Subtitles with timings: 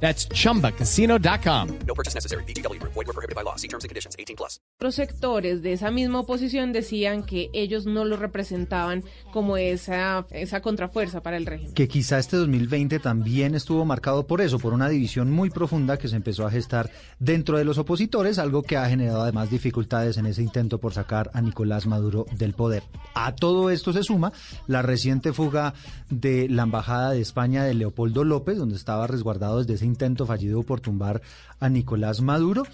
[0.00, 1.68] That's chumbacasino.com.
[1.86, 2.44] No purchase necessary.
[2.44, 2.80] BGW.
[2.82, 3.56] Void were prohibited by law.
[3.56, 4.14] See terms and conditions.
[4.18, 4.60] 18 plus.
[4.78, 9.02] Otros sectores de esa misma oposición decían que ellos no lo representaban
[9.32, 11.72] como esa, esa contrafuerza para el régimen.
[11.72, 16.08] que quizá este 2020 también estuvo marcado por eso, por una división muy profunda que
[16.08, 20.26] se empezó a gestar dentro de los opositores, algo que ha generado además dificultades en
[20.26, 22.82] ese intento por sacar a Nicolás Maduro del poder.
[23.14, 24.32] A todo esto se suma
[24.66, 25.72] la reciente fuga
[26.10, 30.62] de la Embajada de España de Leopoldo López, donde estaba resguardado desde ese intento fallido
[30.62, 31.22] por tumbar
[31.60, 32.64] a Nicolás Maduro.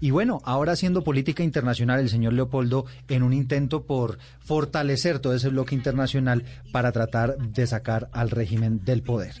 [0.00, 5.34] Y bueno, ahora haciendo política internacional el señor Leopoldo en un intento por fortalecer todo
[5.34, 9.34] ese bloque internacional para tratar de sacar al régimen del poder.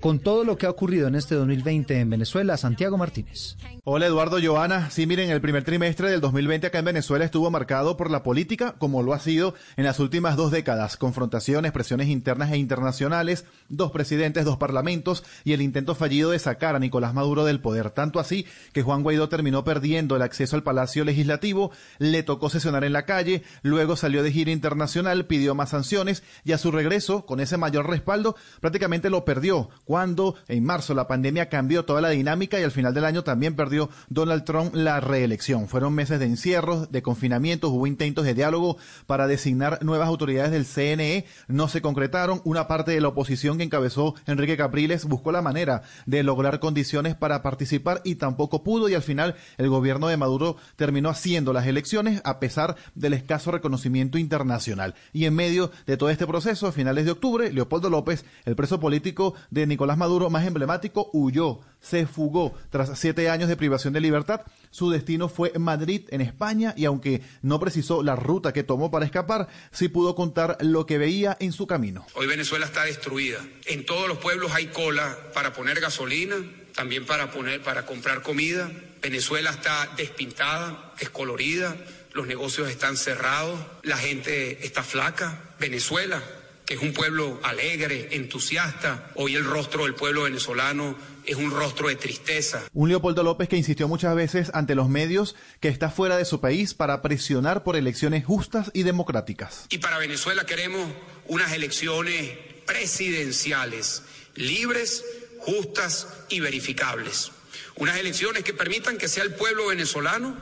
[0.00, 3.56] Con todo lo que ha ocurrido en este 2020 en Venezuela, Santiago Martínez.
[3.82, 4.90] Hola Eduardo Joana.
[4.90, 8.74] Sí, miren, el primer trimestre del 2020 acá en Venezuela estuvo marcado por la política,
[8.78, 10.98] como lo ha sido en las últimas dos décadas.
[10.98, 16.76] Confrontaciones, presiones internas e internacionales, dos presidentes, dos parlamentos y el intento fallido de sacar
[16.76, 17.90] a Nicolás Maduro del poder.
[17.90, 22.84] Tanto así que Juan Guaidó terminó perdiendo el acceso al Palacio Legislativo, le tocó sesionar
[22.84, 27.24] en la calle, luego salió de gira internacional, pidió más sanciones y a su regreso,
[27.24, 32.10] con ese mayor respaldo, prácticamente lo perdió cuando en marzo la pandemia cambió toda la
[32.10, 35.68] dinámica y al final del año también perdió Donald Trump la reelección.
[35.68, 40.66] Fueron meses de encierros, de confinamientos, hubo intentos de diálogo para designar nuevas autoridades del
[40.66, 42.42] CNE, no se concretaron.
[42.44, 47.14] Una parte de la oposición que encabezó Enrique Capriles buscó la manera de lograr condiciones
[47.14, 51.66] para participar y tampoco pudo y al final el gobierno de Maduro terminó haciendo las
[51.66, 54.94] elecciones a pesar del escaso reconocimiento internacional.
[55.12, 58.80] Y en medio de todo este proceso, a finales de octubre, Leopoldo López, el preso
[58.80, 64.00] político de Nicolás Maduro más emblemático, huyó, se fugó tras siete años de privación de
[64.00, 64.40] libertad.
[64.70, 69.04] Su destino fue Madrid, en España, y aunque no precisó la ruta que tomó para
[69.04, 72.06] escapar, sí pudo contar lo que veía en su camino.
[72.14, 73.38] Hoy Venezuela está destruida.
[73.66, 76.36] En todos los pueblos hay cola para poner gasolina,
[76.74, 78.70] también para poner para comprar comida.
[79.02, 81.76] Venezuela está despintada, descolorida,
[82.14, 85.38] los negocios están cerrados, la gente está flaca.
[85.60, 86.22] Venezuela
[86.66, 89.12] que es un pueblo alegre, entusiasta.
[89.14, 92.64] Hoy el rostro del pueblo venezolano es un rostro de tristeza.
[92.72, 96.40] Un Leopoldo López que insistió muchas veces ante los medios que está fuera de su
[96.40, 99.66] país para presionar por elecciones justas y democráticas.
[99.70, 100.90] Y para Venezuela queremos
[101.28, 102.32] unas elecciones
[102.66, 104.02] presidenciales,
[104.34, 105.04] libres,
[105.38, 107.30] justas y verificables.
[107.76, 110.36] Unas elecciones que permitan que sea el pueblo venezolano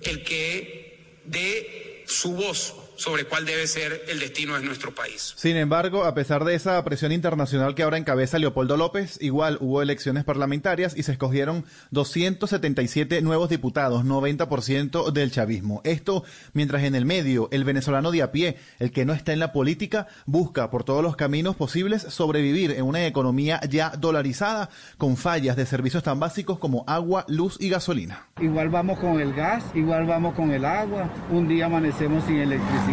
[0.00, 5.34] el que dé su voz sobre cuál debe ser el destino de nuestro país.
[5.36, 9.80] Sin embargo, a pesar de esa presión internacional que ahora encabeza Leopoldo López, igual hubo
[9.80, 15.80] elecciones parlamentarias y se escogieron 277 nuevos diputados, 90% del chavismo.
[15.84, 19.38] Esto mientras en el medio el venezolano de a pie, el que no está en
[19.38, 25.16] la política, busca por todos los caminos posibles sobrevivir en una economía ya dolarizada con
[25.16, 28.26] fallas de servicios tan básicos como agua, luz y gasolina.
[28.40, 32.87] Igual vamos con el gas, igual vamos con el agua, un día amanecemos sin electricidad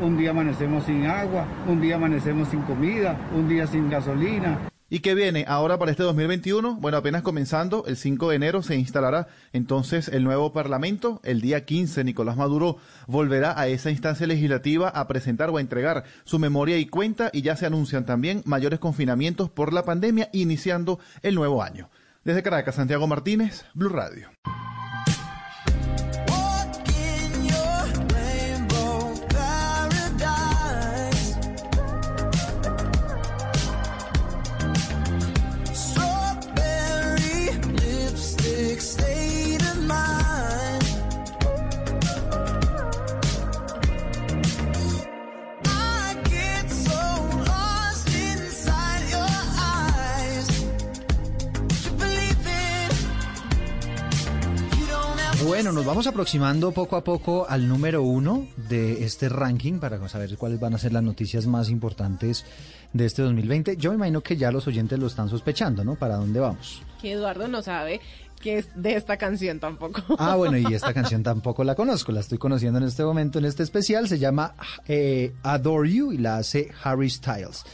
[0.00, 4.68] un día amanecemos sin agua, un día amanecemos sin comida, un día sin gasolina.
[4.90, 6.76] ¿Y qué viene ahora para este 2021?
[6.76, 11.20] Bueno, apenas comenzando, el 5 de enero se instalará entonces el nuevo Parlamento.
[11.24, 16.04] El día 15, Nicolás Maduro volverá a esa instancia legislativa a presentar o a entregar
[16.24, 20.98] su memoria y cuenta y ya se anuncian también mayores confinamientos por la pandemia iniciando
[21.22, 21.90] el nuevo año.
[22.24, 24.30] Desde Caracas, Santiago Martínez, Blue Radio.
[55.58, 60.36] Bueno, nos vamos aproximando poco a poco al número uno de este ranking para saber
[60.36, 62.44] cuáles van a ser las noticias más importantes
[62.92, 63.76] de este 2020.
[63.76, 65.96] Yo me imagino que ya los oyentes lo están sospechando, ¿no?
[65.96, 66.80] ¿Para dónde vamos?
[67.02, 68.00] Que Eduardo no sabe
[68.40, 70.00] que es de esta canción tampoco.
[70.16, 73.44] Ah, bueno, y esta canción tampoco la conozco, la estoy conociendo en este momento, en
[73.44, 74.06] este especial.
[74.06, 74.54] Se llama
[74.86, 77.64] eh, Adore You y la hace Harry Styles.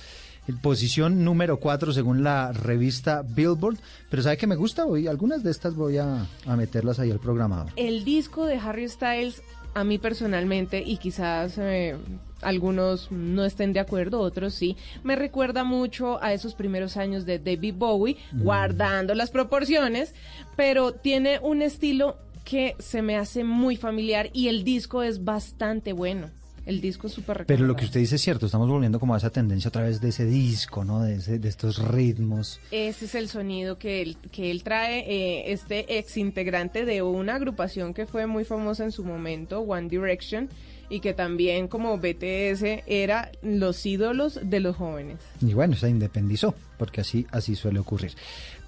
[0.60, 3.78] Posición número 4 según la revista Billboard.
[4.10, 4.84] Pero ¿sabe que me gusta?
[4.84, 7.72] Hoy algunas de estas voy a, a meterlas ahí al programador.
[7.76, 9.42] El disco de Harry Styles,
[9.74, 11.96] a mí personalmente, y quizás eh,
[12.42, 17.38] algunos no estén de acuerdo, otros sí, me recuerda mucho a esos primeros años de
[17.38, 20.14] David Bowie, guardando las proporciones,
[20.56, 25.92] pero tiene un estilo que se me hace muy familiar y el disco es bastante
[25.92, 26.30] bueno.
[26.66, 29.18] El disco es súper Pero lo que usted dice es cierto, estamos volviendo como a
[29.18, 31.02] esa tendencia a través de ese disco, ¿no?
[31.02, 32.58] De, ese- de estos ritmos.
[32.70, 37.34] Ese es el sonido que él, que él trae, eh, este ex integrante de una
[37.34, 40.48] agrupación que fue muy famosa en su momento, One Direction,
[40.88, 45.18] y que también como BTS era los ídolos de los jóvenes.
[45.40, 48.12] Y bueno, se independizó, porque así, así suele ocurrir.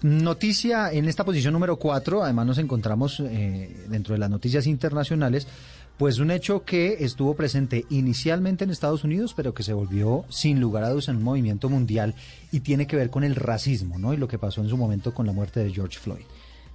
[0.03, 5.47] Noticia en esta posición número 4, además nos encontramos eh, dentro de las noticias internacionales,
[5.99, 10.61] pues un hecho que estuvo presente inicialmente en Estados Unidos, pero que se volvió sin
[10.61, 12.15] lugar a dudas en un movimiento mundial
[12.53, 14.13] y tiene que ver con el racismo, ¿no?
[14.13, 16.25] Y lo que pasó en su momento con la muerte de George Floyd.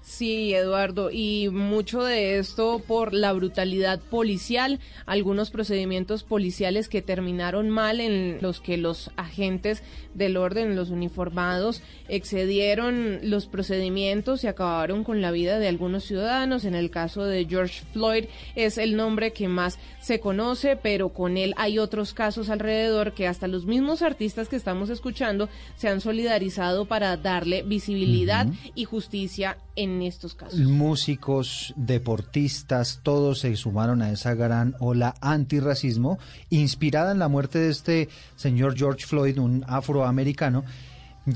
[0.03, 7.69] Sí, Eduardo, y mucho de esto por la brutalidad policial, algunos procedimientos policiales que terminaron
[7.69, 9.83] mal en los que los agentes
[10.15, 16.65] del orden, los uniformados, excedieron los procedimientos y acabaron con la vida de algunos ciudadanos.
[16.65, 18.25] En el caso de George Floyd
[18.55, 23.27] es el nombre que más se conoce, pero con él hay otros casos alrededor que
[23.27, 29.57] hasta los mismos artistas que estamos escuchando se han solidarizado para darle visibilidad y justicia
[29.75, 30.59] en estos casos.
[30.59, 36.19] Músicos, deportistas, todos se sumaron a esa gran ola antirracismo,
[36.49, 40.63] inspirada en la muerte de este señor George Floyd, un afroamericano,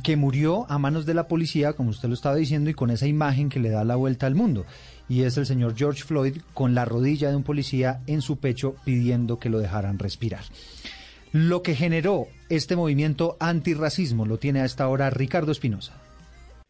[0.03, 3.07] que murió a manos de la policía, como usted lo estaba diciendo, y con esa
[3.07, 4.65] imagen que le da la vuelta al mundo.
[5.07, 8.75] Y es el señor George Floyd con la rodilla de un policía en su pecho
[8.83, 10.43] pidiendo que lo dejaran respirar.
[11.31, 16.04] Lo que generó este movimiento antirracismo lo tiene a esta hora Ricardo Espinosa.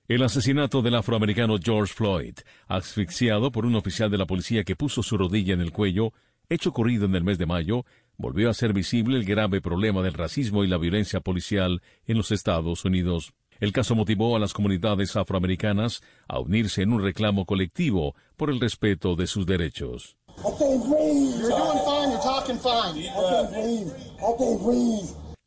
[0.07, 2.35] El asesinato del afroamericano George Floyd,
[2.67, 6.13] asfixiado por un oficial de la policía que puso su rodilla en el cuello,
[6.47, 7.85] hecho ocurrido en el mes de mayo,
[8.15, 12.29] volvió a ser visible el grave problema del racismo y la violencia policial en los
[12.29, 13.33] Estados Unidos.
[13.59, 18.59] El caso motivó a las comunidades afroamericanas a unirse en un reclamo colectivo por el
[18.59, 20.17] respeto de sus derechos.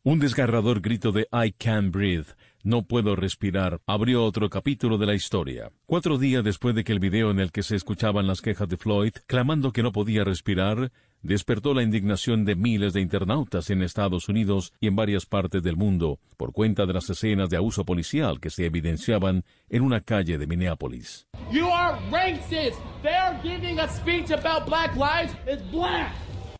[0.02, 2.34] Un desgarrador grito de I can't breathe,
[2.68, 5.72] no puedo respirar, abrió otro capítulo de la historia.
[5.86, 8.76] Cuatro días después de que el video en el que se escuchaban las quejas de
[8.76, 10.92] Floyd, clamando que no podía respirar,
[11.22, 15.76] despertó la indignación de miles de internautas en Estados Unidos y en varias partes del
[15.76, 20.36] mundo, por cuenta de las escenas de abuso policial que se evidenciaban en una calle
[20.36, 21.26] de Minneapolis.
[21.50, 22.78] You are racist.
[23.02, 26.12] They are giving a speech about black lives is black.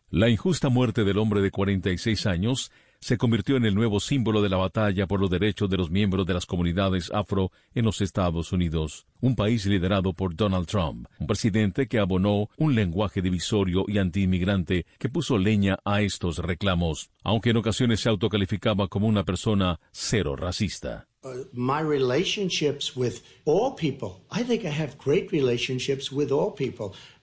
[0.09, 4.49] La injusta muerte del hombre de 46 años se convirtió en el nuevo símbolo de
[4.49, 8.51] la batalla por los derechos de los miembros de las comunidades afro en los Estados
[8.51, 13.97] Unidos, un país liderado por Donald Trump, un presidente que abonó un lenguaje divisorio y
[13.97, 19.79] antiinmigrante que puso leña a estos reclamos, aunque en ocasiones se autocalificaba como una persona
[19.91, 21.07] cero racista.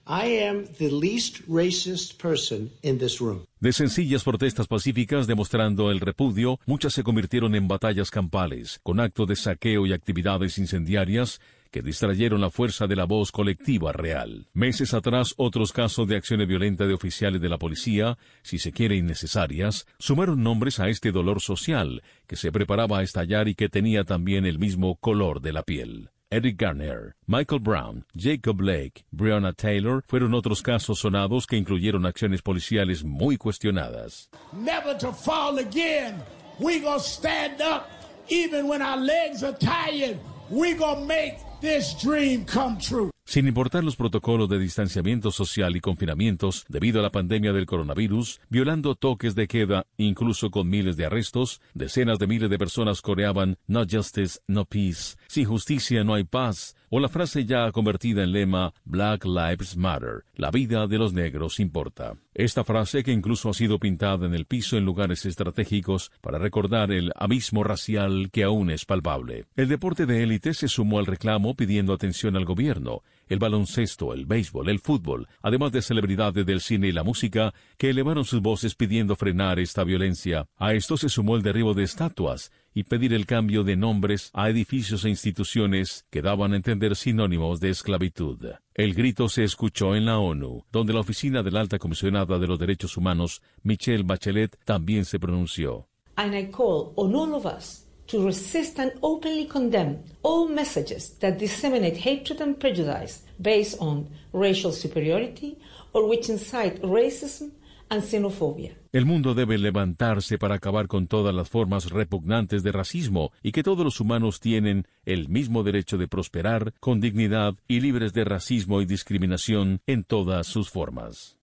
[0.09, 3.45] I am the least racist person in this room.
[3.59, 9.27] De sencillas protestas pacíficas demostrando el repudio, muchas se convirtieron en batallas campales, con actos
[9.27, 14.47] de saqueo y actividades incendiarias que distrayeron la fuerza de la voz colectiva real.
[14.53, 18.95] Meses atrás, otros casos de acciones violentas de oficiales de la policía, si se quiere
[18.95, 24.05] innecesarias, sumaron nombres a este dolor social que se preparaba a estallar y que tenía
[24.05, 26.11] también el mismo color de la piel.
[26.29, 32.41] Eric Garner, Michael Brown, Jacob Blake, Breonna Taylor fueron otros casos sonados que incluyeron acciones
[32.41, 34.27] policiales muy cuestionadas.
[34.51, 36.21] Never to fall again.
[36.59, 37.89] We gonna stand up
[38.27, 40.19] even when our legs are tired.
[40.49, 43.09] We gonna make this dream come true.
[43.27, 48.39] Sin importar los protocolos de distanciamiento social y confinamientos debido a la pandemia del coronavirus,
[48.47, 53.57] violando toques de queda, incluso con miles de arrestos, decenas de miles de personas coreaban
[53.67, 58.31] No justice, no peace, sin justicia no hay paz, o la frase ya convertida en
[58.31, 62.13] lema Black Lives Matter, la vida de los negros importa.
[62.33, 66.91] Esta frase que incluso ha sido pintada en el piso en lugares estratégicos para recordar
[66.91, 69.45] el abismo racial que aún es palpable.
[69.57, 74.25] El deporte de élite se sumó al reclamo pidiendo atención al gobierno, el baloncesto, el
[74.25, 78.75] béisbol, el fútbol, además de celebridades del cine y la música que elevaron sus voces
[78.75, 80.47] pidiendo frenar esta violencia.
[80.57, 84.49] A esto se sumó el derribo de estatuas y pedir el cambio de nombres a
[84.49, 88.37] edificios e instituciones que daban a entender sinónimos de esclavitud.
[88.75, 92.45] El grito se escuchó en la ONU, donde la oficina de la alta comisionada de
[92.45, 95.87] los derechos humanos, Michelle Bachelet, también se pronunció.
[96.15, 101.37] And I call on all of us to resist and openly condemn all messages that
[101.37, 105.57] disseminate hatred and prejudice based on racial superiority
[105.93, 107.51] or which incite racism
[107.89, 108.75] and xenophobia.
[108.91, 113.63] El mundo debe levantarse para acabar con todas las formas repugnantes de racismo y que
[113.63, 118.81] todos los humanos tienen el mismo derecho de prosperar con dignidad y libres de racismo
[118.81, 121.36] y discriminación en todas sus formas.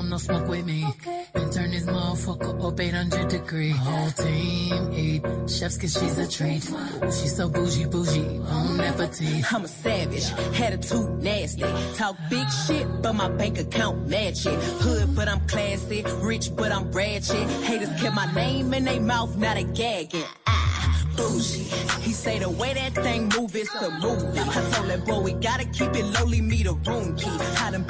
[0.00, 0.86] Want no smoke with me.
[0.86, 1.26] Okay.
[1.34, 3.70] And turn this motherfucker up 800 degree.
[3.70, 6.68] Whole team eat chefs cause she's a treat.
[6.70, 9.52] Ooh, she's so bougie, bougie, on appetite.
[9.52, 11.64] I'm a savage, attitude nasty.
[11.94, 14.58] Talk big shit, but my bank account match it.
[14.82, 16.02] Hood, but I'm classy.
[16.20, 17.48] Rich, but I'm ratchet.
[17.64, 20.24] Haters kept my name in their mouth, not a gagging.
[20.46, 20.60] Ah.
[21.16, 21.68] Bougie.
[22.00, 24.38] He say the way that thing move is a movie.
[24.38, 27.30] I told that boy we gotta keep it lowly, me the room key.
[27.58, 27.84] I done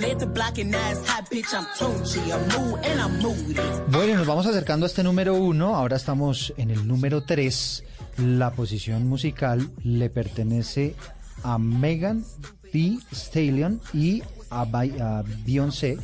[3.91, 5.77] Bueno, nos vamos acercando a este número uno.
[5.77, 7.85] Ahora estamos en el número tres.
[8.17, 10.95] La posición musical le pertenece
[11.43, 12.25] a Megan
[12.73, 15.99] Thee Stallion y a Beyoncé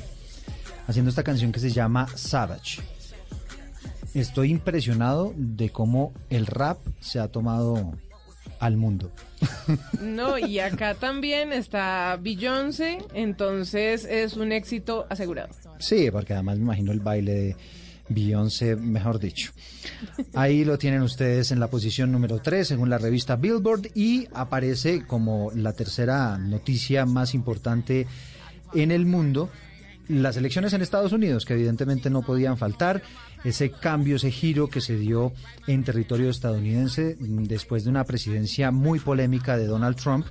[0.87, 2.83] haciendo esta canción que se llama Savage.
[4.15, 7.93] Estoy impresionado de cómo el rap se ha tomado
[8.61, 9.11] al mundo.
[10.01, 15.51] No, y acá también está Beyoncé, entonces es un éxito asegurado.
[15.79, 17.57] Sí, porque además me imagino el baile de
[18.09, 19.53] Beyoncé, mejor dicho.
[20.35, 25.05] Ahí lo tienen ustedes en la posición número 3 según la revista Billboard y aparece
[25.07, 28.07] como la tercera noticia más importante
[28.75, 29.51] en el mundo
[30.09, 33.03] las elecciones en Estados Unidos, que evidentemente no podían faltar,
[33.49, 35.33] ese cambio, ese giro que se dio
[35.69, 40.26] en territorio estadounidense después de una presidencia muy polémica de Donald Trump,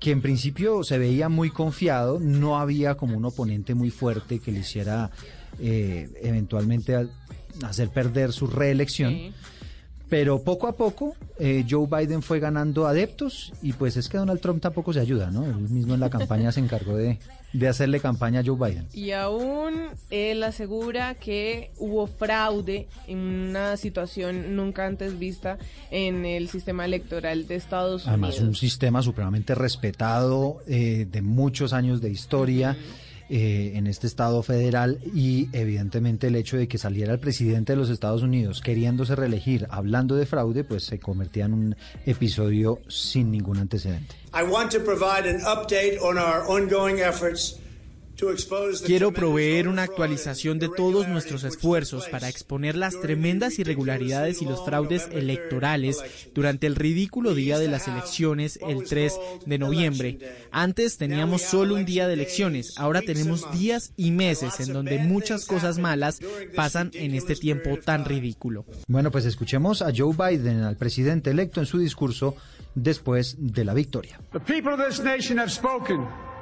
[0.00, 4.52] que en principio se veía muy confiado, no había como un oponente muy fuerte que
[4.52, 5.10] le hiciera
[5.58, 7.08] eh, eventualmente
[7.62, 9.34] hacer perder su reelección.
[10.08, 14.40] Pero poco a poco eh, Joe Biden fue ganando adeptos y pues es que Donald
[14.40, 15.44] Trump tampoco se ayuda, ¿no?
[15.44, 17.18] Él mismo en la campaña se encargó de,
[17.52, 18.88] de hacerle campaña a Joe Biden.
[18.92, 25.58] Y aún él asegura que hubo fraude en una situación nunca antes vista
[25.90, 28.08] en el sistema electoral de Estados Unidos.
[28.08, 32.76] Además, un sistema supremamente respetado eh, de muchos años de historia.
[33.28, 37.76] Eh, en este Estado federal y evidentemente el hecho de que saliera el presidente de
[37.76, 43.32] los Estados Unidos queriéndose reelegir hablando de fraude, pues se convertía en un episodio sin
[43.32, 44.14] ningún antecedente.
[44.32, 47.58] I want to provide an update on our ongoing efforts
[48.84, 54.64] Quiero proveer una actualización de todos nuestros esfuerzos para exponer las tremendas irregularidades y los
[54.64, 56.02] fraudes electorales
[56.34, 60.18] durante el ridículo día de las elecciones el 3 de noviembre.
[60.50, 65.44] Antes teníamos solo un día de elecciones, ahora tenemos días y meses en donde muchas
[65.44, 66.20] cosas malas
[66.54, 68.64] pasan en este tiempo tan ridículo.
[68.88, 72.34] Bueno, pues escuchemos a Joe Biden, al presidente electo, en su discurso
[72.74, 74.20] después de la victoria.
[74.36, 76.35] Us a clear victory, a convincing victory.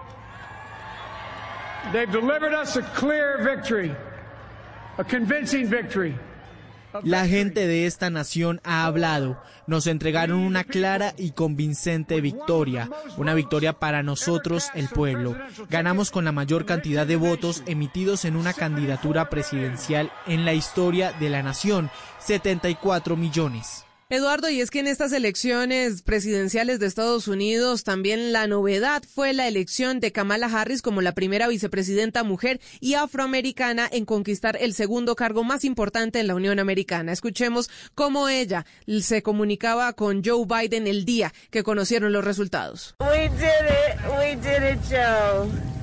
[7.03, 9.43] La gente de esta nación ha hablado.
[9.67, 15.37] Nos entregaron una clara y convincente victoria, una victoria para nosotros, el pueblo.
[15.69, 21.13] Ganamos con la mayor cantidad de votos emitidos en una candidatura presidencial en la historia
[21.13, 23.84] de la nación, 74 millones.
[24.15, 29.33] Eduardo, y es que en estas elecciones presidenciales de Estados Unidos también la novedad fue
[29.33, 34.73] la elección de Kamala Harris como la primera vicepresidenta mujer y afroamericana en conquistar el
[34.75, 37.13] segundo cargo más importante en la Unión Americana.
[37.13, 38.65] Escuchemos cómo ella
[39.03, 42.95] se comunicaba con Joe Biden el día que conocieron los resultados.
[43.01, 44.01] We did it.
[44.17, 45.74] We did it, Joe.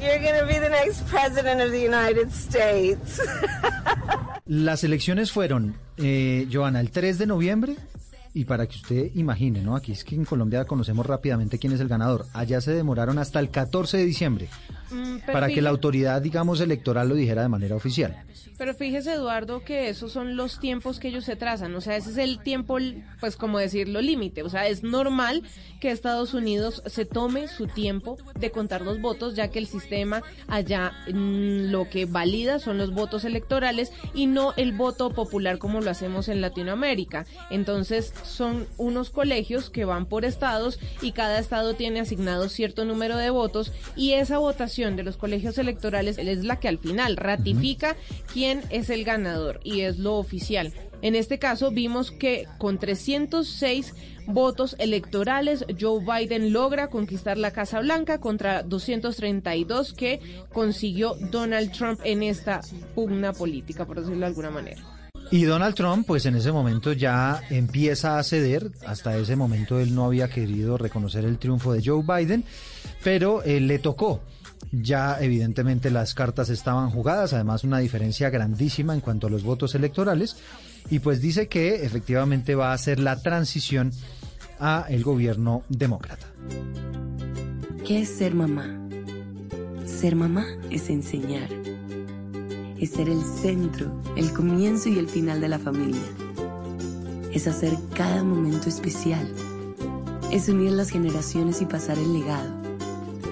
[0.00, 3.20] You're to be the next president of the United States.
[4.46, 7.76] Las elecciones fueron, eh, Joana, el 3 de noviembre.
[8.32, 9.74] Y para que usted imagine, ¿no?
[9.74, 12.26] Aquí es que en Colombia conocemos rápidamente quién es el ganador.
[12.32, 14.48] Allá se demoraron hasta el 14 de diciembre
[14.90, 18.24] mm, para que la autoridad, digamos, electoral lo dijera de manera oficial.
[18.58, 21.74] Pero fíjese, Eduardo, que esos son los tiempos que ellos se trazan.
[21.76, 22.78] O sea, ese es el tiempo,
[23.20, 24.42] pues como decirlo, límite.
[24.42, 25.44] O sea, es normal
[25.80, 30.24] que Estados Unidos se tome su tiempo de contar los votos, ya que el sistema
[30.48, 35.80] allá mm, lo que valida son los votos electorales y no el voto popular como
[35.80, 37.26] lo hacemos en Latinoamérica.
[37.50, 43.16] Entonces, son unos colegios que van por estados y cada estado tiene asignado cierto número
[43.16, 47.16] de votos y esa votación votación de los colegios electorales es la que al final
[47.16, 47.96] ratifica
[48.32, 50.72] quién es el ganador y es lo oficial.
[51.02, 53.94] En este caso vimos que con 306
[54.26, 60.20] votos electorales Joe Biden logra conquistar la Casa Blanca contra 232 que
[60.52, 62.60] consiguió Donald Trump en esta
[62.94, 64.80] pugna política, por decirlo de alguna manera.
[65.30, 68.70] Y Donald Trump, pues en ese momento ya empieza a ceder.
[68.86, 72.44] Hasta ese momento él no había querido reconocer el triunfo de Joe Biden,
[73.02, 74.22] pero eh, le tocó.
[74.72, 79.74] Ya evidentemente las cartas estaban jugadas, además una diferencia grandísima en cuanto a los votos
[79.74, 80.36] electorales.
[80.90, 83.92] Y pues dice que efectivamente va a hacer la transición
[84.58, 86.26] a el gobierno demócrata.
[87.86, 88.66] ¿Qué es ser mamá?
[89.86, 91.48] Ser mamá es enseñar
[92.80, 96.00] es ser el centro, el comienzo y el final de la familia.
[97.32, 99.28] Es hacer cada momento especial.
[100.30, 102.67] Es unir las generaciones y pasar el legado.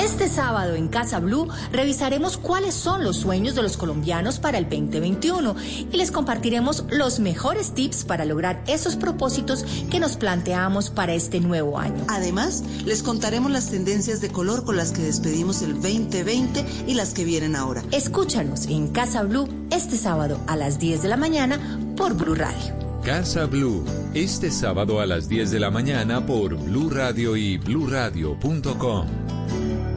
[0.00, 4.64] Este sábado en Casa Blue revisaremos cuáles son los sueños de los colombianos para el
[4.64, 5.54] 2021
[5.92, 11.40] y les compartiremos los mejores tips para lograr esos propósitos que nos planteamos para este
[11.40, 12.02] nuevo año.
[12.08, 17.12] Además, les contaremos las tendencias de color con las que despedimos el 2020 y las
[17.12, 17.84] que vienen ahora.
[17.92, 21.60] Escúchanos en Casa Blue este sábado a las 10 de la mañana
[21.98, 22.74] por Blue Radio.
[23.04, 29.29] Casa Blue, este sábado a las 10 de la mañana por Blue Radio y bluradio.com.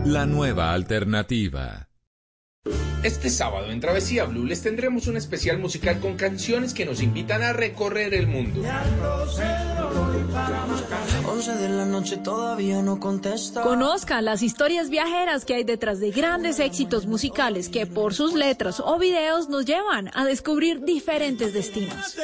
[0.05, 1.87] La nueva alternativa.
[3.03, 7.41] Este sábado en Travesía Blue les tendremos un especial musical con canciones que nos invitan
[7.41, 8.61] a recorrer el mundo.
[11.57, 13.61] de la noche todavía no contesta.
[13.61, 18.81] Conozcan las historias viajeras que hay detrás de grandes éxitos musicales que por sus letras
[18.81, 22.17] o videos nos llevan a descubrir diferentes destinos.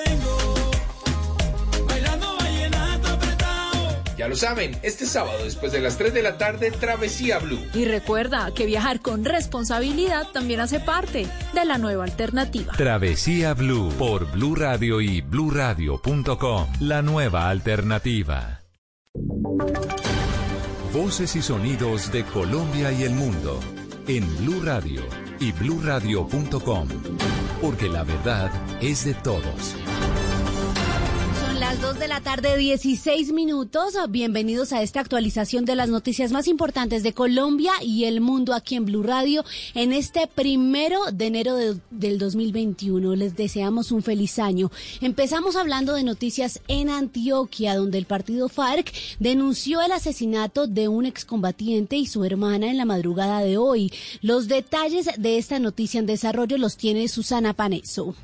[4.19, 7.65] Ya lo saben, este sábado después de las 3 de la tarde, Travesía Blue.
[7.73, 12.73] Y recuerda que viajar con responsabilidad también hace parte de la nueva alternativa.
[12.75, 16.67] Travesía Blue por Blue Radio y bluradio.com.
[16.81, 18.59] La nueva alternativa.
[20.91, 23.57] Voces y sonidos de Colombia y el mundo
[24.09, 25.01] en Blue Radio
[25.39, 26.89] y bluradio.com.
[27.61, 28.51] Porque la verdad
[28.81, 29.77] es de todos
[31.59, 33.93] las 2 de la tarde, 16 minutos.
[34.09, 38.75] Bienvenidos a esta actualización de las noticias más importantes de Colombia y el mundo aquí
[38.75, 39.43] en Blue Radio
[39.73, 41.57] en este primero de enero
[41.89, 43.13] del 2021.
[43.17, 44.71] Les deseamos un feliz año.
[45.01, 51.05] Empezamos hablando de noticias en Antioquia, donde el partido FARC denunció el asesinato de un
[51.05, 53.91] excombatiente y su hermana en la madrugada de hoy.
[54.21, 58.15] Los detalles de esta noticia en desarrollo los tiene Susana Paneso.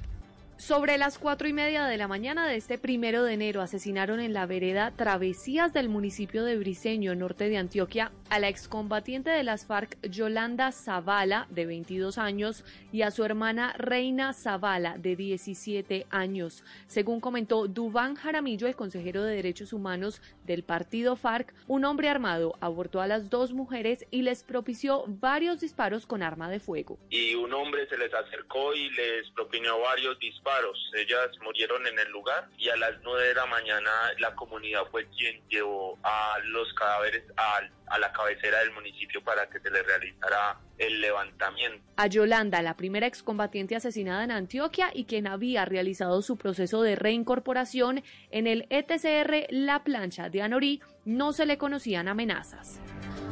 [0.65, 4.33] Sobre las cuatro y media de la mañana de este primero de enero asesinaron en
[4.33, 9.67] la vereda Travesías del municipio de Briceño, norte de Antioquia, a la excombatiente de las
[9.67, 16.63] FARC Yolanda Zavala, de 22 años, y a su hermana Reina Zavala, de 17 años.
[16.87, 22.55] Según comentó Dubán Jaramillo, el consejero de Derechos Humanos del partido FARC, un hombre armado
[22.59, 26.97] abortó a las dos mujeres y les propició varios disparos con arma de fuego.
[27.11, 30.54] Y un hombre se les acercó y les propinó varios disparos
[30.95, 35.05] ellas murieron en el lugar y a las 9 de la mañana la comunidad fue
[35.09, 37.61] quien llevó a los cadáveres a,
[37.97, 41.81] la cabecera del municipio para que se les realizara el levantamiento.
[41.97, 46.95] A Yolanda, la primera excombatiente asesinada en Antioquia y quien había realizado su proceso de
[46.95, 52.79] reincorporación en el ETCR La Plancha de Anorí, no se le conocían amenazas.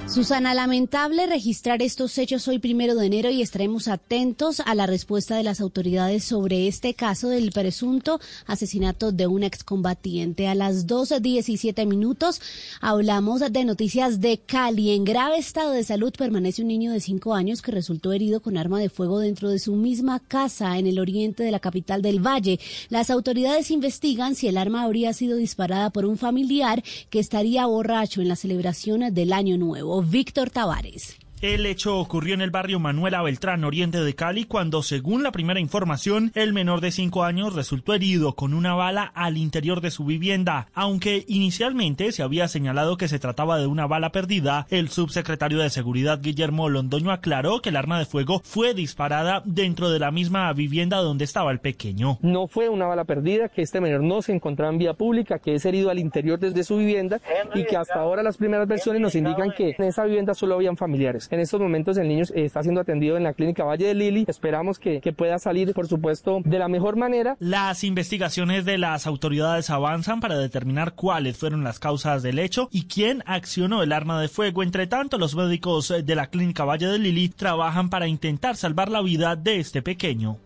[0.07, 5.37] Susana, lamentable registrar estos hechos hoy primero de enero y estaremos atentos a la respuesta
[5.37, 10.49] de las autoridades sobre este caso del presunto asesinato de un excombatiente.
[10.49, 12.41] A las 12.17 minutos
[12.81, 14.91] hablamos de noticias de Cali.
[14.91, 18.57] En grave estado de salud permanece un niño de 5 años que resultó herido con
[18.57, 22.19] arma de fuego dentro de su misma casa en el oriente de la capital del
[22.19, 22.59] Valle.
[22.89, 28.21] Las autoridades investigan si el arma habría sido disparada por un familiar que estaría borracho
[28.21, 30.01] en la celebración del Año Nuevo.
[30.01, 31.17] Víctor Tavares.
[31.43, 35.59] El hecho ocurrió en el barrio Manuela Beltrán, oriente de Cali, cuando, según la primera
[35.59, 40.05] información, el menor de cinco años resultó herido con una bala al interior de su
[40.05, 40.69] vivienda.
[40.73, 45.69] Aunque inicialmente se había señalado que se trataba de una bala perdida, el subsecretario de
[45.69, 50.53] Seguridad Guillermo Londoño aclaró que el arma de fuego fue disparada dentro de la misma
[50.53, 52.19] vivienda donde estaba el pequeño.
[52.21, 55.55] No fue una bala perdida, que este menor no se encontraba en vía pública, que
[55.55, 57.19] es herido al interior desde su vivienda
[57.53, 60.77] y que hasta ahora las primeras versiones nos indican que en esa vivienda solo habían
[60.77, 61.27] familiares.
[61.33, 64.23] En estos momentos el niño está siendo atendido en la clínica Valle de Lili.
[64.27, 67.37] Esperamos que, que pueda salir, por supuesto, de la mejor manera.
[67.39, 72.85] Las investigaciones de las autoridades avanzan para determinar cuáles fueron las causas del hecho y
[72.85, 74.61] quién accionó el arma de fuego.
[74.61, 79.01] Entre tanto, los médicos de la clínica Valle de Lili trabajan para intentar salvar la
[79.01, 80.37] vida de este pequeño.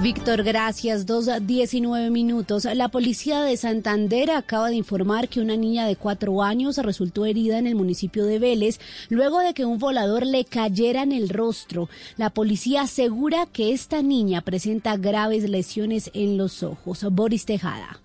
[0.00, 1.06] Víctor, gracias.
[1.06, 2.64] Dos diecinueve minutos.
[2.64, 7.58] La policía de Santander acaba de informar que una niña de cuatro años resultó herida
[7.58, 11.88] en el municipio de Vélez luego de que un volador le cayera en el rostro.
[12.16, 17.04] La policía asegura que esta niña presenta graves lesiones en los ojos.
[17.12, 18.00] Boris Tejada.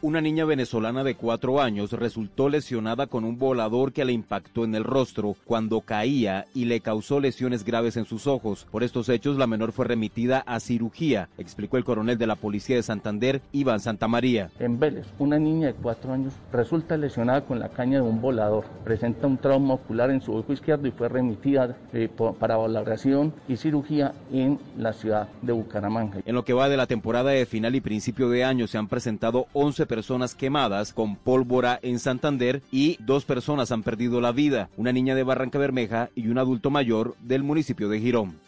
[0.00, 4.76] Una niña venezolana de cuatro años resultó lesionada con un volador que le impactó en
[4.76, 8.64] el rostro cuando caía y le causó lesiones graves en sus ojos.
[8.70, 12.76] Por estos hechos, la menor fue remitida a cirugía, explicó el coronel de la policía
[12.76, 14.52] de Santander, Iván Santamaría.
[14.60, 18.66] En Vélez, una niña de cuatro años resulta lesionada con la caña de un volador.
[18.84, 22.08] Presenta un trauma ocular en su ojo izquierdo y fue remitida eh,
[22.38, 26.20] para valoración y cirugía en la ciudad de Bucaramanga.
[26.24, 28.86] En lo que va de la temporada de final y principio de año, se han
[28.86, 34.70] presentado 11 personas quemadas con pólvora en Santander y dos personas han perdido la vida,
[34.76, 38.47] una niña de Barranca Bermeja y un adulto mayor del municipio de Girón.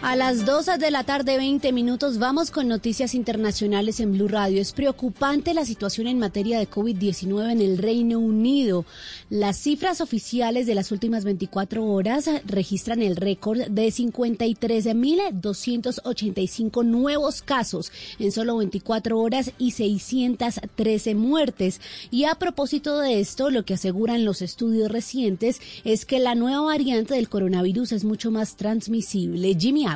[0.00, 4.62] A las 2 de la tarde, 20 minutos, vamos con noticias internacionales en Blue Radio.
[4.62, 8.84] Es preocupante la situación en materia de COVID-19 en el Reino Unido.
[9.28, 17.90] Las cifras oficiales de las últimas 24 horas registran el récord de 53.285 nuevos casos
[18.20, 21.80] en solo 24 horas y 613 muertes.
[22.12, 26.60] Y a propósito de esto, lo que aseguran los estudios recientes es que la nueva
[26.60, 29.56] variante del coronavirus es mucho más transmisible.
[29.58, 29.87] Jimmy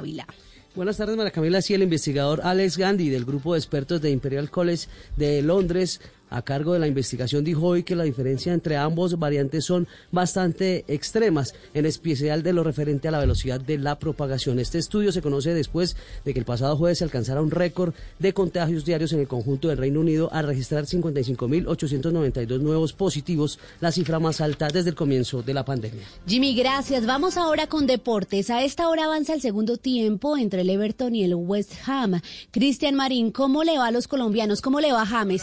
[0.75, 1.61] Buenas tardes, María Camila.
[1.69, 6.01] El investigador Alex Gandhi del grupo de expertos de Imperial College de Londres
[6.33, 10.85] a cargo de la investigación dijo hoy que la diferencia entre ambos variantes son bastante
[10.89, 14.59] extremas, en especial de lo referente a la velocidad de la propagación.
[14.59, 18.33] Este estudio se conoce después de que el pasado jueves se alcanzara un récord de
[18.33, 24.19] contagios diarios en el conjunto del Reino Unido al registrar 55.892 nuevos positivos, la cifra
[24.19, 26.03] más alta desde el comienzo de la pandemia.
[26.27, 27.05] Jimmy, gracias.
[27.07, 28.51] Vamos ahora con deportes.
[28.51, 32.21] A esta hora avanza el segundo tiempo entre el Everton y el West Ham.
[32.51, 34.63] Cristian Marín, ¿cómo le va a los colombianos?
[34.63, 35.43] ¿Cómo le va a James?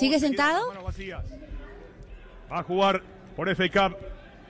[0.00, 0.62] ¿Sigue sentado?
[2.50, 3.02] Va a jugar
[3.36, 3.98] por FA Cup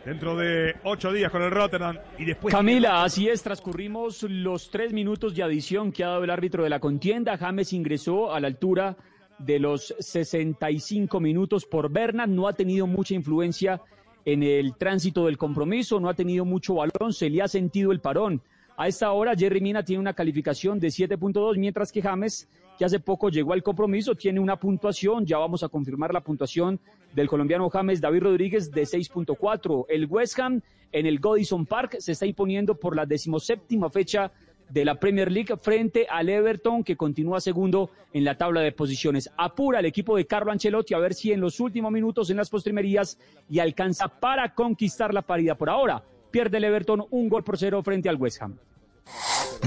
[0.05, 2.55] dentro de ocho días con el Rotterdam y después...
[2.55, 6.71] Camila, así es, transcurrimos los tres minutos de adición que ha dado el árbitro de
[6.71, 7.37] la contienda.
[7.37, 8.97] James ingresó a la altura
[9.41, 13.83] de los 65 minutos por Bernat, no ha tenido mucha influencia
[14.25, 18.01] en el tránsito del compromiso, no ha tenido mucho balón, se le ha sentido el
[18.01, 18.41] parón.
[18.77, 22.49] A esta hora, Jerry Mina tiene una calificación de 7.2, mientras que James
[22.81, 26.81] que hace poco llegó al compromiso, tiene una puntuación, ya vamos a confirmar la puntuación
[27.15, 29.85] del colombiano James David Rodríguez de 6.4.
[29.91, 34.33] El West Ham en el Godison Park se está imponiendo por la decimoséptima fecha
[34.71, 39.31] de la Premier League frente al Everton que continúa segundo en la tabla de posiciones.
[39.37, 42.49] Apura el equipo de Carlo Ancelotti a ver si en los últimos minutos en las
[42.49, 43.19] postrimerías
[43.51, 46.03] y alcanza para conquistar la paridad por ahora.
[46.31, 48.57] Pierde el Everton un gol por cero frente al West Ham.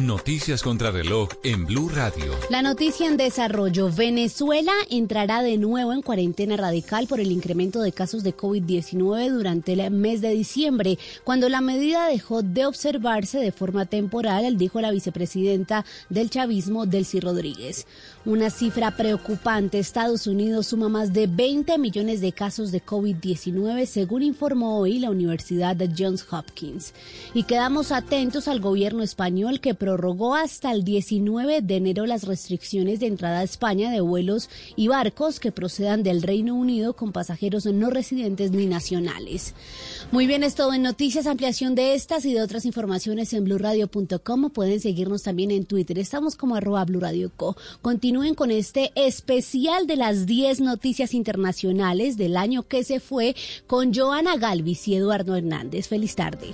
[0.02, 2.34] Noticias contra reloj en Blue Radio.
[2.50, 3.92] La noticia en desarrollo.
[3.92, 9.74] Venezuela entrará de nuevo en cuarentena radical por el incremento de casos de COVID-19 durante
[9.74, 14.90] el mes de diciembre, cuando la medida dejó de observarse de forma temporal, dijo la
[14.90, 17.86] vicepresidenta del chavismo, Delcy Rodríguez.
[18.26, 19.78] Una cifra preocupante.
[19.78, 25.12] Estados Unidos suma más de 20 millones de casos de COVID-19, según informó hoy la
[25.12, 26.94] Universidad de Johns Hopkins.
[27.36, 33.02] Y quedamos atentos al gobierno español que prorrogó hasta el 19 de enero las restricciones
[33.02, 37.66] de entrada a España de vuelos y barcos que procedan del Reino Unido con pasajeros
[37.66, 39.54] no residentes ni nacionales.
[40.10, 44.52] Muy bien, es todo en noticias, ampliación de estas y de otras informaciones en blurradio.com.
[44.52, 46.00] Pueden seguirnos también en Twitter.
[46.00, 47.58] Estamos como arroba blurradioco.
[47.82, 53.36] Continúen con este especial de las 10 noticias internacionales del año que se fue
[53.68, 55.90] con Joana Galvis y Eduardo Hernández.
[55.90, 56.54] Feliz tarde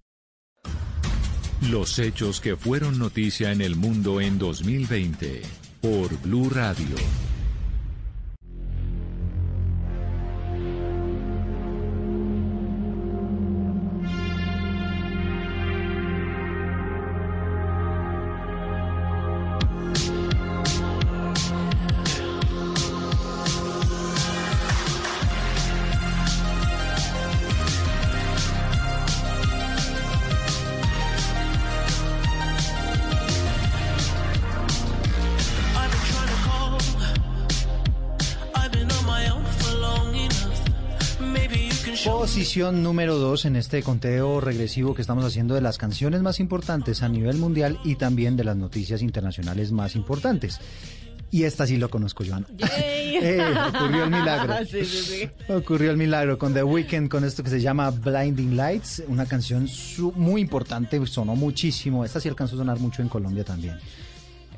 [1.69, 5.43] Los hechos que fueron noticia en el mundo en 2020
[5.79, 6.95] por Blue Radio.
[42.51, 47.01] Posición número 2 en este conteo regresivo que estamos haciendo de las canciones más importantes
[47.01, 50.59] a nivel mundial y también de las noticias internacionales más importantes.
[51.31, 52.45] Y esta sí lo conozco, Joan.
[52.59, 53.41] eh,
[53.73, 54.53] ocurrió el milagro.
[54.69, 55.29] sí, sí, sí.
[55.47, 59.69] Ocurrió el milagro con The Weeknd, con esto que se llama Blinding Lights, una canción
[60.15, 62.03] muy importante, sonó muchísimo.
[62.03, 63.79] Esta sí alcanzó a sonar mucho en Colombia también.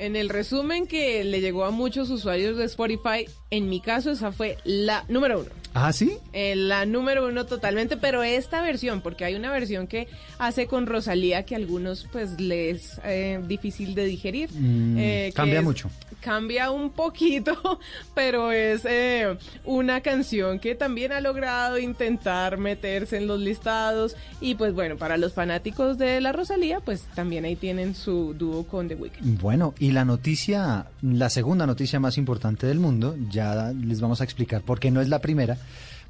[0.04, 4.34] En el resumen que le llegó a muchos usuarios de Spotify, en mi caso esa
[4.34, 5.50] fue la número uno.
[5.74, 6.18] ¿Ah, sí?
[6.34, 10.08] Eh, la número uno totalmente, pero esta versión, porque hay una versión que
[10.40, 14.50] hace con Rosalía que a algunos pues les es eh, difícil de digerir.
[14.52, 15.90] Mm, eh, cambia es- mucho.
[16.24, 17.80] Cambia un poquito,
[18.16, 24.16] pero es eh, una canción que también ha logrado intentar meterse en los listados.
[24.40, 28.66] Y pues bueno, para los fanáticos de la Rosalía, pues también ahí tienen su dúo
[28.66, 29.42] con The Weeknd.
[29.42, 34.24] Bueno, y la noticia, la segunda noticia más importante del mundo, ya les vamos a
[34.24, 35.58] explicar por qué no es la primera,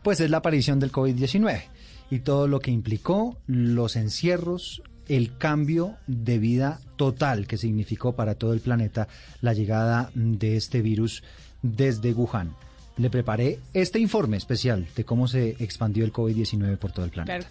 [0.04, 1.63] pues es la aparición del COVID-19
[2.12, 8.35] y todo lo que implicó, los encierros, el cambio de vida total que significó para
[8.35, 9.09] todo el planeta
[9.41, 11.21] la llegada de este virus
[11.61, 12.55] desde Wuhan.
[12.95, 17.45] Le preparé este informe especial de cómo se expandió el COVID-19 por todo el planeta.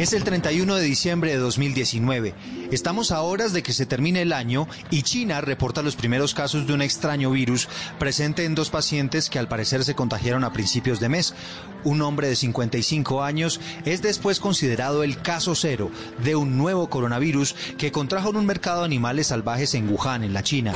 [0.00, 2.32] Es el 31 de diciembre de 2019.
[2.70, 6.66] Estamos a horas de que se termine el año y China reporta los primeros casos
[6.66, 11.00] de un extraño virus presente en dos pacientes que al parecer se contagiaron a principios
[11.00, 11.34] de mes.
[11.84, 15.90] Un hombre de 55 años es después considerado el caso cero
[16.24, 20.32] de un nuevo coronavirus que contrajo en un mercado de animales salvajes en Wuhan, en
[20.32, 20.72] la China.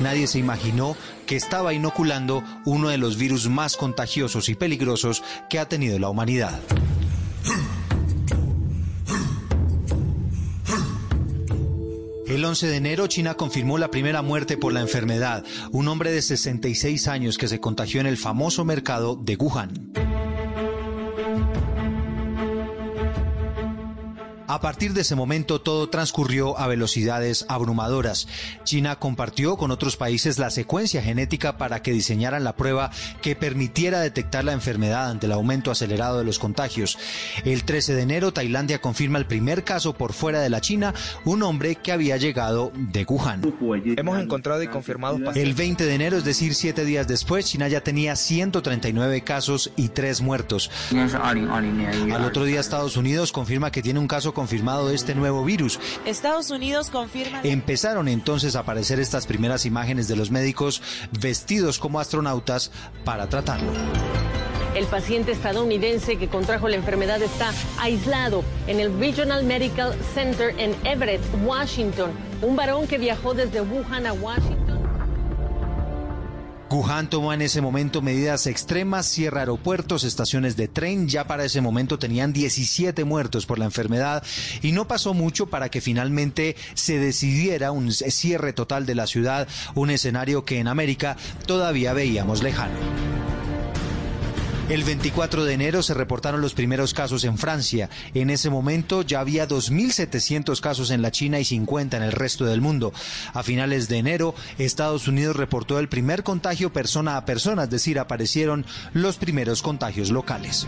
[0.00, 5.58] Nadie se imaginó que estaba inoculando uno de los virus más contagiosos y peligrosos que
[5.58, 6.60] ha tenido la humanidad.
[12.26, 16.20] El 11 de enero China confirmó la primera muerte por la enfermedad, un hombre de
[16.20, 19.92] 66 años que se contagió en el famoso mercado de Wuhan.
[24.48, 28.28] A partir de ese momento todo transcurrió a velocidades abrumadoras.
[28.64, 32.90] China compartió con otros países la secuencia genética para que diseñaran la prueba
[33.22, 36.96] que permitiera detectar la enfermedad ante el aumento acelerado de los contagios.
[37.44, 41.42] El 13 de enero Tailandia confirma el primer caso por fuera de la China, un
[41.42, 43.42] hombre que había llegado de Wuhan.
[43.96, 45.56] Hemos encontrado y confirmado El pacientes.
[45.56, 50.20] 20 de enero, es decir, siete días después, China ya tenía 139 casos y tres
[50.20, 50.70] muertos.
[50.92, 55.80] Al otro día, Estados Unidos confirma que tiene un caso confirmado de este nuevo virus.
[56.04, 57.40] Estados Unidos confirma.
[57.42, 60.82] Empezaron entonces a aparecer estas primeras imágenes de los médicos
[61.18, 62.70] vestidos como astronautas
[63.02, 63.72] para tratarlo.
[64.74, 70.76] El paciente estadounidense que contrajo la enfermedad está aislado en el Regional Medical Center en
[70.84, 72.10] Everett, Washington.
[72.42, 74.65] Un varón que viajó desde Wuhan a Washington.
[76.68, 81.60] Wuhan tomó en ese momento medidas extremas, cierra aeropuertos, estaciones de tren, ya para ese
[81.60, 84.22] momento tenían 17 muertos por la enfermedad
[84.62, 89.48] y no pasó mucho para que finalmente se decidiera un cierre total de la ciudad,
[89.74, 92.74] un escenario que en América todavía veíamos lejano.
[94.68, 97.88] El 24 de enero se reportaron los primeros casos en Francia.
[98.14, 102.44] En ese momento ya había 2.700 casos en la China y 50 en el resto
[102.44, 102.92] del mundo.
[103.32, 108.00] A finales de enero, Estados Unidos reportó el primer contagio persona a persona, es decir,
[108.00, 110.66] aparecieron los primeros contagios locales.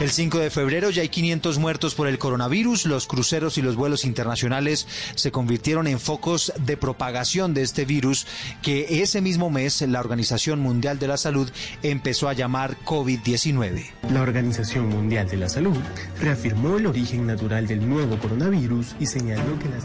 [0.00, 2.86] El 5 de febrero ya hay 500 muertos por el coronavirus.
[2.86, 8.26] Los cruceros y los vuelos internacionales se convirtieron en focos de propagación de este virus
[8.60, 11.48] que ese mismo mes la Organización Mundial de la Salud
[11.84, 13.84] empezó a llamar COVID-19.
[14.10, 15.76] La Organización Mundial de la Salud
[16.20, 19.84] reafirmó el origen natural del nuevo coronavirus y señaló que las...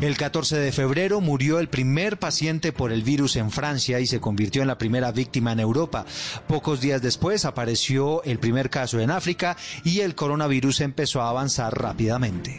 [0.00, 4.20] El 14 de febrero murió el primer paciente por el virus en Francia y se
[4.20, 6.06] convirtió en la primera víctima en Europa.
[6.46, 9.47] Pocos días después apareció el primer caso en África
[9.84, 12.58] y el coronavirus empezó a avanzar rápidamente.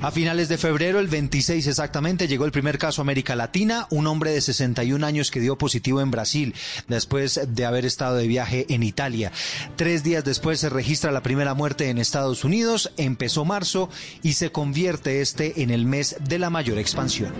[0.00, 4.06] A finales de febrero, el 26 exactamente, llegó el primer caso a América Latina, un
[4.06, 6.54] hombre de 61 años que dio positivo en Brasil
[6.86, 9.32] después de haber estado de viaje en Italia.
[9.74, 13.90] Tres días después se registra la primera muerte en Estados Unidos, empezó marzo
[14.22, 17.32] y se convierte este en el mes de la mayor expansión.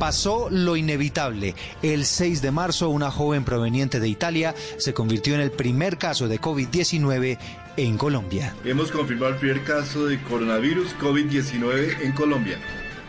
[0.00, 1.54] Pasó lo inevitable.
[1.82, 6.26] El 6 de marzo, una joven proveniente de Italia se convirtió en el primer caso
[6.26, 7.36] de COVID-19
[7.76, 8.54] en Colombia.
[8.64, 12.58] Hemos confirmado el primer caso de coronavirus COVID-19 en Colombia.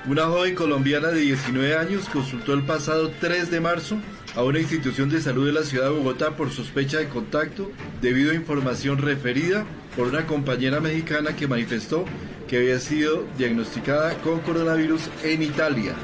[0.06, 3.96] Una joven colombiana de 19 años consultó el pasado 3 de marzo
[4.36, 8.32] a una institución de salud de la ciudad de Bogotá por sospecha de contacto debido
[8.32, 12.04] a información referida por una compañera mexicana que manifestó
[12.50, 15.96] que había sido diagnosticada con coronavirus en Italia.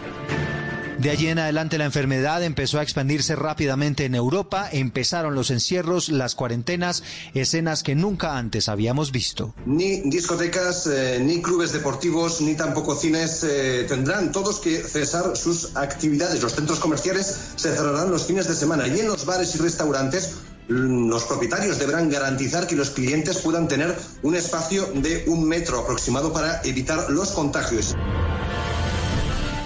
[0.99, 6.09] De allí en adelante la enfermedad empezó a expandirse rápidamente en Europa, empezaron los encierros,
[6.09, 7.03] las cuarentenas,
[7.35, 9.53] escenas que nunca antes habíamos visto.
[9.67, 15.75] Ni discotecas, eh, ni clubes deportivos, ni tampoco cines eh, tendrán todos que cesar sus
[15.75, 16.41] actividades.
[16.41, 20.37] Los centros comerciales se cerrarán los fines de semana y en los bares y restaurantes
[20.67, 26.33] los propietarios deberán garantizar que los clientes puedan tener un espacio de un metro aproximado
[26.33, 27.95] para evitar los contagios.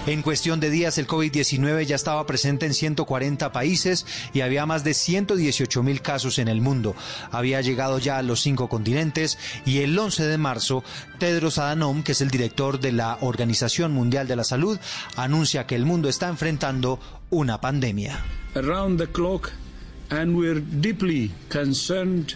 [0.04, 4.82] En cuestión de días, el COVID-19 ya estaba presente en 140 países y había más
[4.82, 6.96] de 118 mil casos en el mundo.
[7.30, 10.82] Había llegado ya a los cinco continentes y el 11 de marzo,
[11.20, 14.76] Tedros Adhanom, que es el director de la Organización Mundial de la Salud,
[15.14, 16.98] anuncia que el mundo está enfrentando
[17.30, 18.18] una pandemia.
[18.56, 19.52] Around the clock,
[20.10, 22.34] and we're deeply concerned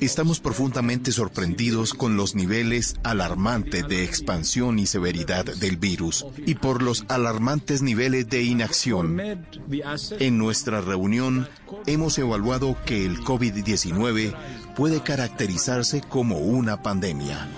[0.00, 6.82] Estamos profundamente sorprendidos con los niveles alarmantes de expansión y severidad del virus y por
[6.82, 9.20] los alarmantes niveles de inacción.
[10.18, 11.48] En nuestra reunión
[11.86, 14.34] hemos evaluado que el COVID-19
[14.74, 17.48] puede caracterizarse como una pandemia.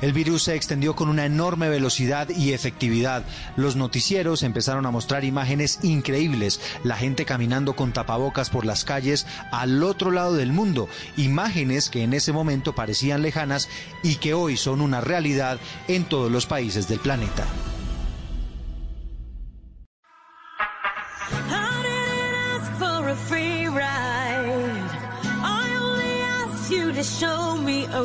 [0.00, 3.24] El virus se extendió con una enorme velocidad y efectividad.
[3.56, 9.26] Los noticieros empezaron a mostrar imágenes increíbles, la gente caminando con tapabocas por las calles
[9.52, 13.68] al otro lado del mundo, imágenes que en ese momento parecían lejanas
[14.02, 15.58] y que hoy son una realidad
[15.88, 17.46] en todos los países del planeta.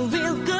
[0.05, 0.54] you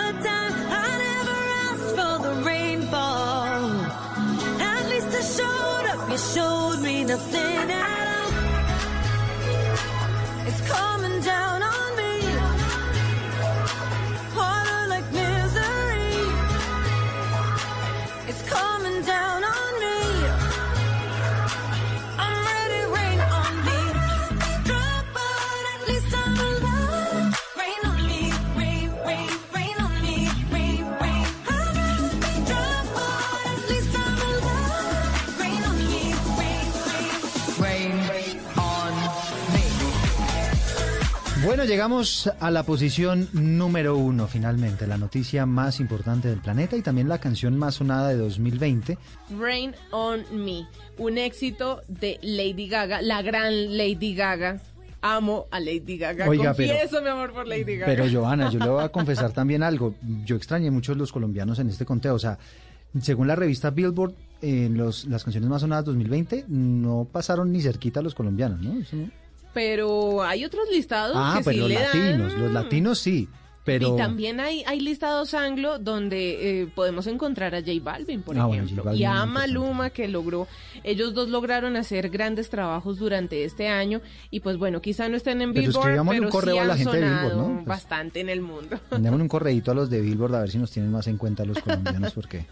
[7.08, 8.32] nothing at all.
[10.48, 11.05] It's coming
[41.66, 46.84] Bueno, llegamos a la posición número uno finalmente, la noticia más importante del planeta y
[46.84, 49.00] también la canción más sonada de 2020.
[49.40, 50.68] Rain on Me,
[51.00, 54.60] un éxito de Lady Gaga, la gran Lady Gaga.
[55.02, 56.30] Amo a Lady Gaga.
[56.30, 57.86] Oiga, pero- Confieso mi amor por Lady Gaga.
[57.88, 59.96] Pero Joana, yo le voy a confesar también algo.
[60.24, 62.14] Yo extrañé mucho a los colombianos en este conteo.
[62.14, 62.38] O sea,
[63.02, 68.02] según la revista Billboard, en los, las canciones más sonadas 2020 no pasaron ni cerquita
[68.02, 68.80] a los colombianos, ¿no?
[68.80, 69.25] Eso no-
[69.56, 72.42] Pero hay otros listados Ah, que pues sí los le latinos, dan.
[72.44, 73.28] los latinos sí,
[73.64, 73.96] pero...
[73.96, 78.46] Y también hay, hay listados anglo donde eh, podemos encontrar a J Balvin, por Ah,
[78.46, 79.34] bueno, ejemplo, J Balvin y a importante.
[79.34, 80.48] Maluma, que logró,
[80.84, 85.42] ellos dos lograron hacer grandes trabajos durante este año, y pues bueno, quizá no estén
[85.42, 87.54] en Pero Billboard, pero un correo sí a la gente de Billboard, ¿no?
[87.56, 88.78] Pues- bastante en el mundo.
[88.92, 91.44] Mandémosle un correíto a los de Billboard a ver si nos tienen más en cuenta
[91.46, 92.46] los colombianos porque...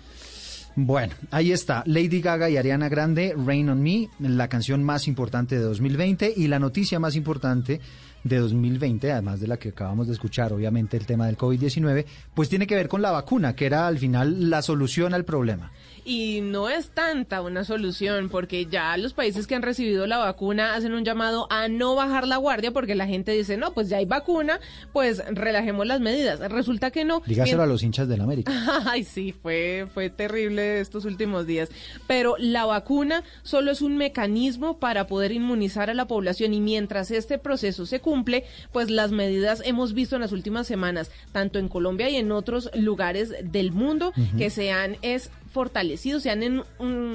[0.76, 5.56] Bueno, ahí está, Lady Gaga y Ariana Grande, Rain on Me, la canción más importante
[5.56, 7.80] de 2020 y la noticia más importante
[8.24, 12.50] de 2020, además de la que acabamos de escuchar, obviamente el tema del COVID-19, pues
[12.50, 15.72] tiene que ver con la vacuna, que era al final la solución al problema.
[16.06, 20.76] Y no es tanta una solución, porque ya los países que han recibido la vacuna
[20.76, 23.98] hacen un llamado a no bajar la guardia, porque la gente dice, no, pues ya
[23.98, 24.60] hay vacuna,
[24.92, 26.40] pues relajemos las medidas.
[26.40, 27.22] Resulta que no.
[27.26, 28.52] Dígaselo a los hinchas del América.
[28.86, 31.70] Ay, sí, fue, fue terrible estos últimos días.
[32.08, 37.12] Pero la vacuna solo es un mecanismo para poder inmunizar a la población y mientras
[37.12, 41.70] este proceso se cumple, pues las medidas hemos visto en las últimas semanas, tanto en
[41.70, 46.64] Colombia y en otros lugares del mundo, que se han es fortalecido, se han en-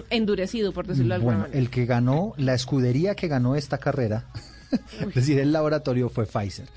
[0.09, 1.59] endurecido, por decirlo de alguna manera.
[1.59, 4.27] el que ganó, la escudería que ganó esta carrera,
[5.09, 6.69] es decir, el laboratorio fue Pfizer,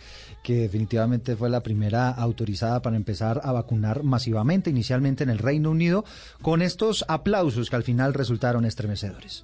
[0.44, 5.70] que definitivamente fue la primera autorizada para empezar a vacunar masivamente, inicialmente en el Reino
[5.70, 6.04] Unido,
[6.42, 9.44] con estos aplausos que al final resultaron estremecedores.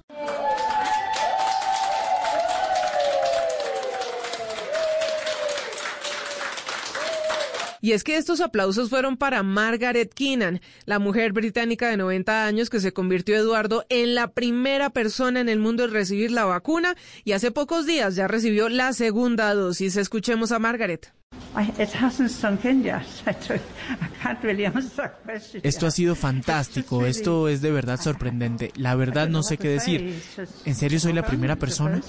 [7.80, 12.70] Y es que estos aplausos fueron para Margaret Keenan, la mujer británica de 90 años
[12.70, 16.94] que se convirtió, Eduardo, en la primera persona en el mundo en recibir la vacuna
[17.24, 19.96] y hace pocos días ya recibió la segunda dosis.
[19.96, 21.12] Escuchemos a Margaret.
[25.62, 28.72] Esto ha sido fantástico, esto es de verdad sorprendente.
[28.76, 30.22] La verdad no sé qué decir.
[30.64, 32.00] ¿En serio soy la primera persona?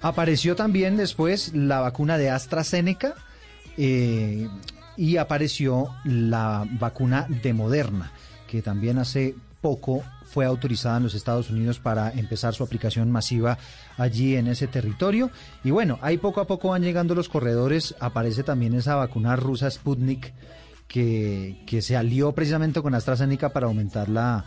[0.00, 3.14] Apareció también después la vacuna de AstraZeneca
[3.76, 4.48] eh,
[5.00, 8.12] y apareció la vacuna de Moderna,
[8.46, 13.56] que también hace poco fue autorizada en los Estados Unidos para empezar su aplicación masiva
[13.96, 15.30] allí en ese territorio.
[15.64, 17.94] Y bueno, ahí poco a poco van llegando los corredores.
[17.98, 20.34] Aparece también esa vacuna rusa Sputnik
[20.86, 24.44] que, que se alió precisamente con AstraZeneca para aumentar la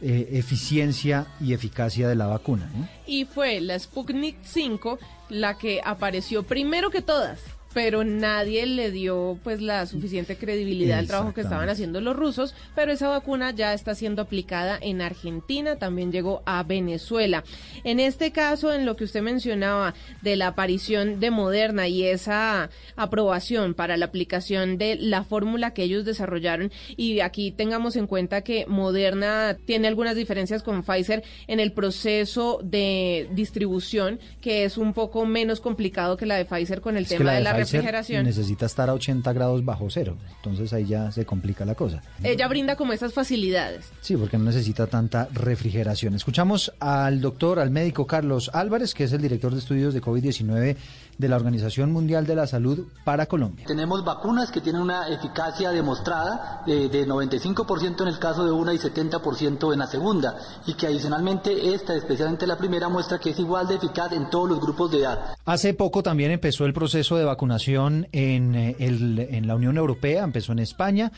[0.00, 2.70] eh, eficiencia y eficacia de la vacuna.
[3.06, 4.98] Y fue la Sputnik 5
[5.28, 7.59] la que apareció primero que todas.
[7.72, 12.54] Pero nadie le dio pues la suficiente credibilidad al trabajo que estaban haciendo los rusos,
[12.74, 17.44] pero esa vacuna ya está siendo aplicada en Argentina, también llegó a Venezuela.
[17.84, 22.70] En este caso, en lo que usted mencionaba de la aparición de Moderna y esa
[22.96, 28.42] aprobación para la aplicación de la fórmula que ellos desarrollaron, y aquí tengamos en cuenta
[28.42, 34.92] que Moderna tiene algunas diferencias con Pfizer en el proceso de distribución, que es un
[34.92, 38.24] poco menos complicado que la de Pfizer con el Es tema de la refrigeración.
[38.24, 42.02] necesita estar a 80 grados bajo cero, entonces ahí ya se complica la cosa.
[42.22, 43.86] Ella brinda como esas facilidades.
[44.00, 46.14] Sí, porque no necesita tanta refrigeración.
[46.14, 50.76] Escuchamos al doctor, al médico Carlos Álvarez, que es el director de estudios de COVID-19
[51.20, 53.64] de la Organización Mundial de la Salud para Colombia.
[53.66, 58.72] Tenemos vacunas que tienen una eficacia demostrada eh, de 95% en el caso de una
[58.74, 63.38] y 70% en la segunda y que adicionalmente esta, especialmente la primera, muestra que es
[63.38, 65.18] igual de eficaz en todos los grupos de edad.
[65.44, 70.24] Hace poco también empezó el proceso de vacunación en, eh, el- en la Unión Europea,
[70.24, 71.12] empezó en España,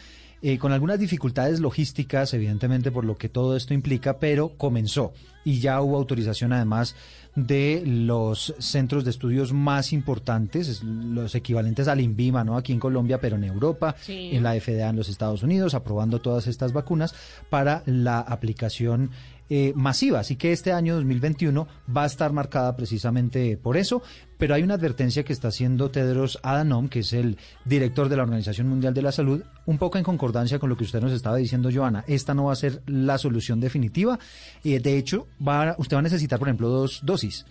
[0.45, 5.13] eh, con algunas dificultades logísticas, evidentemente por lo que todo esto implica, pero comenzó
[5.45, 6.97] y ya hubo autorización además
[7.35, 12.57] de los centros de estudios más importantes, es- los equivalentes al INVIMA, ¿no?
[12.59, 14.31] Aquí en Colombia, pero en Europa, Sí.
[14.33, 17.15] en la FDA en los Estados Unidos, aprobando todas estas vacunas
[17.49, 19.11] para la aplicación
[19.55, 20.21] eh, masiva.
[20.21, 24.01] Así que este año 2021 va a estar marcada precisamente por eso,
[24.39, 27.37] pero hay una advertencia que está haciendo Tedros Adhanom, que es el
[27.67, 30.85] director de la Organización Mundial de la Salud, un poco en concordancia con lo que
[30.85, 32.03] usted nos estaba diciendo, Joana.
[32.07, 34.19] Esta no va a ser la solución definitiva.
[34.65, 37.45] Eh, de hecho, va, usted va a necesitar, por ejemplo, dos dosis.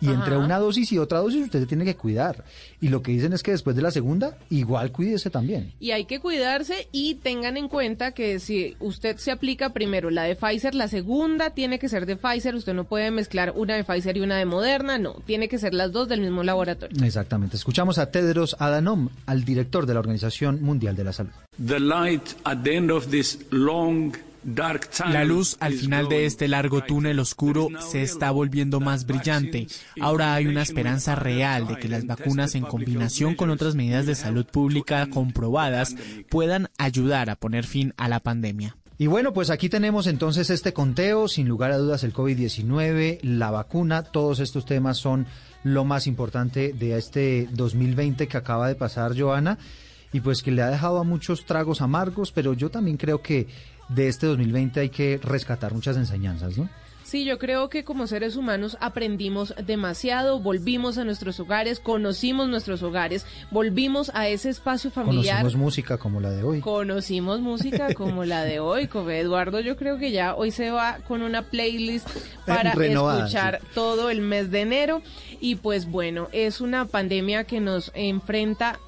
[0.00, 2.44] Y entre una dosis y otra dosis usted se tiene que cuidar.
[2.80, 5.72] Y lo que dicen es que después de la segunda, igual cuídese también.
[5.80, 10.24] Y hay que cuidarse y tengan en cuenta que si usted se aplica primero la
[10.24, 12.54] de Pfizer, la segunda tiene que ser de Pfizer.
[12.54, 15.14] Usted no puede mezclar una de Pfizer y una de Moderna, no.
[15.26, 17.04] Tiene que ser las dos del mismo laboratorio.
[17.04, 17.56] Exactamente.
[17.56, 21.32] Escuchamos a Tedros Adhanom, al director de la Organización Mundial de la Salud.
[21.66, 24.14] The light at the end of this long,
[24.44, 29.66] La luz al final de este largo túnel oscuro se está volviendo más brillante.
[30.00, 34.14] Ahora hay una esperanza real de que las vacunas en combinación con otras medidas de
[34.14, 35.96] salud pública comprobadas
[36.30, 38.76] puedan ayudar a poner fin a la pandemia.
[39.00, 43.52] Y bueno, pues aquí tenemos entonces este conteo, sin lugar a dudas el COVID-19, la
[43.52, 45.26] vacuna, todos estos temas son
[45.62, 49.56] lo más importante de este 2020 que acaba de pasar, Joana,
[50.12, 53.46] y pues que le ha dejado a muchos tragos amargos, pero yo también creo que
[53.88, 56.68] de este 2020 hay que rescatar muchas enseñanzas, ¿no?
[57.08, 62.82] Sí, yo creo que como seres humanos aprendimos demasiado, volvimos a nuestros hogares, conocimos nuestros
[62.82, 65.38] hogares, volvimos a ese espacio familiar.
[65.38, 66.60] Conocimos música como la de hoy.
[66.60, 70.98] Conocimos música como la de hoy, como Eduardo, yo creo que ya hoy se va
[71.08, 72.06] con una playlist
[72.44, 75.00] para Renovada, escuchar todo el mes de enero
[75.40, 78.80] y pues bueno, es una pandemia que nos enfrenta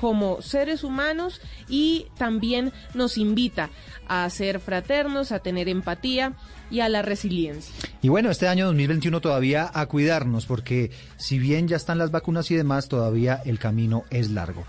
[0.00, 3.68] como seres humanos y también nos invita
[4.08, 6.32] a ser fraternos, a tener empatía
[6.70, 7.74] y a la resiliencia.
[8.00, 12.50] Y bueno, este año 2021 todavía a cuidarnos, porque si bien ya están las vacunas
[12.50, 14.64] y demás, todavía el camino es largo.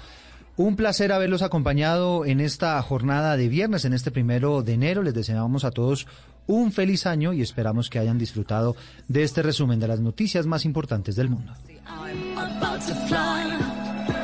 [0.58, 5.02] Un placer haberlos acompañado en esta jornada de viernes, en este primero de enero.
[5.02, 6.08] Les deseamos a todos
[6.46, 8.76] un feliz año y esperamos que hayan disfrutado
[9.08, 11.54] de este resumen de las noticias más importantes del mundo.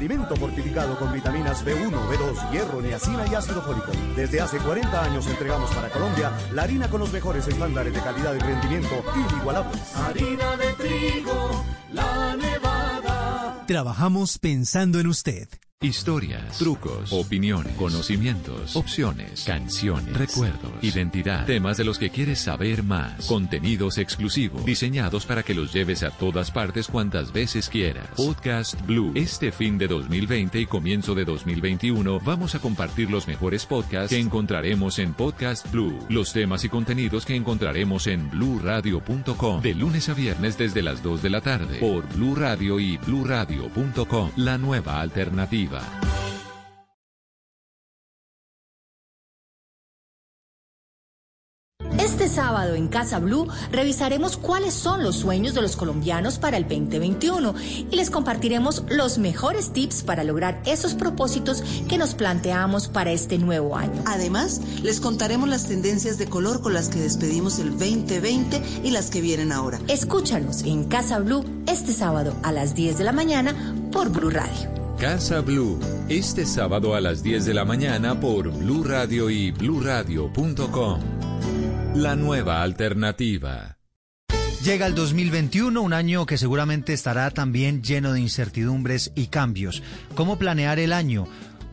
[0.00, 3.92] Alimento fortificado con vitaminas B1, B2, hierro, niacina y ácido fólico.
[4.16, 8.34] Desde hace 40 años entregamos para Colombia la harina con los mejores estándares de calidad
[8.34, 9.94] y rendimiento inigualables.
[9.96, 13.64] Harina de trigo, la nevada.
[13.66, 15.48] Trabajamos pensando en usted.
[15.82, 23.24] Historias, trucos, opiniones, conocimientos, opciones, canciones, recuerdos, identidad, temas de los que quieres saber más,
[23.24, 28.10] contenidos exclusivos, diseñados para que los lleves a todas partes cuantas veces quieras.
[28.14, 29.12] Podcast Blue.
[29.14, 34.20] Este fin de 2020 y comienzo de 2021 vamos a compartir los mejores podcasts que
[34.20, 40.12] encontraremos en Podcast Blue, los temas y contenidos que encontraremos en bluradio.com de lunes a
[40.12, 45.69] viernes desde las 2 de la tarde por Blue Radio y bluradio.com, la nueva alternativa.
[51.98, 56.64] Este sábado en Casa Blue revisaremos cuáles son los sueños de los colombianos para el
[56.64, 57.54] 2021
[57.90, 63.38] y les compartiremos los mejores tips para lograr esos propósitos que nos planteamos para este
[63.38, 64.02] nuevo año.
[64.06, 69.10] Además, les contaremos las tendencias de color con las que despedimos el 2020 y las
[69.10, 69.78] que vienen ahora.
[69.88, 73.54] Escúchanos en Casa Blue este sábado a las 10 de la mañana
[73.92, 74.79] por Blue Radio.
[75.00, 75.80] Casa Blue,
[76.10, 81.00] este sábado a las 10 de la mañana por Blue Radio y bluradio.com.
[81.94, 83.78] La nueva alternativa.
[84.62, 89.82] Llega el 2021, un año que seguramente estará también lleno de incertidumbres y cambios.
[90.14, 91.26] ¿Cómo planear el año?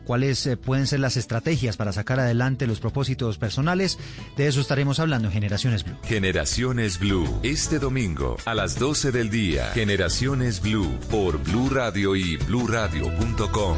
[0.08, 3.98] ¿Cuáles eh, pueden ser las estrategias para sacar adelante los propósitos personales?
[4.38, 5.98] De eso estaremos hablando en Generaciones Blue.
[6.02, 9.66] Generaciones Blue, este domingo a las 12 del día.
[9.74, 13.76] Generaciones Blue por Blue Radio y bluradio.com.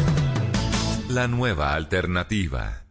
[1.09, 2.85] La nueva alternativa.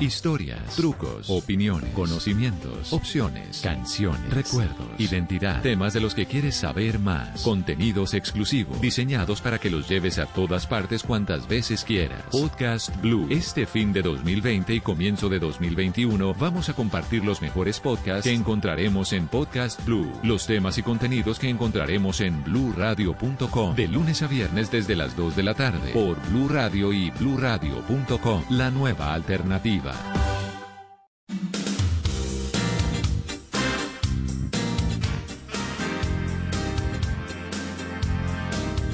[0.00, 7.42] Historias, trucos, opiniones, conocimientos, opciones, canciones, recuerdos, identidad, temas de los que quieres saber más,
[7.42, 12.24] contenidos exclusivos, diseñados para que los lleves a todas partes cuantas veces quieras.
[12.32, 13.28] Podcast Blue.
[13.30, 18.34] Este fin de 2020 y comienzo de 2021 vamos a compartir los mejores podcasts que
[18.34, 24.26] encontraremos en Podcast Blue, los temas y contenidos que encontraremos en bluradio.com de lunes a
[24.26, 29.83] viernes desde las 2 de la tarde por Blue Radio y bluradio.com, la nueva alternativa.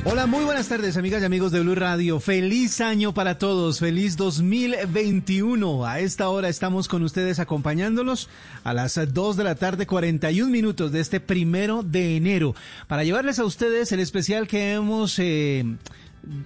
[0.02, 2.18] Hola, muy buenas tardes, amigas y amigos de Blue Radio.
[2.18, 5.86] Feliz año para todos, feliz 2021.
[5.86, 8.28] A esta hora estamos con ustedes acompañándolos
[8.64, 12.56] a las 2 de la tarde, 41 minutos de este primero de enero,
[12.88, 15.64] para llevarles a ustedes el especial que hemos eh,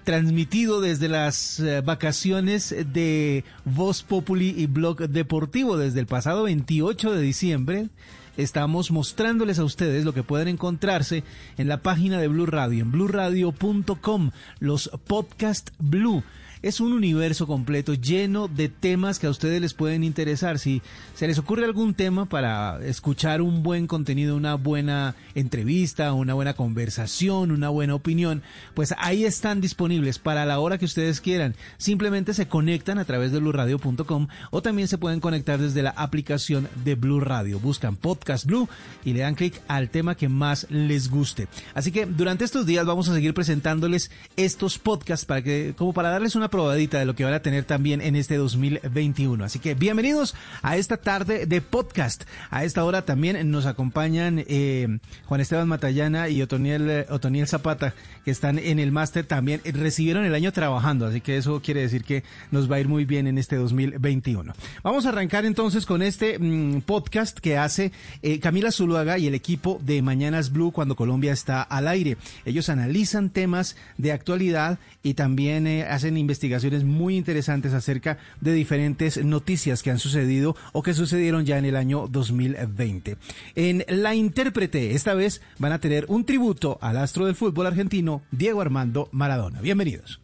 [0.04, 7.12] transmitido desde las eh, vacaciones de Voz Populi y Blog Deportivo desde el pasado 28
[7.12, 7.88] de diciembre.
[8.36, 11.22] Estamos mostrándoles a ustedes lo que pueden encontrarse
[11.56, 16.24] en la página de Blue Radio, en bluradio.com, los podcast Blue.
[16.64, 20.58] Es un universo completo lleno de temas que a ustedes les pueden interesar.
[20.58, 20.80] Si
[21.14, 26.54] se les ocurre algún tema para escuchar un buen contenido, una buena entrevista, una buena
[26.54, 28.40] conversación, una buena opinión,
[28.72, 31.54] pues ahí están disponibles para la hora que ustedes quieran.
[31.76, 36.66] Simplemente se conectan a través de bluradio.com o también se pueden conectar desde la aplicación
[36.82, 37.60] de Blue Radio.
[37.60, 38.70] Buscan Podcast Blue
[39.04, 41.46] y le dan clic al tema que más les guste.
[41.74, 46.08] Así que durante estos días vamos a seguir presentándoles estos podcasts para que, como para
[46.08, 49.44] darles una probadita de lo que van a tener también en este 2021.
[49.44, 52.22] Así que bienvenidos a esta tarde de podcast.
[52.48, 57.92] A esta hora también nos acompañan eh, Juan Esteban Matallana y Otoniel, eh, Otoniel Zapata,
[58.24, 59.62] que están en el máster también.
[59.64, 63.04] Recibieron el año trabajando, así que eso quiere decir que nos va a ir muy
[63.04, 64.52] bien en este 2021.
[64.84, 67.90] Vamos a arrancar entonces con este mm, podcast que hace
[68.22, 72.16] eh, Camila Zuluaga y el equipo de Mañanas Blue cuando Colombia está al aire.
[72.44, 79.22] Ellos analizan temas de actualidad y también eh, hacen investigaciones muy interesantes acerca de diferentes
[79.22, 83.18] noticias que han sucedido o que sucedieron ya en el año 2020.
[83.54, 88.22] En La Intérprete, esta vez van a tener un tributo al astro del fútbol argentino,
[88.32, 89.60] Diego Armando Maradona.
[89.60, 90.20] Bienvenidos.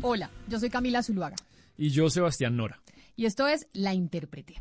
[0.00, 1.36] Hola, yo soy Camila Zuluaga
[1.78, 2.80] Y yo, Sebastián Nora.
[3.16, 4.54] y esto es La Intérprete.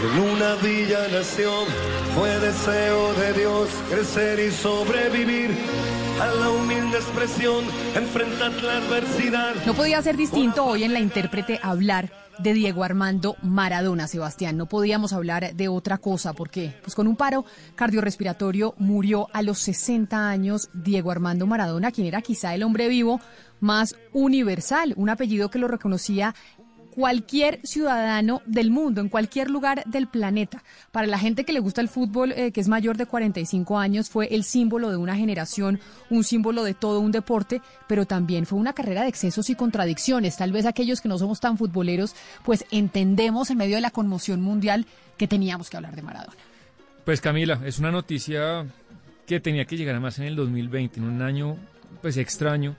[0.00, 1.50] En una villa nació,
[2.14, 5.50] fue deseo de Dios crecer y sobrevivir
[6.20, 7.64] a la humilde expresión,
[7.96, 9.54] enfrentar la adversidad.
[9.66, 14.56] No podía ser distinto hoy en La Intérprete hablar de Diego Armando Maradona, Sebastián.
[14.56, 17.44] No podíamos hablar de otra cosa porque, pues con un paro
[17.74, 23.20] cardiorrespiratorio murió a los 60 años Diego Armando Maradona, quien era quizá el hombre vivo
[23.60, 26.34] más universal, un apellido que lo reconocía
[26.98, 30.64] cualquier ciudadano del mundo, en cualquier lugar del planeta.
[30.90, 34.10] Para la gente que le gusta el fútbol, eh, que es mayor de 45 años,
[34.10, 35.78] fue el símbolo de una generación,
[36.10, 40.38] un símbolo de todo un deporte, pero también fue una carrera de excesos y contradicciones.
[40.38, 44.40] Tal vez aquellos que no somos tan futboleros, pues entendemos en medio de la conmoción
[44.40, 44.84] mundial
[45.16, 46.36] que teníamos que hablar de Maradona.
[47.04, 48.66] Pues Camila, es una noticia
[49.24, 51.58] que tenía que llegar además en el 2020, en un año
[52.02, 52.74] pues extraño.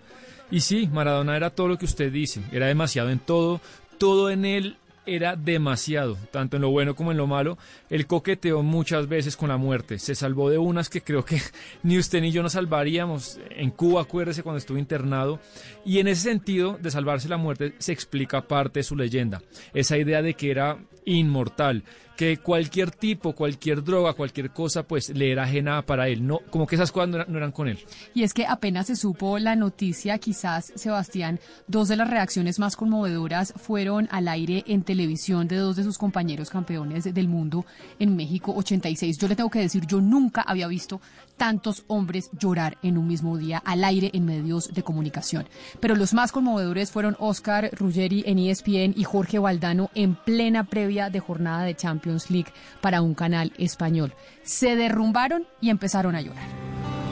[0.51, 3.61] Y sí, Maradona era todo lo que usted dice, era demasiado en todo,
[3.99, 7.57] todo en él era demasiado, tanto en lo bueno como en lo malo.
[7.89, 11.41] Él coqueteó muchas veces con la muerte, se salvó de unas que creo que
[11.83, 13.39] ni usted ni yo nos salvaríamos.
[13.49, 15.39] En Cuba, acuérdese cuando estuvo internado.
[15.85, 19.41] Y en ese sentido de salvarse la muerte se explica parte de su leyenda,
[19.73, 21.83] esa idea de que era inmortal,
[22.19, 26.27] que cualquier tipo, cualquier droga, cualquier cosa, pues le era ajena para él.
[26.27, 27.79] No, como que esas cosas no no eran con él.
[28.13, 32.75] Y es que apenas se supo la noticia, quizás, Sebastián, dos de las reacciones más
[32.75, 37.65] conmovedoras fueron al aire en televisión de dos de sus compañeros campeones del mundo
[37.99, 39.17] en México 86.
[39.17, 40.99] Yo le tengo que decir, yo nunca había visto
[41.39, 45.47] tantos hombres llorar en un mismo día al aire en medios de comunicación.
[45.79, 51.09] Pero los más conmovedores fueron Oscar Ruggeri en ESPN y Jorge Valdano en plena previa
[51.09, 54.13] de jornada de Champions League para un canal español.
[54.43, 56.47] Se derrumbaron y empezaron a llorar.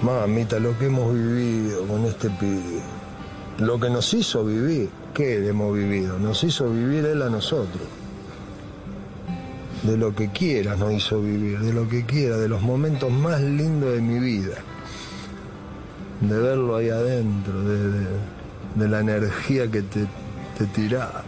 [0.03, 2.82] Mamita, lo que hemos vivido con este pibe,
[3.59, 6.19] lo que nos hizo vivir, ¿qué hemos vivido?
[6.19, 7.97] Nos hizo vivir él a nosotros.
[9.84, 13.41] De lo que quiera nos hizo vivir, de lo que quiera, de los momentos más
[13.41, 14.55] lindos de mi vida.
[16.21, 20.05] De verlo ahí adentro, de, la energía que te,
[20.57, 21.23] te tiraba.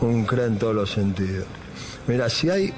[0.00, 1.46] Un crack en todos los sentidos.
[2.06, 2.72] Mira, si hay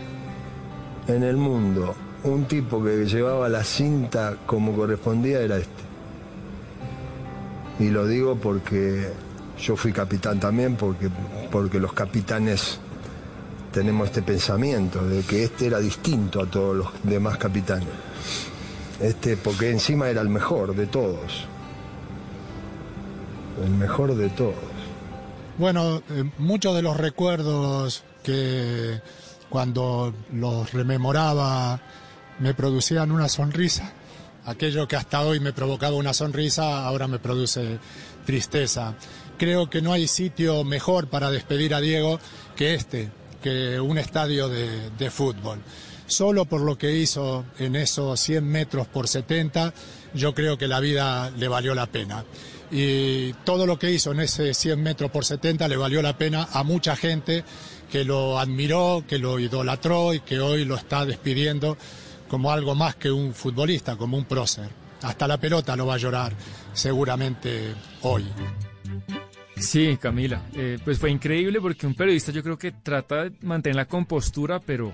[1.09, 1.95] en el mundo
[2.25, 5.71] un tipo que llevaba la cinta como correspondía era este.
[7.79, 9.09] Y lo digo porque
[9.59, 11.09] yo fui capitán también, porque,
[11.51, 12.79] porque los capitanes
[13.73, 17.89] tenemos este pensamiento de que este era distinto a todos los demás capitanes.
[19.01, 21.45] Este, porque encima era el mejor de todos.
[23.63, 24.55] El mejor de todos.
[25.59, 29.01] Bueno, eh, muchos de los recuerdos que
[29.49, 31.81] cuando los rememoraba
[32.39, 33.93] me producían una sonrisa.
[34.45, 37.79] Aquello que hasta hoy me provocaba una sonrisa, ahora me produce
[38.25, 38.95] tristeza.
[39.39, 42.19] Creo que no hay sitio mejor para despedir a Diego
[42.57, 43.11] que este,
[43.43, 45.61] que un estadio de, de fútbol.
[46.07, 49.75] Solo por lo que hizo en esos 100 metros por 70,
[50.15, 52.25] yo creo que la vida le valió la pena.
[52.71, 56.49] Y todo lo que hizo en ese 100 metros por 70 le valió la pena
[56.53, 57.45] a mucha gente
[57.91, 61.77] que lo admiró, que lo idolatró y que hoy lo está despidiendo
[62.29, 64.69] como algo más que un futbolista, como un prócer.
[65.03, 66.33] Hasta la pelota lo va a llorar
[66.73, 68.25] seguramente hoy.
[69.57, 73.77] Sí, Camila, eh, pues fue increíble porque un periodista yo creo que trata de mantener
[73.77, 74.93] la compostura, pero,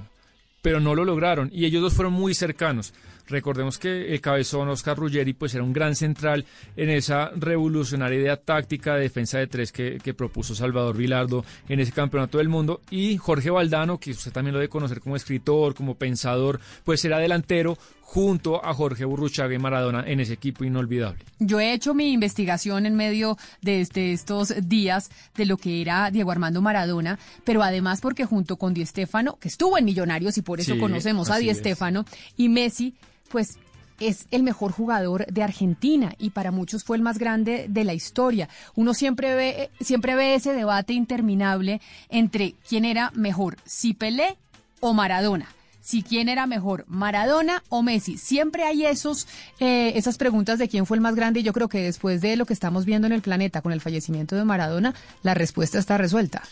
[0.63, 1.51] pero no lo lograron.
[1.53, 2.95] Y ellos dos fueron muy cercanos.
[3.27, 6.45] Recordemos que el cabezón Oscar Ruggeri pues era un gran central
[6.77, 11.81] en esa revolucionaria idea táctica de defensa de tres que, que propuso Salvador Vilardo en
[11.81, 12.83] ese campeonato del mundo.
[12.91, 17.19] Y Jorge Valdano, que usted también lo debe conocer como escritor, como pensador, pues era
[17.19, 17.77] delantero
[18.13, 21.25] junto a Jorge Burruchaga y Maradona en ese equipo inolvidable.
[21.39, 26.11] Yo he hecho mi investigación en medio de, de estos días de lo que era
[26.11, 30.43] Diego Armando Maradona, pero además porque junto con Di Stéfano, que estuvo en Millonarios y
[30.43, 31.61] por eso Sí, conocemos a Di es.
[31.61, 32.05] Stéfano,
[32.37, 32.95] y Messi,
[33.31, 33.57] pues
[33.99, 37.95] es el mejor jugador de Argentina y para muchos fue el más grande de la
[37.95, 38.51] historia.
[38.75, 44.37] Uno siempre ve, siempre ve ese debate interminable entre quién era mejor, si Pelé
[44.81, 45.49] o Maradona.
[45.83, 48.17] Si quién era mejor, Maradona o Messi.
[48.17, 49.27] Siempre hay esos,
[49.59, 52.37] eh, esas preguntas de quién fue el más grande y yo creo que después de
[52.37, 55.99] lo que estamos viendo en el planeta con el fallecimiento de Maradona, la respuesta está
[55.99, 56.43] resuelta.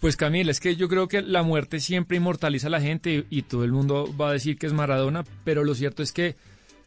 [0.00, 3.38] Pues Camila, es que yo creo que la muerte siempre inmortaliza a la gente y,
[3.38, 6.36] y todo el mundo va a decir que es Maradona, pero lo cierto es que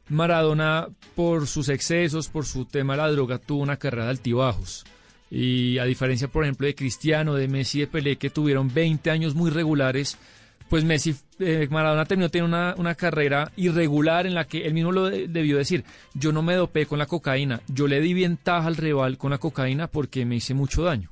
[0.10, 4.86] Maradona, por sus excesos, por su tema de la droga, tuvo una carrera de altibajos.
[5.32, 9.36] Y a diferencia, por ejemplo, de Cristiano, de Messi, de Pelé, que tuvieron 20 años
[9.36, 10.18] muy regulares,
[10.70, 14.92] pues Messi, eh, Maradona terminó teniendo una, una carrera irregular en la que él mismo
[14.92, 18.68] lo de- debió decir, yo no me dopé con la cocaína, yo le di ventaja
[18.68, 21.10] al rival con la cocaína porque me hice mucho daño.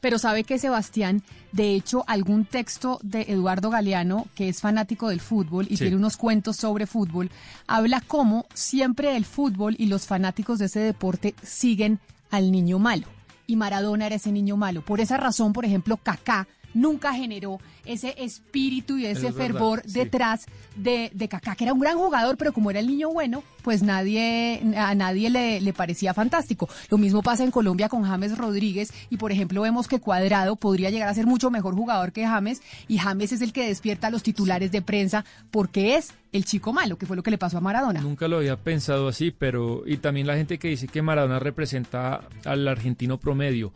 [0.00, 1.22] Pero sabe que Sebastián,
[1.52, 5.84] de hecho, algún texto de Eduardo Galeano, que es fanático del fútbol y Sí.
[5.84, 7.30] tiene unos cuentos sobre fútbol,
[7.66, 13.06] habla cómo siempre el fútbol y los fanáticos de ese deporte siguen al niño malo.
[13.46, 14.82] Y Maradona era ese niño malo.
[14.82, 19.82] Por esa razón, por ejemplo, Kaká nunca generó ese espíritu y ese Es verdad, fervor
[19.86, 19.92] sí.
[20.00, 20.46] detrás
[20.76, 23.82] de, de Kaká, que era un gran jugador, pero como era el niño bueno, pues
[23.82, 26.68] nadie, a nadie le, le parecía fantástico.
[26.90, 30.90] Lo mismo pasa en Colombia con James Rodríguez y por ejemplo vemos que Cuadrado podría
[30.90, 34.10] llegar a ser mucho mejor jugador que James y James es el que despierta a
[34.10, 37.58] los titulares de prensa porque es el chico malo, que fue lo que le pasó
[37.58, 38.00] a Maradona.
[38.00, 42.22] Nunca lo había pensado así, pero y también la gente que dice que Maradona representa
[42.44, 43.72] al argentino promedio,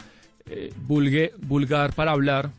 [0.46, 2.50] eh, vulgue- vulgar para hablar,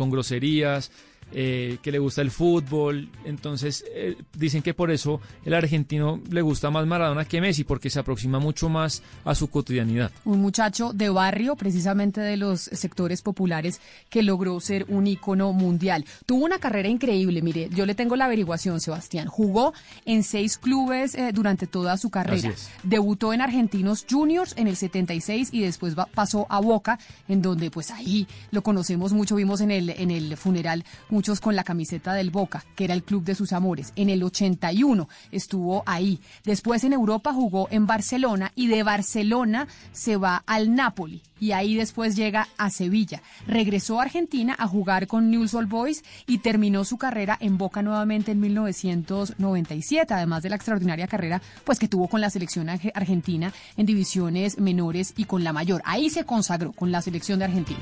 [0.00, 0.90] con groserías,
[1.32, 6.42] eh, que le gusta el fútbol, entonces eh, dicen que por eso el argentino le
[6.42, 10.10] gusta más Maradona que Messi, porque se aproxima mucho más a su cotidianidad.
[10.24, 16.04] un muchacho de barrio, precisamente de los sectores populares, que logró ser un ícono mundial.
[16.26, 19.28] Tuvo una carrera increíble, mire, yo le tengo la averiguación, Sebastián.
[19.28, 19.72] Jugó
[20.04, 22.52] en seis clubes eh, durante toda su carrera.
[22.82, 27.70] Debutó en Argentinos Juniors en el 76 y después va- pasó a Boca, en donde
[27.70, 30.84] pues ahí lo conocemos mucho, vimos en el, en el funeral
[31.20, 33.92] muchos con la camiseta del Boca, que era el club de sus amores.
[33.94, 36.18] En el 81 estuvo ahí.
[36.46, 41.74] Después en Europa jugó en Barcelona y de Barcelona se va al Napoli y ahí
[41.74, 43.20] después llega a Sevilla.
[43.46, 47.82] Regresó a Argentina a jugar con Newell's Old Boys y terminó su carrera en Boca
[47.82, 52.92] nuevamente en 1997, además de la extraordinaria carrera pues que tuvo con la selección arge-
[52.94, 55.82] argentina en divisiones menores y con la mayor.
[55.84, 57.80] Ahí se consagró con la selección de Argentina.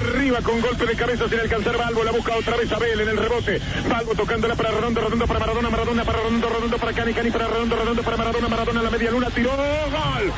[0.00, 3.16] Arriba con golpe de cabeza sin alcanzar Balbo, la busca otra vez Abel en el
[3.16, 3.60] rebote.
[3.88, 7.48] Balbo tocándola para Redondo, Redondo para Maradona, Maradona para Redondo, Redondo para Cani, Cani para
[7.48, 10.32] Redondo, Redondo para Maradona, Maradona en la media luna, tiró, gol.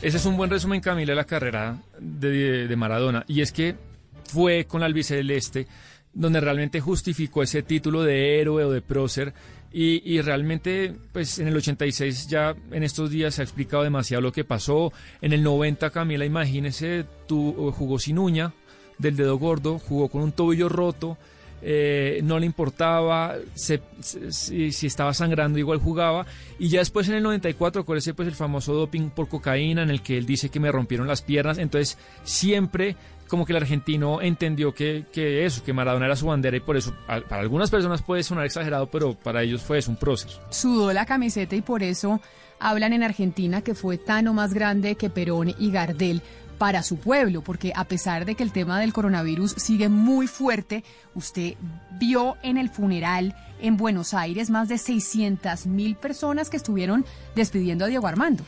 [0.00, 3.24] Ese es un buen resumen, Camila, de la carrera de, de Maradona.
[3.28, 3.76] Y es que
[4.24, 5.66] fue con la albiceleste
[6.14, 9.34] donde realmente justificó ese título de héroe o de prócer.
[9.72, 14.22] Y, y realmente, pues en el 86 ya en estos días se ha explicado demasiado
[14.22, 14.92] lo que pasó.
[15.20, 18.52] En el 90, Camila, imagínese, tú, jugó sin uña
[18.98, 21.18] del dedo gordo, jugó con un tobillo roto.
[21.60, 26.24] eh, no le importaba se- se- si, si estaba sangrando igual jugaba
[26.56, 30.00] y ya después en el 94 acuérdese pues el famoso doping por cocaína en el
[30.00, 32.94] que él dice que me rompieron las piernas entonces siempre
[33.28, 36.76] como que el argentino entendió que, que eso, que Maradona era su bandera y por
[36.76, 40.30] eso a- para algunas personas puede sonar exagerado pero para ellos fue eso, un prócer
[40.50, 42.20] sudó la camiseta y por eso
[42.58, 46.22] hablan en Argentina que fue tan o más grande que Perón y Gardel
[46.58, 50.82] para su pueblo, porque a pesar de que el tema del coronavirus sigue muy fuerte,
[51.14, 51.54] usted
[52.00, 57.04] vio en el funeral en Buenos Aires más de 600 mil personas que estuvieron
[57.36, 58.42] despidiendo a Diego Armando.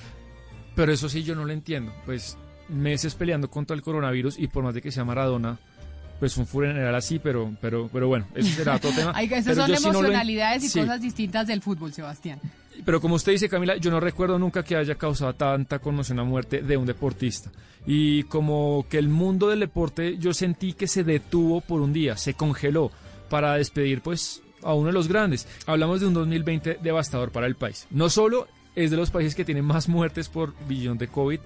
[0.75, 1.93] Pero eso sí yo no lo entiendo.
[2.05, 2.37] Pues
[2.71, 5.59] meses peleando contra el coronavirus y por más de que sea Maradona,
[6.19, 9.13] pues un funeral así, pero, pero, pero bueno, eso será otro tema.
[9.15, 11.93] Hay que esas Pero son sí no lo emocionalidades y sí, cosas distintas del fútbol,
[11.93, 12.39] Sebastián.
[12.85, 16.25] Pero como usted dice, Camila, yo no recuerdo nunca que haya causado tanta conmoción la
[16.25, 17.51] muerte de un deportista.
[17.87, 22.17] Y como que el mundo del deporte yo sentí que se detuvo por un día,
[22.17, 22.91] se congeló
[23.29, 25.47] para despedir pues a uno de los grandes.
[25.67, 27.87] Hablamos de un 2020 devastador para el país.
[27.91, 31.41] No solo es de los países que tienen más muertes por billón de COVID,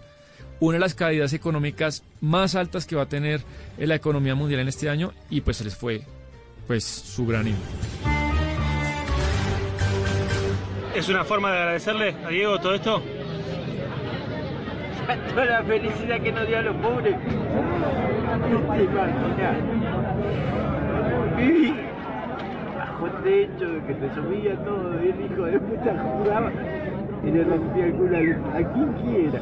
[0.60, 3.42] una de las caídas económicas más altas que va a tener
[3.78, 6.02] eh, la economía mundial en este año y pues se les fue
[6.66, 7.58] pues su gran hijo.
[10.94, 13.02] ¿Es una forma de agradecerle a Diego todo esto?
[15.34, 17.16] Toda la felicidad que nos dio a los pobres.
[21.36, 21.74] Viví
[22.76, 26.52] bajo techo, que te subía todo, y el hijo de puta jugaba
[27.24, 29.40] y le rompía el culo a quien quiera.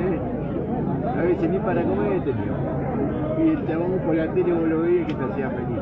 [0.00, 0.20] ¿Eh?
[1.18, 2.80] A veces ni para comer tenía.
[3.38, 5.78] Y el chabón por la tele vos lo veías que te hacía feliz.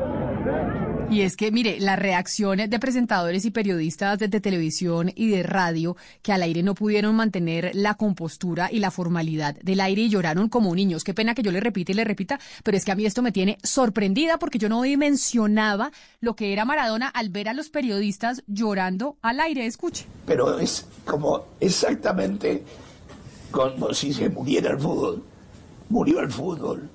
[1.09, 5.41] Y es que, mire, las reacciones de presentadores y periodistas de, de televisión y de
[5.41, 10.09] radio que al aire no pudieron mantener la compostura y la formalidad del aire y
[10.09, 11.03] lloraron como niños.
[11.03, 13.23] Qué pena que yo le repita y le repita, pero es que a mí esto
[13.23, 15.91] me tiene sorprendida porque yo no dimensionaba
[16.21, 19.65] lo que era Maradona al ver a los periodistas llorando al aire.
[19.65, 20.05] Escuche.
[20.25, 22.63] pero es como exactamente
[23.51, 25.23] como si se muriera el fútbol.
[25.89, 26.89] Murió el fútbol.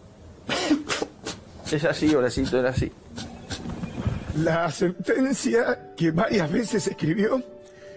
[1.70, 2.90] Es así, Horacito, era así.
[4.36, 7.42] La sentencia que varias veces escribió,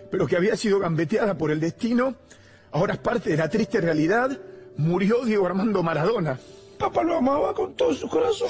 [0.10, 2.16] pero que había sido gambeteada por el destino,
[2.72, 4.38] ahora es parte de la triste realidad.
[4.78, 6.40] Murió Diego Armando Maradona.
[6.78, 8.50] Papá lo amaba con todo su corazón.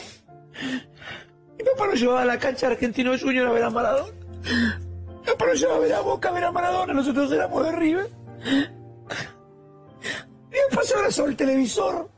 [1.58, 4.14] Mi papá lo llevaba a la cancha de Argentino Junior a ver a Maradona.
[4.44, 6.94] Mi papá lo llevaba a ver a Boca a ver a Maradona.
[6.94, 8.10] Nosotros éramos de River.
[10.58, 12.10] Mi papá se abrazaba el televisor.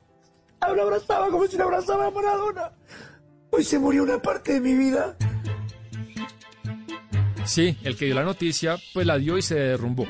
[0.76, 2.72] Lo abrazaba como si le abrazaba a Maradona.
[3.52, 5.18] Hoy se murió una parte de mi vida.
[7.46, 10.08] Sí, el que dio la noticia, pues la dio y se derrumbó.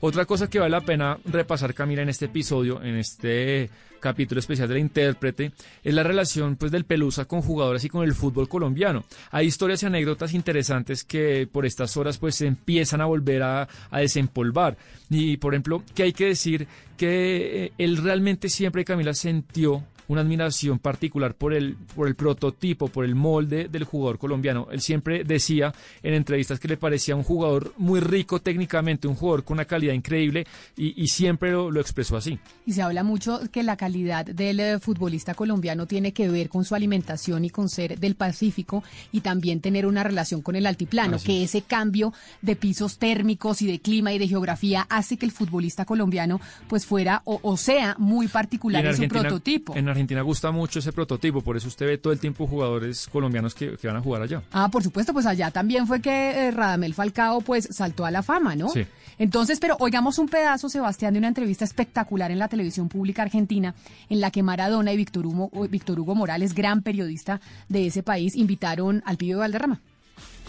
[0.00, 3.70] Otra cosa que vale la pena repasar, Camila, en este episodio, en este
[4.04, 5.52] capítulo especial de la intérprete,
[5.82, 9.02] es la relación pues del Pelusa con jugadores y con el fútbol colombiano.
[9.30, 13.66] Hay historias y anécdotas interesantes que por estas horas pues se empiezan a volver a,
[13.90, 14.76] a desempolvar.
[15.08, 20.20] Y por ejemplo, que hay que decir que eh, él realmente siempre, Camila, sintió una
[20.20, 24.68] admiración particular por el, por el prototipo, por el molde del jugador colombiano.
[24.70, 29.44] Él siempre decía en entrevistas que le parecía un jugador muy rico técnicamente, un jugador
[29.44, 30.46] con una calidad increíble
[30.76, 32.38] y, y siempre lo, lo expresó así.
[32.66, 36.64] Y se habla mucho que la calidad del eh, futbolista colombiano tiene que ver con
[36.64, 38.82] su alimentación y con ser del Pacífico
[39.12, 43.62] y también tener una relación con el altiplano, Así que ese cambio de pisos térmicos
[43.62, 47.56] y de clima y de geografía hace que el futbolista colombiano pues fuera o, o
[47.56, 49.76] sea muy particular en, su prototipo.
[49.76, 53.54] en Argentina gusta mucho ese prototipo, por eso usted ve todo el tiempo jugadores colombianos
[53.54, 54.42] que, que van a jugar allá.
[54.52, 58.22] Ah, por supuesto, pues allá también fue que eh, Radamel Falcao pues saltó a la
[58.22, 58.68] fama, ¿no?
[58.68, 58.84] Sí.
[59.18, 63.74] Entonces, pero oigamos un pedazo, Sebastián, de una entrevista espectacular en la televisión pública argentina,
[64.10, 68.34] en la que Maradona y Víctor Hugo, Víctor Hugo Morales, gran periodista de ese país,
[68.36, 69.80] invitaron al pibe Valderrama.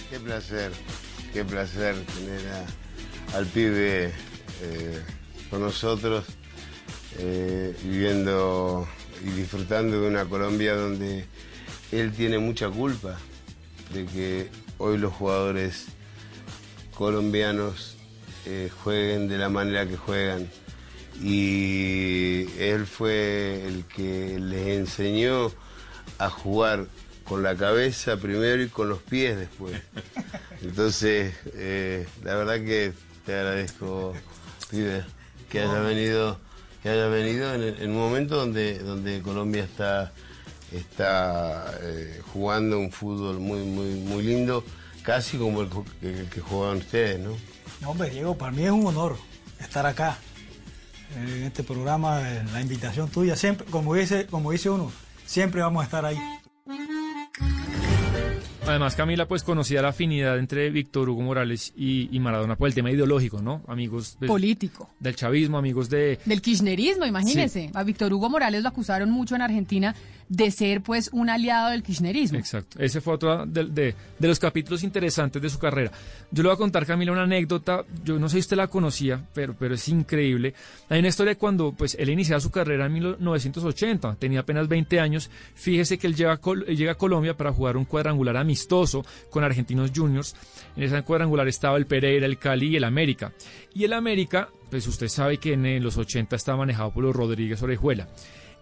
[0.10, 0.72] Qué placer,
[1.34, 4.12] qué placer tener a- al pibe
[4.64, 5.02] eh,
[5.50, 6.26] con nosotros,
[7.20, 8.88] eh, viviendo
[9.24, 11.26] y disfrutando de una Colombia donde
[11.92, 13.18] él tiene mucha culpa
[13.94, 15.86] de que hoy los jugadores
[16.96, 17.98] colombianos
[18.46, 20.50] eh, jueguen de la manera que juegan.
[21.22, 25.52] Y él fue el que les enseñó
[26.18, 26.88] a jugar
[27.24, 29.82] con la cabeza primero y con los pies después.
[30.62, 32.94] Entonces, eh, la verdad que
[33.26, 34.14] te agradezco,
[34.70, 35.04] pibe,
[35.50, 36.40] que haya venido,
[36.86, 40.14] que haya venido en, un momento donde, donde Colombia está,
[40.72, 44.64] está eh, jugando un fútbol muy, muy, muy lindo,
[45.02, 45.70] casi como el,
[46.04, 47.32] el que juegan ustedes, ¿no?
[47.82, 49.18] No, hombre, Diego, para mí es un honor
[49.60, 50.20] estar acá
[51.16, 52.22] en este programa,
[52.54, 53.36] la invitación tuya.
[53.36, 54.92] Siempre, como dice, como dice uno,
[55.26, 56.20] siempre vamos a estar ahí.
[58.68, 62.74] Además, Camila, pues conocía la afinidad entre Víctor Hugo Morales y, y Maradona por el
[62.74, 63.62] tema ideológico, ¿no?
[63.68, 64.90] Amigos de- Político.
[65.00, 66.18] del chavismo, amigos de...
[66.26, 67.70] Del kirchnerismo, imagínese.
[67.76, 69.94] A Víctor Hugo Morales lo acusaron mucho en Argentina
[70.28, 72.38] de ser pues un aliado del kirchnerismo.
[72.38, 72.80] Exacto.
[72.80, 75.92] Ese fue otro de, de- los capítulos interesantes de su carrera.
[76.32, 77.84] Yo le voy a contar, Camila, una anécdota.
[78.04, 80.54] Yo no sé si usted la conocía, pero, pero es increíble.
[80.90, 84.16] Hay una historia de cuando pues, él iniciaba su carrera en 1980.
[84.16, 85.30] Tenía apenas 20 años.
[85.54, 90.36] Fíjese que él llega llega a Colombia para jugar un cuadrangular amistoso con Argentinos Juniors.
[90.76, 93.32] En ese cuadrangular estaba el Pereira, el Cali y el América.
[93.74, 97.62] Y el América, pues usted sabe que en, los 80 estaba manejado por los Rodríguez
[97.62, 98.08] Orejuela.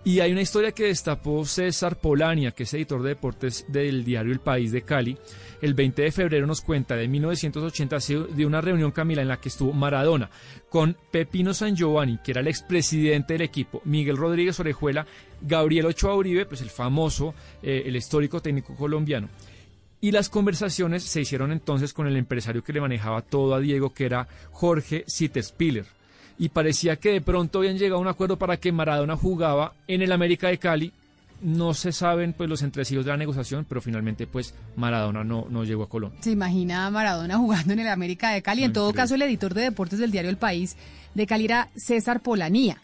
[0.06, 4.34] Y hay una historia que destapó César Polania, que es editor de deportes del diario
[4.34, 5.18] El País de Cali.
[5.62, 9.39] El 20 de febrero nos cuenta de 1980 se dio una reunión, Camila, en la
[9.39, 10.30] que estuvo Maradona
[10.68, 15.08] con Pepino San Giovanni, que era el expresidente del equipo, Miguel Rodríguez Orejuela,
[15.41, 19.30] Gabriel Ochoa Uribe, pues el famoso, eh, el histórico técnico colombiano.
[20.01, 23.93] Y las conversaciones se hicieron entonces con el empresario que le manejaba todo a Diego,
[23.93, 25.86] que era Jorge Sitespiller.
[26.38, 30.01] Y parecía que de pronto habían llegado a un acuerdo para que Maradona jugaba en
[30.01, 30.91] el América de Cali.
[31.41, 35.63] No se saben pues los entresijos de la negociación, pero finalmente pues Maradona no, no
[35.63, 36.19] llegó a Colombia.
[36.21, 38.63] Se imagina a Maradona jugando en el América de Cali.
[38.63, 40.77] En todo caso, el editor de deportes del diario El País
[41.13, 42.81] de Cali era César Polanía.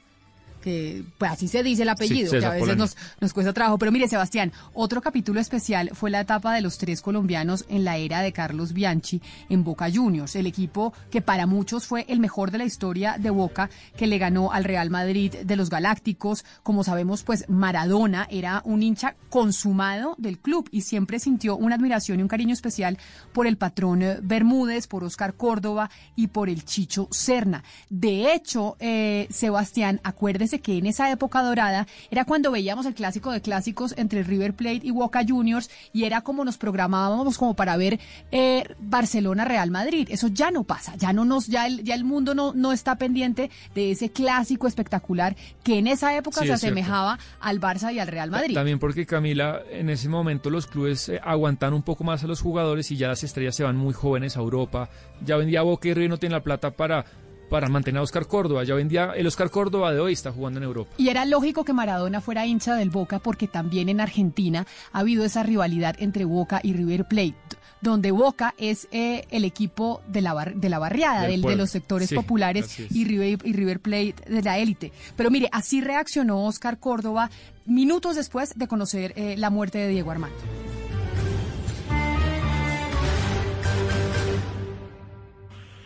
[0.62, 3.78] Que pues así se dice el apellido, que a veces nos, nos cuesta trabajo.
[3.78, 7.97] Pero mire, Sebastián, otro capítulo especial fue la etapa de los tres colombianos en la
[7.97, 12.51] era de Carlos Bianchi en Boca Juniors, el equipo que para muchos fue el mejor
[12.51, 16.45] de la historia de Boca, que le ganó al Real Madrid de los Galácticos.
[16.64, 22.20] Como sabemos, pues Maradona era un hincha consumado del club y siempre sintió una admiración
[22.20, 22.97] y un cariño especial
[23.34, 27.64] por el patrón eh, Bermúdez, por Oscar Córdoba y por el Chicho Serna.
[27.89, 33.31] De hecho, eh, Sebastián, acuérdese que en esa época dorada era cuando veíamos el clásico
[33.31, 37.77] de clásicos entre River Plate y Boca Juniors y era como nos programábamos como para
[37.77, 37.99] ver
[38.31, 40.07] eh, Barcelona Real Madrid.
[40.09, 42.95] Eso ya no pasa, ya no nos, ya el, ya el mundo no, no está
[42.95, 46.73] pendiente de ese clásico espectacular que en esa época Sí, se es cierto.
[46.79, 48.55] asemejaba al Barça y al Real Madrid.
[48.55, 52.41] También porque Camila, en ese momento los clubes eh, aguantan un poco más a los
[52.41, 54.89] jugadores y ya las estrellas se van muy jóvenes a Europa.
[55.25, 57.03] Ya vendía Boca y River no tienen la plata para,
[57.49, 58.63] para mantener a Oscar Córdoba.
[58.63, 60.91] Ya vendía el Oscar Córdoba de hoy está jugando en Europa.
[60.97, 65.25] Y era lógico que Maradona fuera hincha del Boca porque también en Argentina ha habido
[65.25, 67.35] esa rivalidad entre Boca y River Plate,
[67.81, 71.69] donde Boca es eh, el equipo de la, bar- de la barriada, Del de los
[71.69, 74.91] sectores Sí, populares y River, y River Plate de la élite.
[75.15, 77.29] Pero mire, así reaccionó Oscar Córdoba
[77.65, 80.35] minutos después de conocer eh, la muerte de Diego Armando.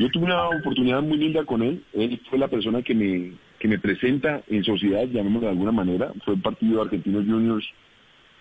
[0.03, 1.81] Yo tuve una oportunidad muy linda con él.
[1.93, 6.11] Él fue la persona que me, que me presenta en sociedad, llamémoslo de alguna manera.
[6.25, 7.65] Fue el partido de Argentinos Juniors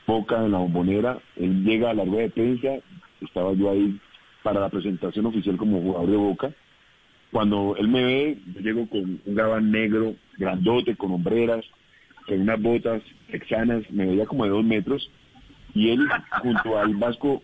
[0.05, 1.21] Boca en la bombonera.
[1.37, 2.69] Él llega a la rueda de prensa.
[3.21, 3.97] Estaba yo ahí
[4.43, 6.51] para la presentación oficial como jugador de Boca.
[7.31, 11.65] Cuando él me ve, yo llego con un gabán negro, grandote, con hombreras,
[12.27, 15.09] con unas botas texanas, me veía como de dos metros.
[15.77, 16.09] Y él,
[16.43, 17.41] junto al Vasco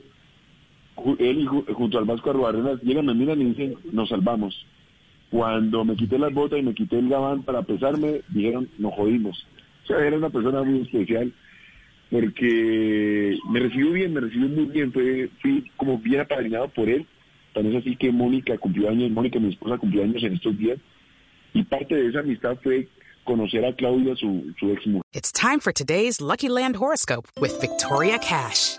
[1.19, 4.65] él y ju- junto al Vasco Arruarenas llegan, me miran y dicen, nos salvamos.
[5.31, 9.47] Cuando me quité las botas y me quité el gabán para pesarme, dijeron, nos jodimos.
[9.85, 11.33] O sea, era una persona muy especial
[12.11, 17.07] porque me recibió bien, me recibió muy bien, fui como bien apadrinado por él.
[17.55, 20.79] Tan es así que Mónica cumplió años, Mónica, mi esposa, cumplió años en estos días.
[21.55, 22.89] Y parte de esa amistad fue
[23.25, 25.03] conocer a Claudia, su, su ex mujer.
[25.13, 28.79] It's time for today's Lucky Land horoscope with Victoria Cash.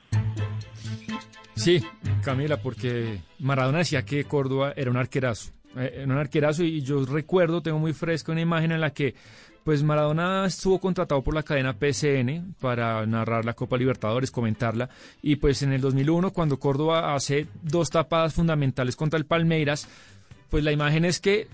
[1.63, 1.79] Sí,
[2.23, 5.51] Camila, porque Maradona decía que Córdoba era un arquerazo.
[5.77, 9.13] eh, Era un arquerazo y yo recuerdo, tengo muy fresca una imagen en la que
[9.63, 14.89] pues Maradona estuvo contratado por la cadena PSN para narrar la Copa Libertadores, comentarla,
[15.21, 19.87] y pues en el 2001 cuando Córdoba hace dos tapadas fundamentales contra el Palmeiras,
[20.49, 21.47] pues la imagen es que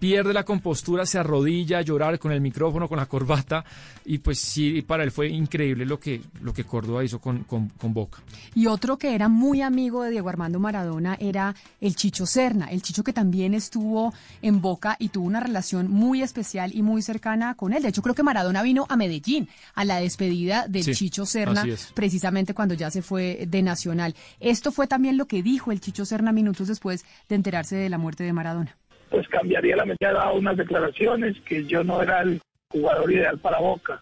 [0.00, 3.64] pierde la compostura, se arrodilla a llorar con el micrófono, con la corbata,
[4.04, 7.68] y pues sí, para él fue increíble lo que, lo que Córdoba hizo con, con,
[7.68, 8.18] con Boca.
[8.54, 12.82] Y otro que era muy amigo de Diego Armando Maradona era el Chicho Serna, el
[12.82, 17.54] Chicho que también estuvo en Boca y tuvo una relación muy especial y muy cercana
[17.54, 17.82] con él.
[17.82, 21.64] De hecho, creo que Maradona vino a Medellín a la despedida del Sí, Chicho Serna,
[21.94, 24.14] precisamente cuando ya se fue de Nacional.
[24.40, 27.98] Esto fue también lo que dijo el Chicho Serna minutos después de enterarse de la
[27.98, 28.79] muerte de Maradona.
[29.10, 33.38] Pues cambiaría la medida, ha dado unas declaraciones que yo no era el jugador ideal
[33.38, 34.00] para Boca,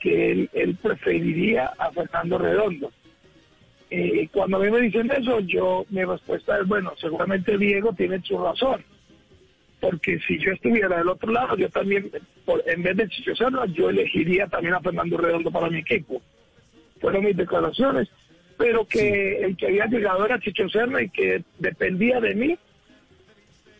[0.00, 2.92] que él, él preferiría a Fernando Redondo.
[3.88, 8.20] Eh, cuando a mí me dicen eso, yo mi respuesta es, bueno, seguramente Diego tiene
[8.22, 8.84] su razón,
[9.80, 12.10] porque si yo estuviera del otro lado, yo también,
[12.44, 13.32] por- en vez de Chicho
[13.72, 16.20] yo elegiría también a Fernando Redondo para mi equipo.
[17.00, 18.08] Fueron mis declaraciones,
[18.58, 22.58] pero que el que había llegado era Chicho Serna y que dependía de mí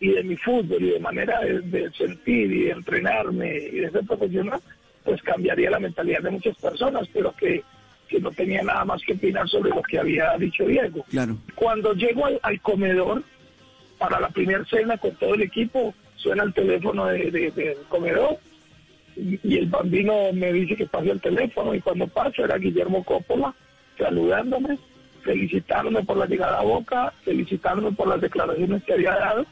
[0.01, 3.91] y de mi fútbol y de manera de, de sentir y de entrenarme y de
[3.91, 4.61] ser profesional,
[5.05, 7.63] pues cambiaría la mentalidad de muchas personas, pero que,
[8.09, 11.05] que no tenía nada más que opinar sobre lo que había dicho Diego.
[11.11, 11.37] Claro.
[11.55, 13.23] Cuando llego al, al comedor
[13.99, 18.37] para la primera cena con todo el equipo, suena el teléfono de- de- del comedor
[19.17, 23.03] y, y el bambino me dice que pase el teléfono y cuando paso era Guillermo
[23.05, 23.55] Coppola
[23.97, 24.77] saludándome,
[25.23, 29.47] felicitándome por la llegada a Boca, felicitándome por las declaraciones que había dado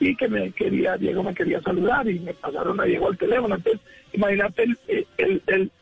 [0.00, 3.54] y que me quería, Diego me quería saludar y me pasaron a Diego al teléfono.
[3.56, 3.80] Entonces,
[4.12, 4.78] imagínate, el,
[5.18, 5.72] el, el-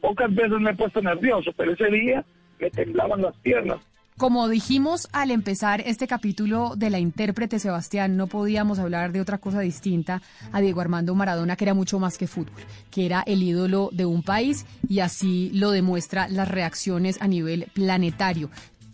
[0.00, 2.24] pocas veces me he puesto nervioso, pero ese día
[2.58, 3.78] me temblaban las piernas.
[4.18, 9.38] Como dijimos al empezar este capítulo de la intérprete Sebastián, no podíamos hablar de otra
[9.38, 10.20] cosa distinta
[10.52, 14.04] a Diego Armando Maradona, que era mucho más que fútbol, que era el ídolo de
[14.04, 18.50] un país y así lo demuestra las reacciones a nivel planetario.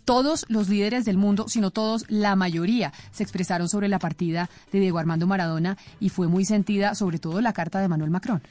[0.09, 4.79] Todos los líderes del mundo, sino todos, la mayoría, se expresaron sobre la partida de
[4.79, 8.41] Diego Armando Maradona y fue muy sentida, sobre todo la carta de Manuel Macron.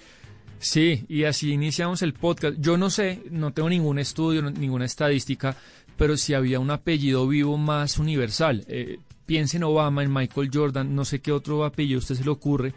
[0.61, 2.59] Sí, y así iniciamos el podcast.
[2.61, 5.57] Yo no sé, no tengo ningún estudio, ninguna estadística,
[5.97, 8.65] pero si había un apellido vivo más universal.
[8.69, 12.23] Eh, piense en Obama, en Michael Jordan, no sé qué otro apellido a usted se
[12.23, 12.73] le ocurre,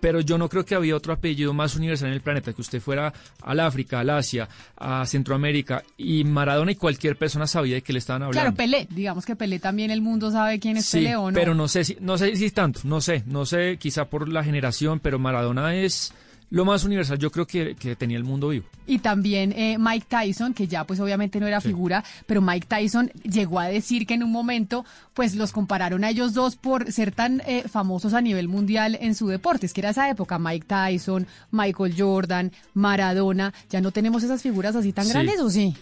[0.00, 2.80] pero yo no creo que había otro apellido más universal en el planeta, que usted
[2.80, 7.92] fuera al África, al Asia, a Centroamérica, y Maradona y cualquier persona sabía de qué
[7.92, 8.40] le estaban hablando.
[8.40, 11.34] Claro, Pelé, digamos que Pelé también el mundo sabe quién es Sí, Pelé o no.
[11.34, 14.42] pero no sé si, no sé si tanto, no sé, no sé, quizá por la
[14.42, 16.12] generación, pero Maradona es
[16.50, 18.66] lo más universal, yo creo que, que tenía el mundo vivo.
[18.86, 23.10] Y también eh, Mike Tyson, que ya pues obviamente no era figura, pero Mike Tyson
[23.22, 24.84] llegó a decir que en un momento
[25.14, 29.14] pues los compararon a ellos dos por ser tan eh, famosos a nivel mundial en
[29.14, 29.66] su deporte.
[29.66, 34.74] Es que era esa época, Mike Tyson, Michael Jordan, Maradona, ya no tenemos esas figuras
[34.74, 35.12] así tan Sí.
[35.12, 35.74] grandes o sí.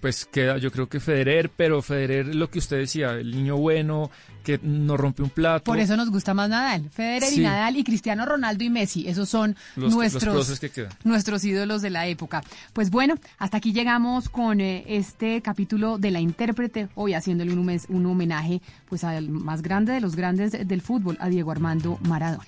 [0.00, 4.10] Pues queda, yo creo que Federer, pero Federer, lo que usted decía, el niño bueno,
[4.42, 5.64] que no rompe un plato.
[5.64, 6.90] Por eso nos gusta más Nadal.
[6.90, 7.38] Federer y.
[7.40, 9.08] Nadal y Cristiano Ronaldo y Messi.
[9.08, 10.90] Esos son Los- nuestros, próceres que quedan.
[11.04, 12.42] nuestros ídolos de la época.
[12.72, 17.80] Pues bueno, hasta aquí llegamos con eh, este capítulo de La Intérprete, hoy haciéndole un,
[17.88, 22.44] un homenaje pues al más grande de los grandes del fútbol, a Diego Armando Maradona.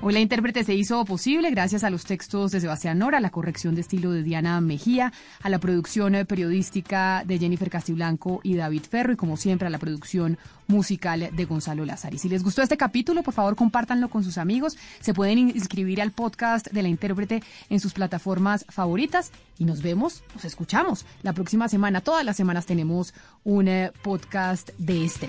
[0.00, 3.30] Hoy la intérprete se hizo posible gracias a los textos de Sebastián Nora, a la
[3.30, 8.54] corrección de estilo de Diana Mejía, a la producción eh, periodística de Jennifer Castiblanco y
[8.54, 10.38] David Ferro y como siempre a la producción
[10.68, 12.14] musical de Gonzalo Lázaro.
[12.14, 14.78] Y si les gustó este capítulo, por favor compártanlo con sus amigos.
[15.00, 20.22] Se pueden inscribir al podcast de la intérprete en sus plataformas favoritas y nos vemos,
[20.32, 22.02] nos escuchamos la próxima semana.
[22.02, 25.28] Todas las semanas tenemos un eh, podcast de este.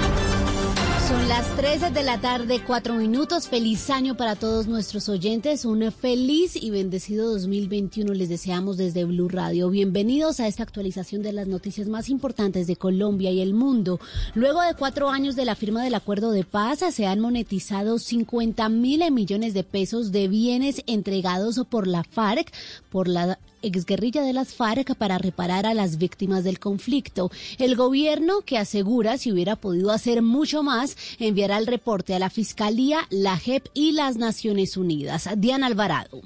[1.11, 3.49] Son las 13 de la tarde, cuatro minutos.
[3.49, 5.65] Feliz año para todos nuestros oyentes.
[5.65, 9.69] Un feliz y bendecido 2021 les deseamos desde Blue Radio.
[9.69, 13.99] Bienvenidos a esta actualización de las noticias más importantes de Colombia y el mundo.
[14.35, 18.69] Luego de cuatro años de la firma del acuerdo de paz, se han monetizado 50
[18.69, 22.53] mil millones de pesos de bienes entregados por la FARC,
[22.89, 27.31] por la exguerrilla de las FARC para reparar a las víctimas del conflicto.
[27.57, 32.29] El gobierno, que asegura si hubiera podido hacer mucho más, enviará el reporte a la
[32.29, 35.29] Fiscalía, la JEP y las Naciones Unidas.
[35.37, 36.21] Diana Alvarado.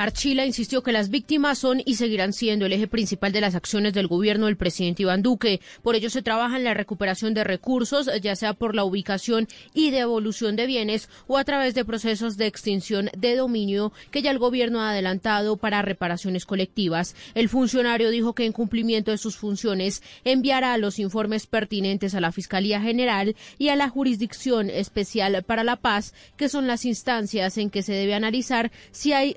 [0.00, 3.92] Archila insistió que las víctimas son y seguirán siendo el eje principal de las acciones
[3.92, 5.60] del gobierno del presidente Iván Duque.
[5.82, 9.90] Por ello se trabaja en la recuperación de recursos, ya sea por la ubicación y
[9.90, 14.38] devolución de bienes o a través de procesos de extinción de dominio que ya el
[14.38, 17.14] gobierno ha adelantado para reparaciones colectivas.
[17.34, 22.32] El funcionario dijo que en cumplimiento de sus funciones enviará los informes pertinentes a la
[22.32, 27.68] Fiscalía General y a la Jurisdicción Especial para la Paz, que son las instancias en
[27.68, 29.36] que se debe analizar si hay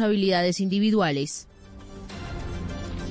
[0.00, 1.46] responsabilidades individuales.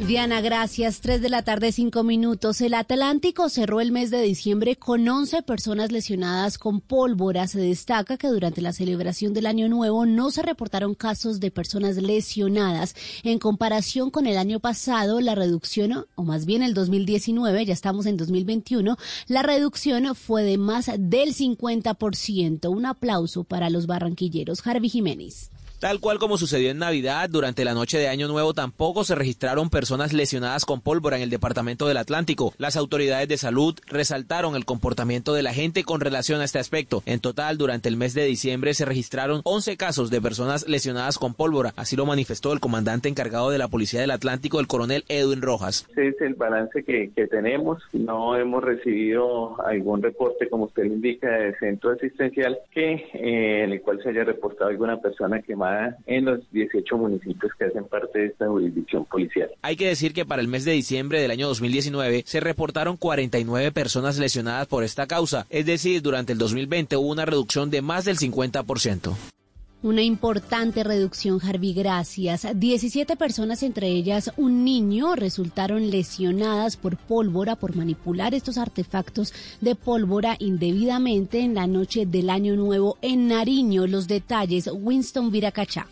[0.07, 1.01] Diana, gracias.
[1.01, 2.61] Tres de la tarde, cinco minutos.
[2.61, 7.47] El Atlántico cerró el mes de diciembre con 11 personas lesionadas con pólvora.
[7.47, 11.97] Se destaca que durante la celebración del Año Nuevo no se reportaron casos de personas
[11.97, 12.95] lesionadas.
[13.23, 18.05] En comparación con el año pasado, la reducción, o más bien el 2019, ya estamos
[18.05, 22.69] en 2021, la reducción fue de más del 50%.
[22.69, 24.65] Un aplauso para los barranquilleros.
[24.65, 25.51] Harvey Jiménez.
[25.79, 29.69] Tal cual como sucedió en Navidad, durante la noche de Año Nuevo tampoco se registraron
[29.69, 32.53] personas lesionadas con pólvora en el departamento del Atlántico.
[32.57, 37.01] Las autoridades de salud resaltaron el comportamiento de la gente con relación a este aspecto.
[37.05, 41.33] En total, durante el mes de diciembre se registraron 11 casos de personas lesionadas con
[41.33, 41.71] pólvora.
[41.77, 45.87] Así lo manifestó el comandante encargado de la Policía del Atlántico, el coronel Edwin Rojas.
[45.95, 47.81] Es el balance que, tenemos.
[47.93, 53.81] No hemos recibido algún reporte, como usted indica, del centro asistencial, que eh, en el
[53.81, 55.68] cual se haya reportado alguna persona quemada
[56.05, 59.49] en los 18 municipios que hacen parte de esta jurisdicción policial.
[59.61, 63.71] Hay que decir que para el mes de diciembre del año 2019 se reportaron 49
[63.71, 68.05] personas lesionadas por esta causa, es decir, durante el 2020 hubo una reducción de más
[68.05, 69.38] del 50%.
[69.81, 72.45] Una importante reducción, Harvey, gracias.
[72.53, 79.75] 17 personas, entre ellas un niño, resultaron lesionadas por pólvora, por manipular estos artefactos de
[79.75, 83.87] pólvora indebidamente en la noche del Año Nuevo en Nariño.
[83.87, 85.87] Los detalles, Winston Viracachá.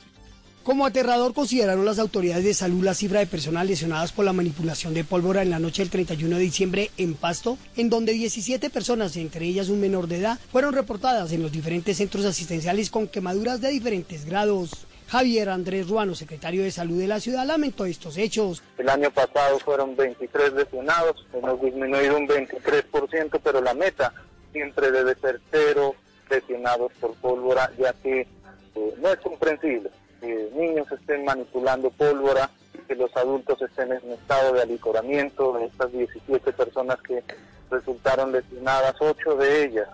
[0.67, 4.93] Como aterrador consideraron las autoridades de salud la cifra de personas lesionadas por la manipulación
[4.93, 9.15] de pólvora en la noche del 31 de diciembre en Pasto, en donde 17 personas,
[9.15, 13.61] entre ellas un menor de edad, fueron reportadas en los diferentes centros asistenciales con quemaduras
[13.61, 14.71] de diferentes grados.
[15.07, 18.61] Javier Andrés Ruano, secretario de Salud de la ciudad, lamentó estos hechos.
[18.77, 24.13] El año pasado fueron 23 lesionados, hemos disminuido un 23%, pero la meta
[24.51, 25.95] siempre debe ser cero
[26.29, 28.27] lesionados por pólvora, ya que
[28.75, 32.49] eh, no es comprensible que niños estén manipulando pólvora,
[32.87, 37.23] que los adultos estén en estado de alicoramiento, de estas 17 personas que
[37.69, 39.87] resultaron lesionadas, 8 de ellas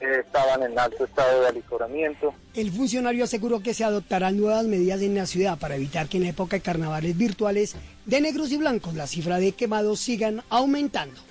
[0.00, 2.32] eh, estaban en alto estado de alicoramiento.
[2.54, 6.26] El funcionario aseguró que se adoptarán nuevas medidas en la ciudad para evitar que en
[6.26, 7.76] época de carnavales virtuales
[8.06, 11.27] de negros y blancos la cifra de quemados sigan aumentando.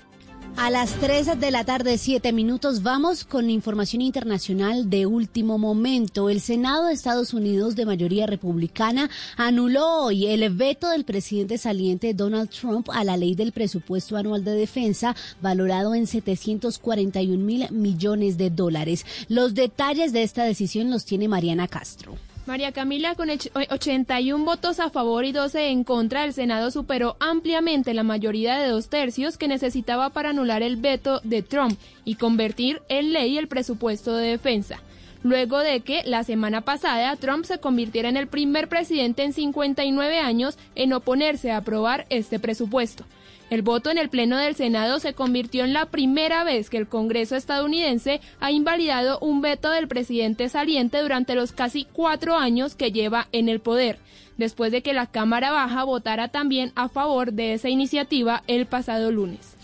[0.60, 6.28] A las 3 de la tarde, 7 minutos, vamos con información internacional de último momento.
[6.28, 12.12] El Senado de Estados Unidos, de mayoría republicana, anuló hoy el veto del presidente saliente
[12.12, 18.36] Donald Trump a la ley del presupuesto anual de defensa, valorado en 741 mil millones
[18.36, 19.06] de dólares.
[19.28, 22.16] Los detalles de esta decisión los tiene Mariana Castro.
[22.48, 27.92] María Camila, con 81 votos a favor y 12 en contra, el Senado superó ampliamente
[27.92, 32.80] la mayoría de dos tercios que necesitaba para anular el veto de Trump y convertir
[32.88, 34.80] en ley el presupuesto de defensa.
[35.22, 40.18] Luego de que la semana pasada Trump se convirtiera en el primer presidente en 59
[40.18, 43.04] años en oponerse a aprobar este presupuesto.
[43.50, 46.86] El voto en el Pleno del Senado se convirtió en la primera vez que el
[46.86, 52.92] Congreso estadounidense ha invalidado un veto del presidente saliente durante los casi cuatro años que
[52.92, 53.98] lleva en el poder,
[54.36, 59.10] después de que la Cámara Baja votara también a favor de esa iniciativa el pasado
[59.10, 59.56] lunes.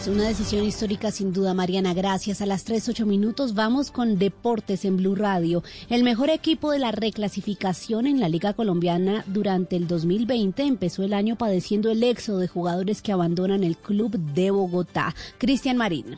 [0.00, 1.92] Es una decisión histórica sin duda, Mariana.
[1.92, 2.40] Gracias.
[2.40, 5.62] A las 3, minutos vamos con Deportes en Blue Radio.
[5.90, 11.12] El mejor equipo de la reclasificación en la Liga Colombiana durante el 2020 empezó el
[11.12, 15.14] año padeciendo el éxodo de jugadores que abandonan el club de Bogotá.
[15.36, 16.16] Cristian Marín.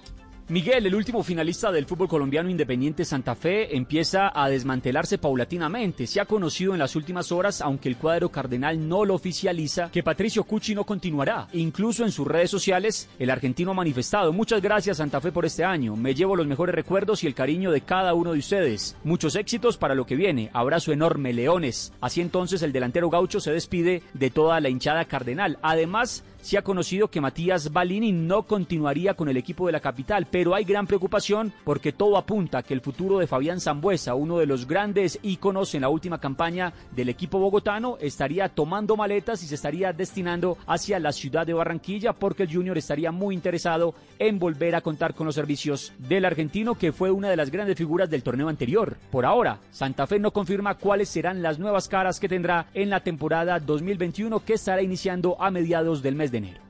[0.49, 6.07] Miguel, el último finalista del fútbol colombiano Independiente Santa Fe, empieza a desmantelarse paulatinamente.
[6.07, 10.03] Se ha conocido en las últimas horas, aunque el cuadro cardenal no lo oficializa, que
[10.03, 11.47] Patricio Cucci no continuará.
[11.53, 15.65] Incluso en sus redes sociales, el argentino ha manifestado, muchas gracias Santa Fe por este
[15.65, 18.97] año, me llevo los mejores recuerdos y el cariño de cada uno de ustedes.
[19.05, 21.93] Muchos éxitos para lo que viene, abrazo enorme, leones.
[22.01, 25.59] Así entonces el delantero gaucho se despide de toda la hinchada cardenal.
[25.63, 30.27] Además, se ha conocido que Matías Balini no continuaría con el equipo de la capital,
[30.31, 34.39] pero hay gran preocupación porque todo apunta a que el futuro de Fabián Zambuesa, uno
[34.39, 39.47] de los grandes íconos en la última campaña del equipo bogotano, estaría tomando maletas y
[39.47, 44.41] se estaría destinando hacia la ciudad de Barranquilla porque el Junior estaría muy interesado en
[44.41, 48.11] volver a contar con los servicios del argentino que fue una de las grandes figuras
[48.11, 48.97] del torneo anterior.
[49.13, 53.05] Por ahora, Santa Fe no confirma cuáles serán las nuevas caras que tendrá en la
[53.05, 56.63] temporada 2021 que estará iniciando a mediados del mes de enero.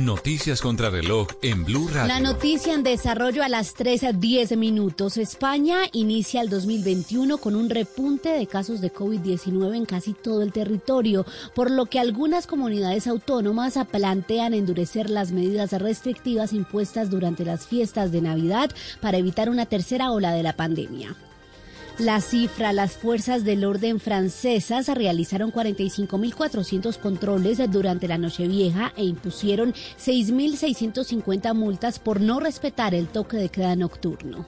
[0.00, 2.08] Noticias contra reloj en Blue Radio.
[2.08, 5.16] La noticia en desarrollo a las 13.10 minutos.
[5.18, 10.52] España inicia el 2021 con un repunte de casos de COVID-19 en casi todo el
[10.52, 11.24] territorio,
[11.54, 18.10] por lo que algunas comunidades autónomas plantean endurecer las medidas restrictivas impuestas durante las fiestas
[18.10, 21.14] de Navidad para evitar una tercera ola de la pandemia.
[21.98, 29.72] La cifra, las fuerzas del orden francesas realizaron 45.400 controles durante la Nochevieja e impusieron
[29.72, 34.44] 6.650 multas por no respetar el toque de queda nocturno.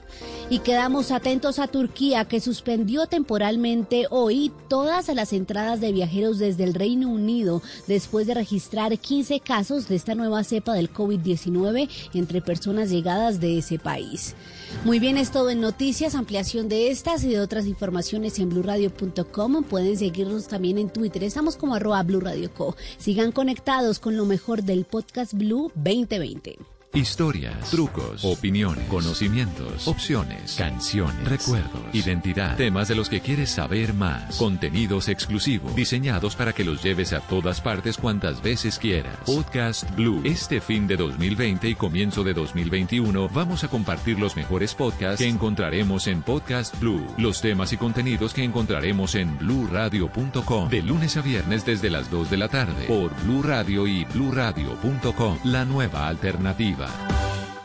[0.49, 6.65] Y quedamos atentos a Turquía, que suspendió temporalmente hoy todas las entradas de viajeros desde
[6.65, 12.41] el Reino Unido después de registrar 15 casos de esta nueva cepa del COVID-19 entre
[12.41, 14.35] personas llegadas de ese país.
[14.83, 19.63] Muy bien, es todo en noticias, ampliación de estas y de otras informaciones en blurradio.com.
[19.63, 22.75] Pueden seguirnos también en Twitter, estamos como arroba blurradioco.
[22.97, 26.76] Sigan conectados con lo mejor del podcast Blue 2020.
[26.93, 34.37] Historias, trucos, opiniones, conocimientos, opciones, canciones, recuerdos, identidad, temas de los que quieres saber más,
[34.37, 39.17] contenidos exclusivos, diseñados para que los lleves a todas partes cuantas veces quieras.
[39.25, 40.21] Podcast Blue.
[40.23, 45.27] Este fin de 2020 y comienzo de 2021 vamos a compartir los mejores podcasts que
[45.27, 51.21] encontraremos en Podcast Blue, los temas y contenidos que encontraremos en bluradio.com de lunes a
[51.21, 56.76] viernes desde las 2 de la tarde por Blue Radio y bluradio.com, la nueva alternativa.
[56.77, 57.56] Viva.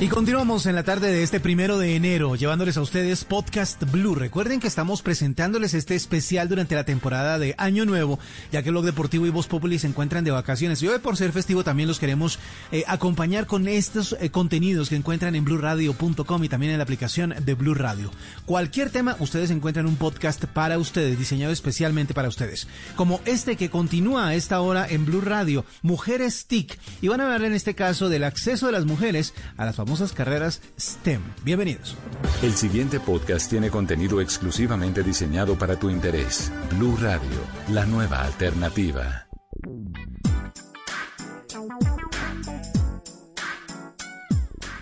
[0.00, 4.16] Y continuamos en la tarde de este primero de enero, llevándoles a ustedes Podcast Blue.
[4.16, 8.18] Recuerden que estamos presentándoles este especial durante la temporada de Año Nuevo,
[8.50, 10.82] ya que Blog Deportivo y Voz Populi se encuentran de vacaciones.
[10.82, 12.40] Y hoy, por ser festivo, también los queremos
[12.72, 17.32] eh, acompañar con estos eh, contenidos que encuentran en blurradio.com y también en la aplicación
[17.44, 18.10] de Blue Radio.
[18.46, 22.66] Cualquier tema, ustedes encuentran un podcast para ustedes, diseñado especialmente para ustedes.
[22.96, 26.78] Como este que continúa a esta hora en Blue Radio, Mujeres TIC.
[27.00, 30.14] Y van a hablar en este caso del acceso de las mujeres a las famosas
[30.14, 31.20] carreras STEM.
[31.42, 31.94] Bienvenidos.
[32.42, 36.50] El siguiente podcast tiene contenido exclusivamente diseñado para tu interés.
[36.70, 37.28] Blue Radio,
[37.68, 39.26] la nueva alternativa.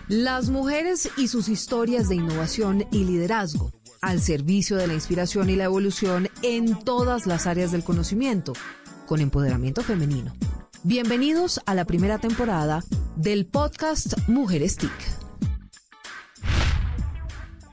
[0.07, 3.73] Las mujeres y sus historias de innovación y liderazgo
[4.03, 8.53] al servicio de la inspiración y la evolución en todas las áreas del conocimiento,
[9.07, 10.33] con empoderamiento femenino.
[10.85, 12.83] Bienvenidos a la primera temporada
[13.15, 14.91] del podcast Mujeres TIC.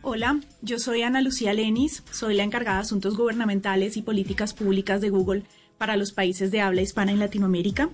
[0.04, 5.02] Hola, yo soy Ana Lucía Lenis, soy la encargada de Asuntos Gubernamentales y Políticas Públicas
[5.02, 5.44] de Google
[5.80, 7.90] para los países de habla hispana en Latinoamérica.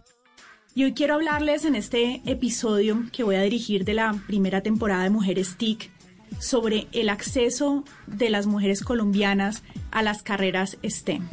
[0.74, 5.04] Y hoy quiero hablarles en este episodio que voy a dirigir de la primera temporada
[5.04, 5.92] de Mujeres TIC
[6.40, 11.26] sobre el acceso de las mujeres colombianas a las carreras STEM.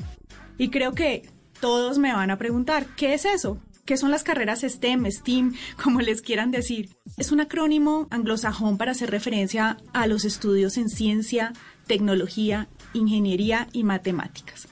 [0.56, 1.28] Y creo que
[1.60, 3.58] todos me van a preguntar, ¿qué es eso?
[3.84, 6.90] ¿Qué son las carreras STEM, STEAM, como les quieran decir?
[7.18, 11.52] Es un acrónimo anglosajón para hacer referencia a los estudios en ciencia,
[11.88, 14.68] tecnología, ingeniería y matemáticas.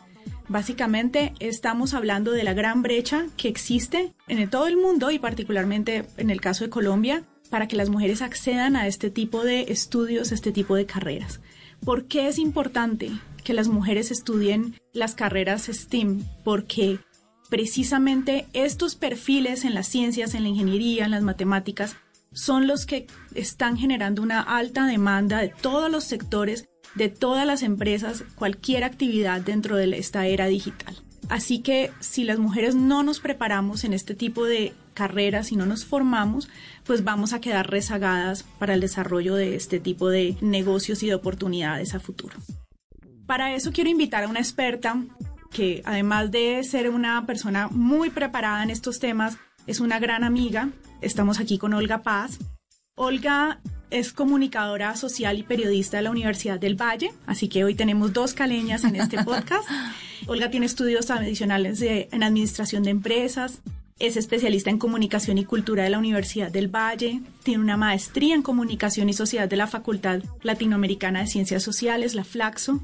[0.48, 6.06] Básicamente estamos hablando de la gran brecha que existe en todo el mundo y particularmente
[6.16, 10.30] en el caso de Colombia para que las mujeres accedan a este tipo de estudios,
[10.30, 11.40] este tipo de carreras.
[11.84, 13.10] ¿Por qué es importante
[13.42, 16.22] que las mujeres estudien las carreras STEAM?
[16.44, 17.00] Porque
[17.50, 21.96] precisamente estos perfiles en las ciencias, en la ingeniería, en las matemáticas,
[22.32, 27.62] son los que están generando una alta demanda de todos los sectores, de todas las
[27.62, 30.96] empresas, cualquier actividad dentro de esta era digital.
[31.28, 35.66] Así que si las mujeres no nos preparamos en este tipo de carreras y no
[35.66, 36.48] nos formamos,
[36.84, 41.14] pues vamos a quedar rezagadas para el desarrollo de este tipo de negocios y de
[41.14, 42.36] oportunidades a futuro.
[43.26, 44.96] Para eso quiero invitar a una experta
[45.50, 49.36] que además de ser una persona muy preparada en estos temas,
[49.66, 50.70] es una gran amiga.
[51.00, 52.38] Estamos aquí con Olga Paz.
[52.94, 53.60] Olga
[53.90, 58.34] es comunicadora social y periodista de la Universidad del Valle, así que hoy tenemos dos
[58.34, 59.68] caleñas en este podcast.
[60.26, 63.62] Olga tiene estudios adicionales en administración de empresas,
[63.98, 68.42] es especialista en comunicación y cultura de la Universidad del Valle, tiene una maestría en
[68.42, 72.80] comunicación y sociedad de la Facultad Latinoamericana de Ciencias Sociales, la FLAXO,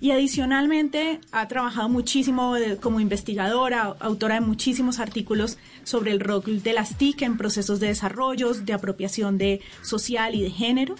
[0.00, 6.72] y adicionalmente ha trabajado muchísimo como investigadora, autora de muchísimos artículos sobre el rol de
[6.72, 10.96] las TIC en procesos de desarrollo, de apropiación de social y de género.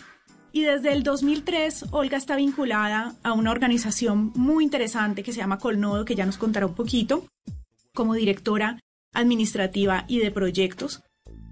[0.52, 5.59] Y desde el 2003, Olga está vinculada a una organización muy interesante que se llama
[5.59, 7.27] Colnodo, que ya nos contará un poquito,
[7.94, 8.81] como directora
[9.12, 11.02] administrativa y de proyectos.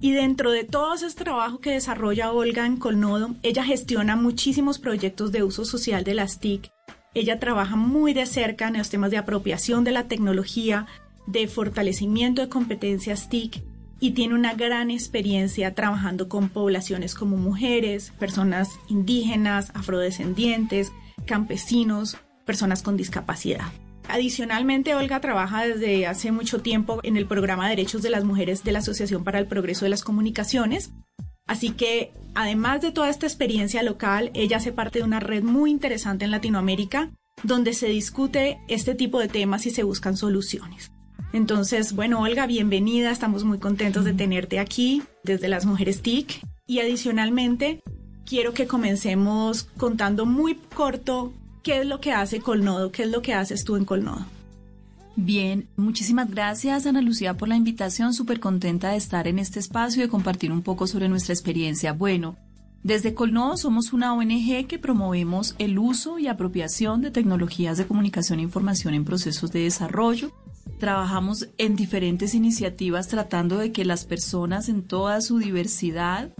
[0.00, 5.32] Y dentro de todo ese trabajo que desarrolla Olga en Colnodo, ella gestiona muchísimos proyectos
[5.32, 6.70] de uso social de las TIC
[7.15, 10.86] ella trabaja muy de cerca en los temas de apropiación de la tecnología,
[11.27, 13.62] de fortalecimiento de competencias TIC
[14.01, 20.93] y tiene una gran experiencia trabajando con poblaciones como mujeres, personas indígenas, afrodescendientes,
[21.24, 23.65] campesinos, personas con discapacidad.
[24.09, 28.73] Adicionalmente, Olga trabaja desde hace mucho tiempo en el programa Derechos de las Mujeres de
[28.73, 30.91] la Asociación para el Progreso de las Comunicaciones.
[31.46, 35.70] Así que Además de toda esta experiencia local, ella hace parte de una red muy
[35.70, 37.12] interesante en Latinoamérica
[37.42, 40.90] donde se discute este tipo de temas y se buscan soluciones.
[41.32, 46.80] Entonces, bueno, Olga, bienvenida, estamos muy contentos de tenerte aquí desde las Mujeres TIC y
[46.80, 47.82] adicionalmente
[48.24, 53.22] quiero que comencemos contando muy corto qué es lo que hace Colnodo, qué es lo
[53.22, 54.26] que haces tú en Colnodo.
[55.16, 60.03] Bien, muchísimas gracias Ana Lucía por la invitación, súper contenta de estar en este espacio
[60.03, 61.93] y de compartir un poco sobre nuestra experiencia.
[61.93, 62.36] Bueno,
[62.82, 68.41] desde Colnodo somos una ONG que promovemos el uso y apropiación de tecnologías de comunicación
[68.41, 70.32] e información en procesos de desarrollo.
[70.81, 76.35] Trabajamos en diferentes iniciativas tratando de que las personas en toda su diversidad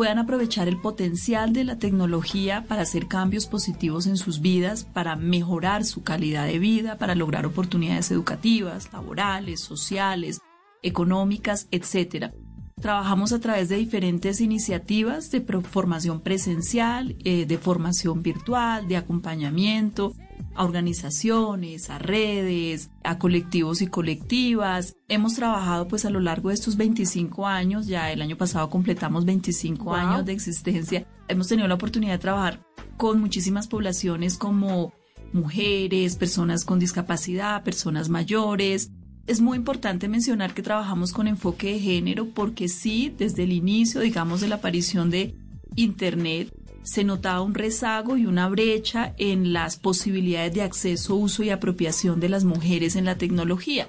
[0.00, 5.14] puedan aprovechar el potencial de la tecnología para hacer cambios positivos en sus vidas, para
[5.14, 10.40] mejorar su calidad de vida, para lograr oportunidades educativas, laborales, sociales,
[10.80, 12.32] económicas, etc.
[12.80, 20.14] Trabajamos a través de diferentes iniciativas de formación presencial, eh, de formación virtual, de acompañamiento,
[20.54, 24.96] a organizaciones, a redes, a colectivos y colectivas.
[25.08, 29.26] Hemos trabajado pues a lo largo de estos 25 años, ya el año pasado completamos
[29.26, 31.06] 25 años de existencia.
[31.28, 32.60] Hemos tenido la oportunidad de trabajar
[32.96, 34.94] con muchísimas poblaciones como
[35.32, 38.90] mujeres, personas con discapacidad, personas mayores.
[39.30, 44.00] Es muy importante mencionar que trabajamos con enfoque de género porque sí, desde el inicio,
[44.00, 45.36] digamos, de la aparición de
[45.76, 46.52] Internet,
[46.82, 52.18] se notaba un rezago y una brecha en las posibilidades de acceso, uso y apropiación
[52.18, 53.88] de las mujeres en la tecnología.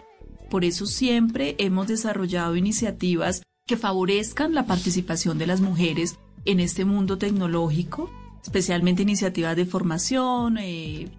[0.52, 6.86] Por eso siempre hemos desarrollado iniciativas que favorezcan la participación de las mujeres en este
[6.86, 8.12] mundo tecnológico,
[8.44, 11.10] especialmente iniciativas de formación, eh,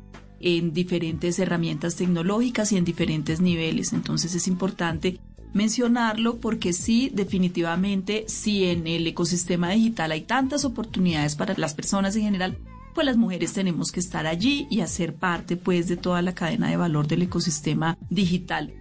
[0.43, 3.93] en diferentes herramientas tecnológicas y en diferentes niveles.
[3.93, 5.19] Entonces es importante
[5.53, 12.17] mencionarlo porque sí, definitivamente, si en el ecosistema digital hay tantas oportunidades para las personas
[12.17, 12.59] en general,
[12.95, 16.69] pues las mujeres tenemos que estar allí y hacer parte pues de toda la cadena
[16.69, 18.75] de valor del ecosistema digital.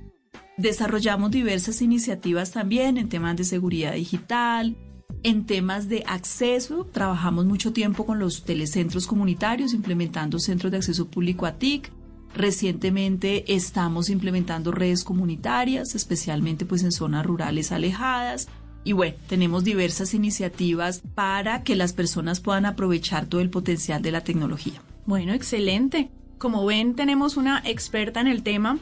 [0.57, 4.75] Desarrollamos diversas iniciativas también en temas de seguridad digital,
[5.23, 11.07] en temas de acceso, trabajamos mucho tiempo con los telecentros comunitarios, implementando centros de acceso
[11.07, 11.91] público a TIC,
[12.35, 18.47] Recientemente estamos implementando redes comunitarias, especialmente pues en zonas rurales alejadas.
[18.83, 24.11] Y bueno, tenemos diversas iniciativas para que las personas puedan aprovechar todo el potencial de
[24.11, 24.81] la tecnología.
[25.05, 26.09] Bueno, excelente.
[26.38, 28.79] Como ven, tenemos una experta en el tema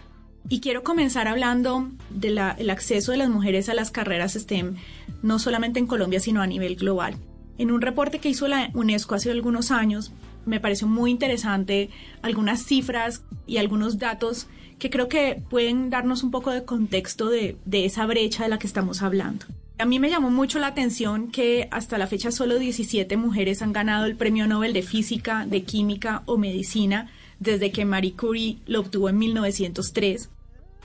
[0.51, 4.77] Y quiero comenzar hablando del acceso de las mujeres a las carreras STEM,
[5.21, 7.15] no solamente en Colombia, sino a nivel global.
[7.59, 10.11] En un reporte que hizo la UNESCO hace algunos años,
[10.47, 11.91] me pareció muy interesante
[12.23, 14.47] algunas cifras y algunos datos
[14.79, 18.57] que creo que pueden darnos un poco de contexto de, de esa brecha de la
[18.57, 19.45] que estamos hablando.
[19.77, 23.71] A mí me llamó mucho la atención que hasta la fecha solo 17 mujeres han
[23.71, 28.81] ganado el Premio Nobel de Física, de Química o Medicina desde que Marie Curie lo
[28.81, 30.29] obtuvo en 1903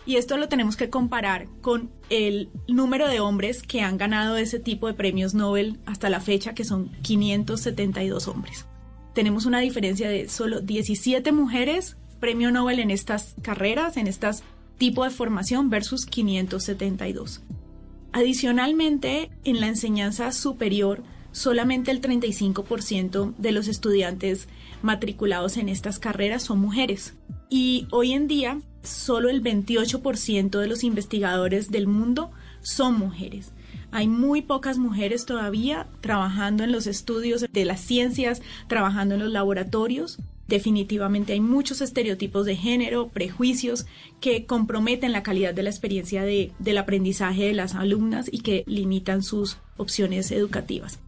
[0.07, 4.59] y esto lo tenemos que comparar con el número de hombres que han ganado ese
[4.59, 8.67] tipo de premios Nobel hasta la fecha, que son 572 hombres.
[9.15, 14.29] Tenemos una diferencia de solo 17 mujeres premio Nobel en estas carreras, en este
[14.79, 17.43] tipo de formación versus 572.
[18.13, 21.03] Adicionalmente, en la enseñanza superior,
[21.33, 24.49] solamente el 35% de los estudiantes
[24.81, 27.15] matriculados en estas carreras son mujeres.
[27.51, 32.31] Y hoy en día, solo el 28% de los investigadores del mundo
[32.63, 33.53] son mujeres.
[33.91, 39.31] Hay muy pocas mujeres todavía trabajando en los estudios de las ciencias, trabajando en los
[39.31, 40.19] laboratorios.
[40.49, 43.87] Definitivamente hay muchos estereotipos de género, prejuicios
[44.21, 49.23] que comprometen la calidad de la experiencia del aprendizaje de las alumnas y que limitan
[49.23, 50.99] sus opciones educativas.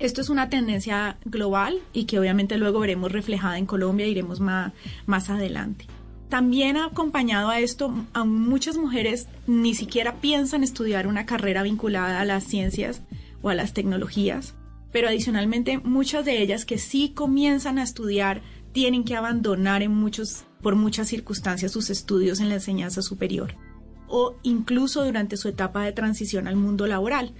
[0.00, 4.72] Esto es una tendencia global y que obviamente luego veremos reflejada en Colombia, iremos más,
[5.06, 5.86] más adelante.
[6.30, 12.24] También acompañado a esto, a muchas mujeres ni siquiera piensan estudiar una carrera vinculada a
[12.24, 13.02] las ciencias
[13.42, 14.54] o a las tecnologías,
[14.92, 20.44] pero adicionalmente muchas de ellas que sí comienzan a estudiar tienen que abandonar en muchos,
[20.62, 23.56] por muchas circunstancias sus estudios en la enseñanza superior
[24.06, 27.32] o incluso durante su etapa de transición al mundo laboral.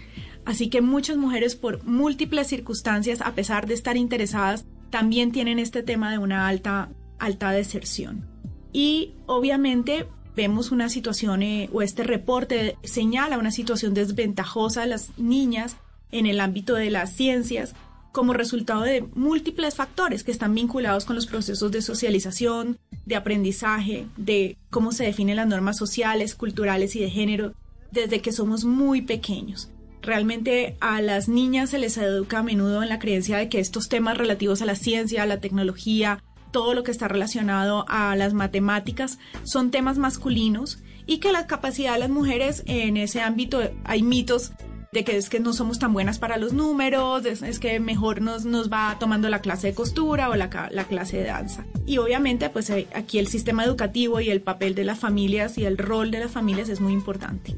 [0.45, 5.83] Así que muchas mujeres por múltiples circunstancias, a pesar de estar interesadas, también tienen este
[5.83, 8.30] tema de una alta, alta deserción.
[8.73, 10.07] Y obviamente
[10.37, 15.77] vemos una situación, eh, o este reporte señala una situación desventajosa de las niñas
[16.13, 17.75] en el ámbito de las ciencias
[18.13, 24.07] como resultado de múltiples factores que están vinculados con los procesos de socialización, de aprendizaje,
[24.17, 27.55] de cómo se definen las normas sociales, culturales y de género
[27.93, 29.71] desde que somos muy pequeños.
[30.03, 33.89] Realmente a las niñas se les educa a menudo en la creencia de que estos
[33.89, 38.35] temas relativos a la ciencia, a la tecnología, todo lo que está relacionado a las
[38.35, 44.03] matemáticas son temas masculinos y que la capacidad de las mujeres en ese ámbito hay
[44.03, 44.53] mitos
[44.93, 48.45] de que es que no somos tan buenas para los números, es, que mejor nos,
[48.45, 51.65] nos va tomando la clase de costura o la, la clase de danza.
[51.87, 55.65] Y obviamente pues eh, aquí el sistema educativo y el papel de las familias y
[55.65, 57.55] el rol de las familias es muy importante.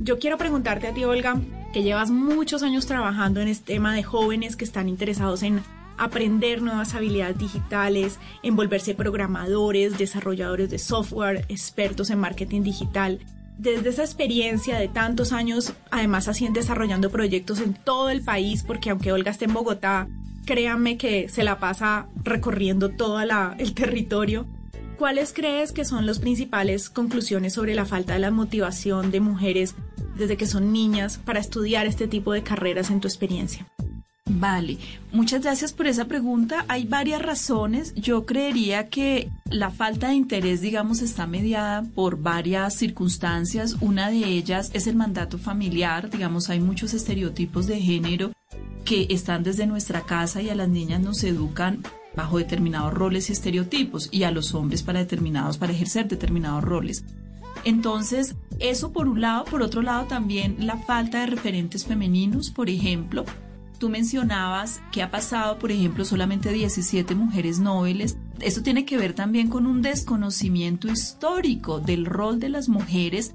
[0.00, 1.40] Yo quiero preguntarte a ti, Olga,
[1.72, 5.60] que llevas muchos años trabajando en este tema de jóvenes que están interesados en
[5.98, 13.20] aprender nuevas habilidades digitales, en volverse programadores, desarrolladores de software, expertos en marketing digital.
[13.58, 18.90] Desde esa experiencia de tantos años, además así desarrollando proyectos en todo el país, porque
[18.90, 20.08] aunque Olga esté en Bogotá,
[20.44, 24.46] créanme que se la pasa recorriendo todo el territorio.
[24.98, 29.74] ¿Cuáles crees que son las principales conclusiones sobre la falta de la motivación de mujeres
[30.16, 33.66] desde que son niñas para estudiar este tipo de carreras en tu experiencia?
[34.38, 34.76] Vale,
[35.12, 36.66] muchas gracias por esa pregunta.
[36.68, 37.94] Hay varias razones.
[37.94, 43.76] Yo creería que la falta de interés, digamos, está mediada por varias circunstancias.
[43.80, 46.10] Una de ellas es el mandato familiar.
[46.10, 48.32] Digamos, hay muchos estereotipos de género
[48.84, 51.82] que están desde nuestra casa y a las niñas nos educan
[52.14, 57.04] bajo determinados roles y estereotipos y a los hombres para determinados, para ejercer determinados roles.
[57.64, 62.68] Entonces, eso por un lado, por otro lado también la falta de referentes femeninos, por
[62.68, 63.24] ejemplo,
[63.78, 68.16] tú mencionabas que ha pasado, por ejemplo, solamente 17 mujeres nobles.
[68.40, 73.34] Esto tiene que ver también con un desconocimiento histórico del rol de las mujeres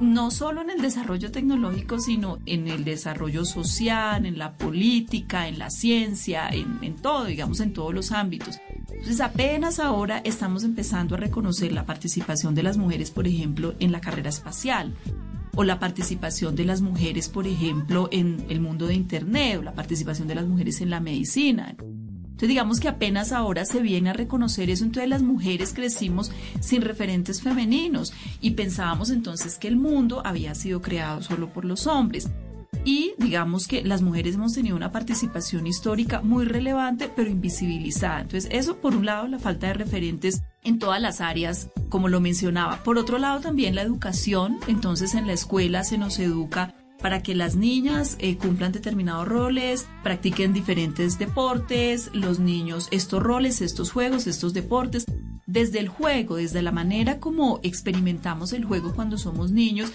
[0.00, 5.58] no solo en el desarrollo tecnológico, sino en el desarrollo social, en la política, en
[5.58, 8.58] la ciencia, en, todo, digamos, en todos los ámbitos.
[8.88, 13.92] Entonces apenas ahora estamos empezando a reconocer la participación de las mujeres, por ejemplo, en
[13.92, 14.94] la carrera espacial
[15.56, 19.74] o la participación de las mujeres, por ejemplo, en el mundo de Internet o la
[19.74, 21.74] participación de las mujeres en la medicina.
[22.36, 26.30] Entonces digamos que apenas ahora se viene a reconocer eso, entonces las mujeres crecimos
[26.60, 28.12] sin referentes femeninos
[28.42, 32.28] y pensábamos entonces que el mundo había sido creado solo por los hombres.
[32.84, 38.20] Y digamos que las mujeres hemos tenido una participación histórica muy relevante, pero invisibilizada.
[38.20, 42.20] Entonces, eso por un lado, la falta de referentes en todas las áreas, como lo
[42.20, 42.82] mencionaba.
[42.82, 44.58] Por otro lado, también la educación.
[44.66, 49.86] Entonces, en la escuela se nos educa para que las niñas eh, cumplan determinados roles,
[50.02, 55.04] practiquen diferentes deportes, los niños estos roles, estos juegos, estos deportes
[55.46, 59.92] desde el juego, desde la manera como experimentamos el juego cuando somos niños,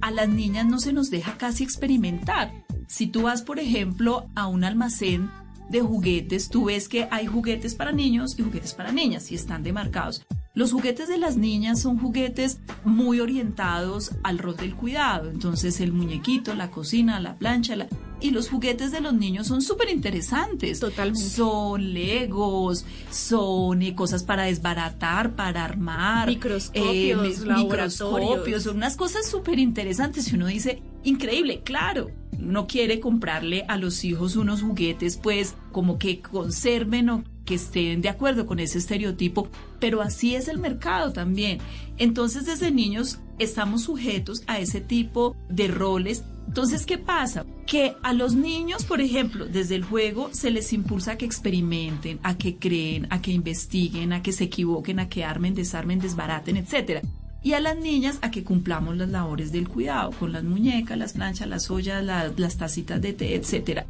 [0.00, 2.52] a las niñas no se nos deja casi experimentar.
[2.86, 5.30] Si tú vas, por ejemplo, a un almacén
[5.70, 9.62] de juguetes, tú ves que hay juguetes para niños y juguetes para niñas y están
[9.62, 10.26] demarcados.
[10.52, 15.30] Los juguetes de las niñas son juguetes muy orientados al rol del cuidado.
[15.30, 17.76] Entonces el muñequito, la cocina, la plancha,
[18.20, 20.80] y los juguetes de los niños son súper interesantes.
[20.80, 21.20] Totalmente.
[21.28, 26.26] Son legos, son eh, cosas para desbaratar, para armar.
[26.26, 30.32] Microscopios, eh, microscopios, son unas cosas súper interesantes.
[30.32, 32.10] Y uno dice, increíble, claro.
[32.38, 38.00] No quiere comprarle a los hijos unos juguetes, pues, como que conserven o que estén
[38.00, 39.48] de acuerdo con ese estereotipo,
[39.80, 41.58] pero así es el mercado también.
[41.98, 46.22] Entonces desde niños estamos sujetos a ese tipo de roles.
[46.46, 47.44] Entonces, ¿qué pasa?
[47.66, 52.20] Que a los niños, por ejemplo, desde el juego se les impulsa a que experimenten,
[52.22, 56.56] a que creen, a que investiguen, a que se equivoquen, a que armen, desarmen, desbaraten,
[56.56, 57.02] etcétera
[57.42, 61.14] y a las niñas a que cumplamos las labores del cuidado con las muñecas, las
[61.14, 63.86] planchas, las ollas, las tacitas de té, etcétera.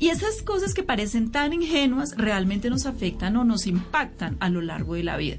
[0.00, 4.62] Y esas cosas que parecen tan ingenuas realmente nos afectan o nos impactan a lo
[4.62, 5.36] largo de la vida.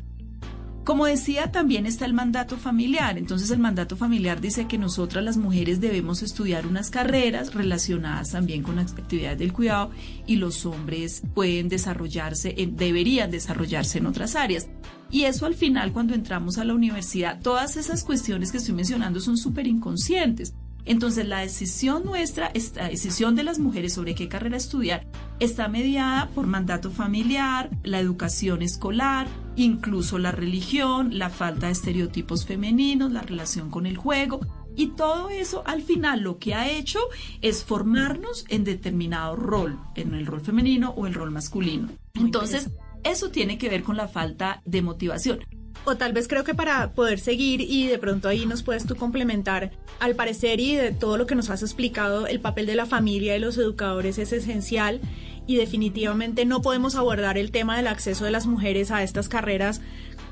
[0.83, 3.17] Como decía, también está el mandato familiar.
[3.17, 8.61] Entonces el mandato familiar dice que nosotras las mujeres debemos estudiar unas carreras relacionadas también
[8.61, 9.89] con las actividades del cuidado
[10.27, 14.69] y los hombres pueden desarrollarse, deberían desarrollarse en otras áreas.
[15.09, 19.19] Y eso al final cuando entramos a la universidad, todas esas cuestiones que estoy mencionando
[19.21, 20.53] son súper inconscientes.
[20.85, 25.07] Entonces la decisión nuestra, esta decisión de las mujeres sobre qué carrera estudiar,
[25.39, 32.45] está mediada por mandato familiar, la educación escolar, incluso la religión, la falta de estereotipos
[32.45, 34.39] femeninos, la relación con el juego.
[34.75, 36.99] Y todo eso al final lo que ha hecho
[37.41, 41.89] es formarnos en determinado rol, en el rol femenino o el rol masculino.
[42.13, 42.69] Entonces,
[43.03, 45.39] eso tiene que ver con la falta de motivación
[45.85, 48.95] o tal vez creo que para poder seguir y de pronto ahí nos puedes tú
[48.95, 52.85] complementar, al parecer y de todo lo que nos has explicado, el papel de la
[52.85, 55.01] familia y los educadores es esencial
[55.47, 59.81] y definitivamente no podemos abordar el tema del acceso de las mujeres a estas carreras.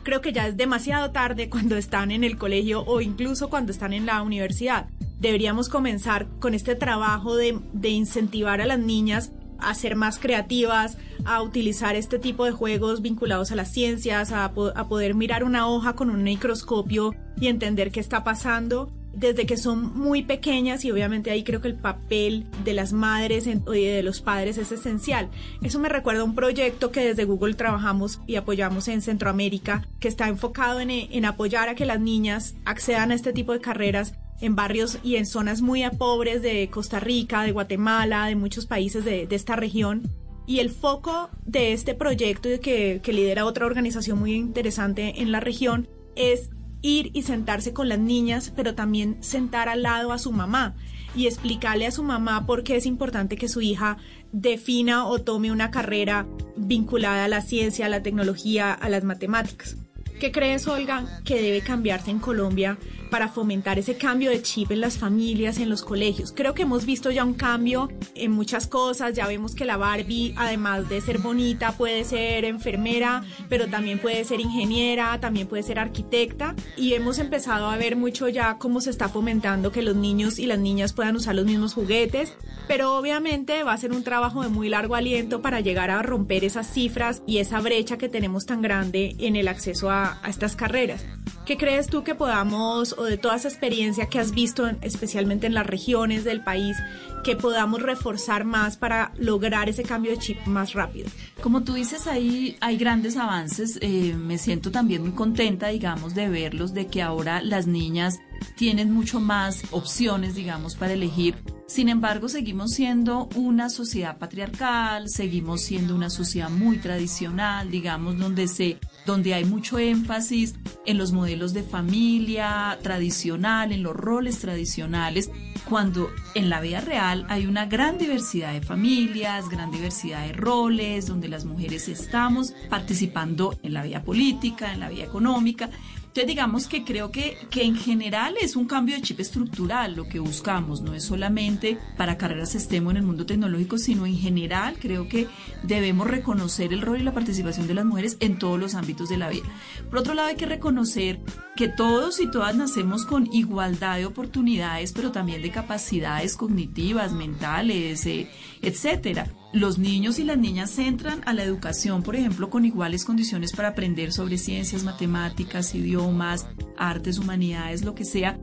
[0.04, 3.94] Creo que ya es demasiado tarde cuando están en el colegio o incluso cuando están
[3.94, 4.88] en la universidad.
[5.20, 9.32] Deberíamos comenzar con este trabajo de, de incentivar a las niñas
[9.62, 14.52] a ser más creativas, a utilizar este tipo de juegos vinculados a las ciencias, a,
[14.54, 19.98] poder mirar una hoja con un microscopio y entender qué está pasando desde que son
[19.98, 24.22] muy pequeñas y obviamente ahí creo que el papel de las madres y de los
[24.22, 25.30] padres es esencial.
[25.62, 30.08] Eso me recuerda a un proyecto que desde Google trabajamos y apoyamos en Centroamérica que
[30.08, 34.14] está enfocado en, en apoyar a que las niñas accedan a este tipo de carreras
[34.42, 39.06] en barrios y en zonas muy pobres de Costa Rica, de Guatemala, de muchos países
[39.06, 40.04] de, esta región.
[40.46, 45.40] Y el foco de este proyecto que, que lidera otra organización muy interesante en la
[45.40, 46.50] región es
[46.82, 50.76] ir y sentarse con las niñas, pero también sentar al lado a su mamá
[51.16, 53.98] y explicarle a su mamá por qué es importante que su hija
[54.32, 59.78] defina o tome una carrera vinculada a la ciencia, a la tecnología, a las matemáticas.
[60.20, 62.78] ¿Qué crees, Olga, que debe cambiarse en Colombia
[63.10, 66.34] para fomentar ese cambio de chip en las familias, en los colegios.
[66.36, 70.34] Creo que hemos visto ya un cambio en muchas cosas, ya vemos que la Barbie,
[70.38, 75.80] además de ser bonita, puede ser enfermera, pero también puede ser ingeniera, también puede ser
[75.80, 80.40] arquitecta, y hemos empezado a ver mucho ya cómo se está fomentando que los niños
[80.40, 82.34] y las niñas puedan usar los mismos juguetes,
[82.68, 86.44] pero obviamente va a ser un trabajo de muy largo aliento para llegar a romper
[86.44, 91.06] esas cifras y esa brecha que tenemos tan grande en el acceso a, estas carreras.
[91.46, 95.54] ¿Qué crees tú que podamos, o de toda esa experiencia que has visto, especialmente en
[95.54, 96.78] las regiones del país,
[97.24, 101.10] que podamos reforzar más para lograr ese cambio de chip más rápido?
[101.42, 103.80] Como tú dices, ahí hay grandes avances.
[103.82, 108.20] Eh, me siento también muy contenta, digamos, de verlos, de que ahora las niñas
[108.56, 111.36] tienen mucho más opciones, digamos, para elegir.
[111.68, 118.48] Sin embargo, seguimos siendo una sociedad patriarcal, seguimos siendo una sociedad muy tradicional, digamos, donde
[118.48, 120.56] se donde hay mucho énfasis
[120.86, 125.30] en los modelos de familia tradicional, en los roles tradicionales,
[125.68, 131.08] cuando en la vida real hay una gran diversidad de familias, gran diversidad de roles,
[131.08, 135.70] donde las mujeres estamos participando en la vida política, en la vida económica,
[136.10, 140.08] entonces digamos que creo que, que en general es un cambio de chip estructural lo
[140.08, 144.78] que buscamos, no es solamente para carreras STEM en el mundo tecnológico, sino en general
[144.80, 145.28] creo que
[145.62, 149.18] debemos reconocer el rol y la participación de las mujeres en todos los ámbitos de
[149.18, 149.46] la vida.
[149.92, 151.22] Por otro lado hay que reconocer
[151.56, 158.04] que todos y todas nacemos con igualdad de oportunidades, pero también de capacidades cognitivas, mentales,
[158.08, 158.32] eh,
[158.64, 163.52] etcétera los niños y las niñas entran a la educación, por ejemplo, con iguales condiciones
[163.54, 166.48] para aprender sobre ciencias, matemáticas, idiomas,
[166.78, 168.38] artes, humanidades, lo que sea,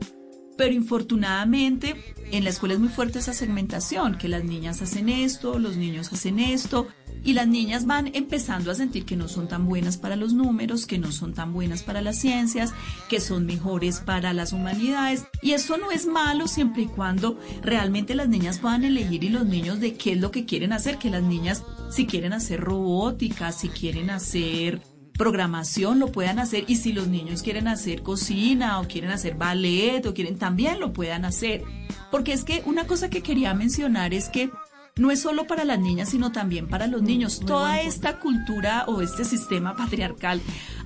[0.57, 1.95] pero infortunadamente
[2.31, 6.11] en la escuela es muy fuerte esa segmentación, que las niñas hacen esto, los niños
[6.11, 6.87] hacen esto,
[7.23, 10.85] y las niñas van empezando a sentir que no son tan buenas para los números,
[10.85, 12.73] que no son tan buenas para las ciencias,
[13.09, 15.25] que son mejores para las humanidades.
[15.41, 19.45] Y eso no es malo siempre y cuando realmente las niñas puedan elegir y los
[19.45, 23.51] niños de qué es lo que quieren hacer, que las niñas si quieren hacer robótica,
[23.51, 24.81] si quieren hacer
[25.17, 30.05] programación lo puedan hacer y si los niños quieren hacer cocina o quieren hacer ballet
[30.05, 31.63] o quieren también lo puedan hacer.
[32.11, 34.49] Porque es que una cosa que quería mencionar es que
[34.97, 37.39] no es solo para las niñas, sino también para los niños.
[37.39, 40.41] Toda esta cultura o este sistema patriarcal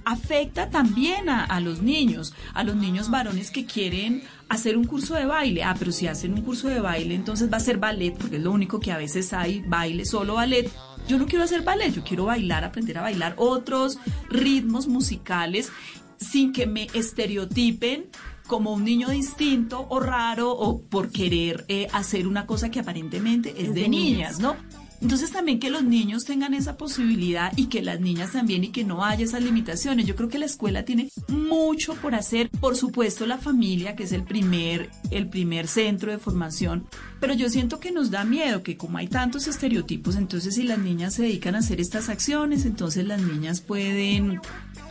[0.06, 5.26] afecta también a, los niños, a los niños varones que quieren hacer un curso de
[5.26, 5.64] baile.
[5.64, 8.44] Ah, pero si hacen un curso de baile, entonces va a ser ballet, porque es
[8.44, 10.70] lo único que a veces hay, baile, solo ballet.
[11.08, 13.98] Yo no quiero hacer ballet, yo quiero bailar, aprender a bailar otros
[14.30, 15.72] ritmos musicales
[16.18, 18.06] sin que me estereotipen
[18.52, 23.54] como un niño distinto o raro o por querer eh, hacer una cosa que aparentemente
[23.58, 24.58] es, de, niñas, ¿no?
[25.00, 28.84] Entonces también que los niños tengan esa posibilidad y que las niñas también y que
[28.84, 30.06] no haya esas limitaciones.
[30.06, 32.50] Yo creo que la escuela tiene mucho por hacer.
[32.50, 36.88] Por supuesto la familia, que es el primer, el primer centro de formación.
[37.22, 40.78] Pero yo siento que nos da miedo que como hay tantos estereotipos, entonces si las
[40.78, 44.42] niñas se dedican a hacer estas acciones, entonces las niñas pueden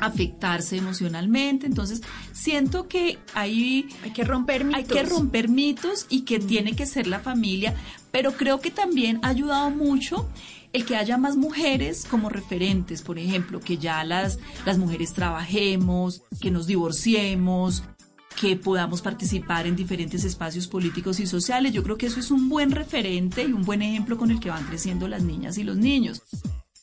[0.00, 1.66] afectarse emocionalmente.
[1.66, 2.02] Entonces,
[2.32, 4.78] siento que hay, hay que romper mitos.
[4.78, 7.74] Hay que romper mitos y que tiene que ser la familia,
[8.10, 10.28] pero creo que también ha ayudado mucho
[10.72, 16.22] el que haya más mujeres como referentes, por ejemplo, que ya las, las mujeres trabajemos,
[16.40, 17.82] que nos divorciemos,
[18.40, 21.72] que podamos participar en diferentes espacios políticos y sociales.
[21.72, 24.50] Yo creo que eso es un buen referente y un buen ejemplo con el que
[24.50, 26.22] van creciendo las niñas y los niños.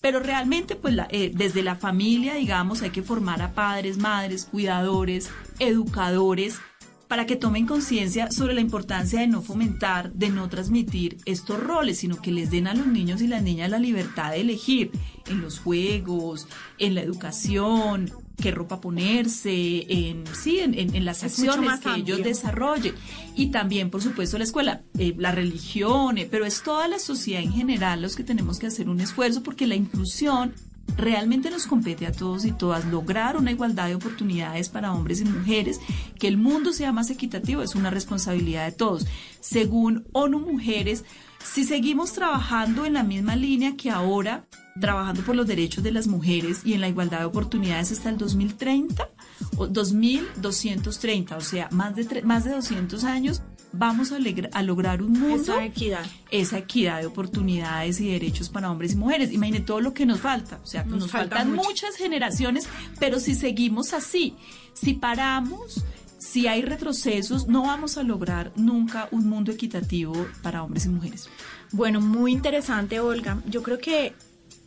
[0.01, 5.29] Pero realmente, pues eh, desde la familia, digamos, hay que formar a padres, madres, cuidadores,
[5.59, 6.59] educadores,
[7.07, 11.99] para que tomen conciencia sobre la importancia de no fomentar, de no transmitir estos roles,
[11.99, 14.91] sino que les den a los niños y las niñas la libertad de elegir
[15.27, 16.47] en los juegos,
[16.77, 18.11] en la educación,
[18.41, 22.93] qué ropa ponerse, en, sí, en, las acciones que ellos desarrollen.
[23.35, 27.41] Y también, por supuesto, la escuela, eh, la religión, eh, pero es toda la sociedad
[27.41, 30.53] en general los que tenemos que hacer un esfuerzo porque la inclusión
[30.95, 35.25] realmente nos compete a todos y todas lograr una igualdad de oportunidades para hombres y
[35.25, 35.79] mujeres,
[36.19, 39.05] que el mundo sea más equitativo, es una responsabilidad de todos.
[39.39, 41.03] Según ONU Mujeres,
[41.43, 44.45] si seguimos trabajando en la misma línea que ahora,
[44.79, 48.17] trabajando por los derechos de las mujeres y en la igualdad de oportunidades hasta el
[48.17, 49.09] 2030,
[49.57, 53.41] o 2230, o sea, más de, más de 200 años,
[53.73, 54.17] vamos a,
[54.53, 55.53] a, lograr un mundo.
[55.53, 56.05] Esa equidad.
[56.31, 59.31] Esa equidad de oportunidades y derechos para hombres y mujeres.
[59.31, 60.59] Imagine todo lo que nos falta.
[60.63, 62.67] O sea, nos, faltan muchas generaciones,
[62.99, 64.35] pero si seguimos así,
[64.73, 65.83] si paramos,
[66.17, 71.29] si hay retrocesos, no vamos a lograr nunca un mundo equitativo para hombres y mujeres.
[71.71, 73.41] Bueno, muy interesante, Olga.
[73.45, 74.15] Yo creo que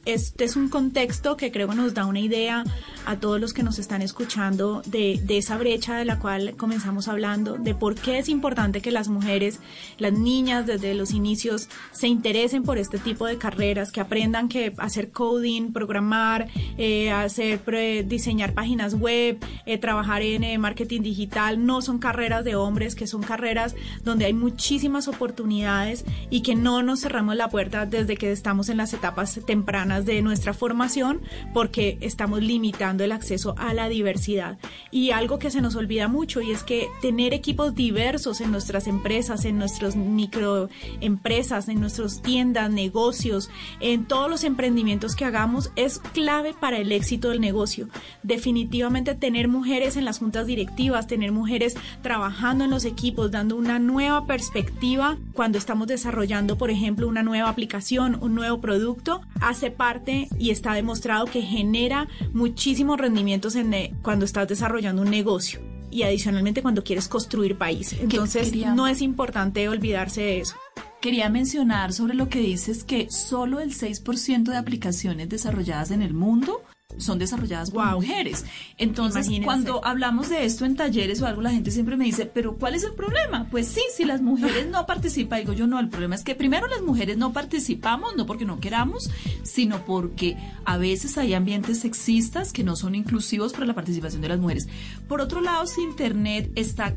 [0.05, 2.65] este es un contexto que creo nos da una idea
[3.07, 7.09] a todos los que nos están escuchando de, de, esa brecha de la cual comenzamos
[7.09, 9.61] hablando, de por qué es importante que las mujeres,
[9.99, 14.75] las niñas desde los inicios se interesen por este tipo de carreras, que aprendan que
[14.79, 17.61] hacer coding, programar, eh, hacer
[18.07, 23.07] diseñar páginas web, eh, trabajar en eh, marketing digital, no son carreras de hombres, que
[23.07, 23.75] son carreras
[24.05, 28.79] donde hay muchísimas oportunidades y que no nos cerramos la puerta desde que estamos en
[28.79, 31.21] las etapas tempranas de nuestra formación
[31.53, 34.59] porque estamos limitando el acceso a la diversidad.
[34.91, 38.87] Y algo que se nos olvida mucho y es que tener equipos diversos en nuestras
[38.87, 43.51] empresas, en nuestras microempresas, en nuestras tiendas, negocios,
[43.81, 47.89] en todos los emprendimientos que hagamos es clave para el éxito del negocio.
[48.23, 53.79] Definitivamente tener mujeres en las juntas directivas, tener mujeres trabajando en los equipos, dando una
[53.79, 60.29] nueva perspectiva cuando estamos desarrollando, por ejemplo, una nueva aplicación, un nuevo producto, hace parte
[60.39, 65.59] y está demostrado que genera muchísimos rendimientos en, eh, cuando estás desarrollando un negocio
[65.91, 67.95] y adicionalmente cuando quieres construir país.
[67.99, 70.57] Entonces no es importante olvidarse de eso.
[71.01, 76.13] Quería mencionar sobre lo que dices que solo el 6% de aplicaciones desarrolladas en el
[76.13, 76.61] mundo
[76.99, 78.45] son desarrolladas por mujeres.
[78.79, 82.57] Entonces, cuando hablamos de esto en talleres o algo, la gente siempre me dice, pero
[82.57, 83.47] ¿cuál es el problema?
[83.51, 86.67] Pues sí, si las mujeres no participan, digo yo no, el problema es que primero
[86.67, 89.11] las mujeres no participamos, no porque no queramos,
[89.43, 94.29] sino porque a veces hay ambientes sexistas que no son inclusivos para la participación de
[94.29, 94.69] las mujeres.
[95.09, 96.95] Por otro lado, si Internet está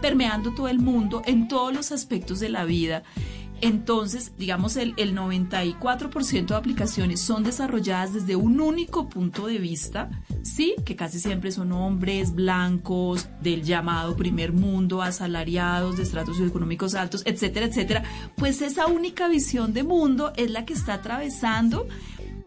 [0.00, 3.02] permeando todo el mundo en todos los aspectos de la vida,
[3.60, 10.10] Entonces, digamos, el, el 94% de aplicaciones son desarrolladas desde un único punto de vista,
[10.42, 16.94] sí, que casi siempre son hombres blancos, del llamado primer mundo, asalariados, de estratos socioeconómicos
[16.94, 18.02] altos, etcétera, etcétera.
[18.36, 21.86] Pues esa única visión de mundo es la que está atravesando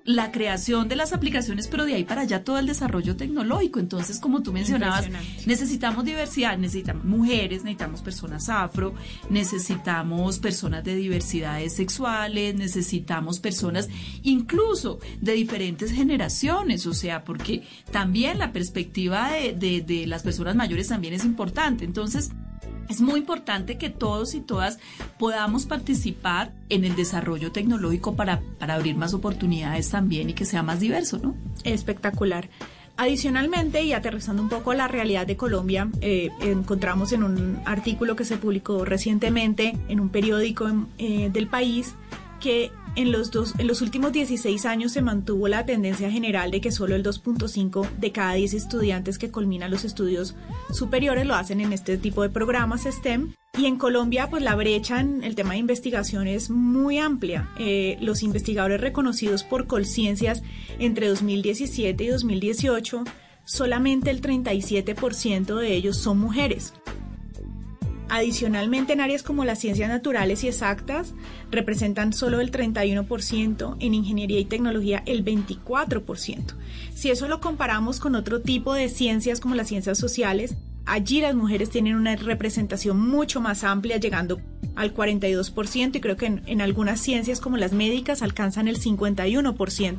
[0.06, 3.80] la creación de las aplicaciones, pero de ahí para allá todo el desarrollo tecnológico.
[3.80, 5.08] Entonces, como tú mencionabas,
[5.46, 8.94] necesitamos diversidad, necesitamos mujeres, necesitamos personas afro,
[9.30, 13.88] necesitamos personas de diversidades sexuales, necesitamos personas
[14.24, 20.56] incluso de diferentes generaciones, o sea, porque también la perspectiva de, de, de las personas
[20.56, 21.86] mayores también es importante.
[21.86, 22.32] Entonces,
[22.90, 24.80] es muy importante que todos y todas
[25.20, 30.64] podamos participar en el desarrollo tecnológico para, para abrir más oportunidades también y que sea
[30.64, 31.36] más diverso, ¿no?
[31.64, 32.50] Espectacular.
[32.96, 38.24] Adicionalmente, y aterrizando un poco la realidad de Colombia, eh, encontramos en un artículo que
[38.24, 40.70] se publicó recientemente en un periódico
[41.00, 41.96] eh, del país
[42.40, 46.62] que en los, dos, en los últimos 16 años se mantuvo la tendencia general de
[46.62, 50.36] que solo el 2.5 de cada 10 estudiantes que culminan los estudios
[50.72, 53.34] superiores lo hacen en este tipo de programas STEM.
[53.58, 57.50] Y en Colombia, pues la brecha en el tema de investigación es muy amplia.
[57.60, 60.42] Eh, los investigadores reconocidos por Colciencias
[60.80, 63.04] entre 2017 y 2018,
[63.44, 66.74] solamente el 37% de ellos son mujeres.
[68.16, 71.16] Adicionalmente, en áreas como las ciencias naturales y exactas,
[71.50, 76.54] representan solo el 31%, en ingeniería y tecnología el 24%.
[76.94, 81.34] Si eso lo comparamos con otro tipo de ciencias como las ciencias sociales, allí las
[81.34, 84.40] mujeres tienen una representación mucho más amplia, llegando
[84.76, 89.98] al 42% y creo que en, algunas ciencias como las médicas alcanzan el 51%.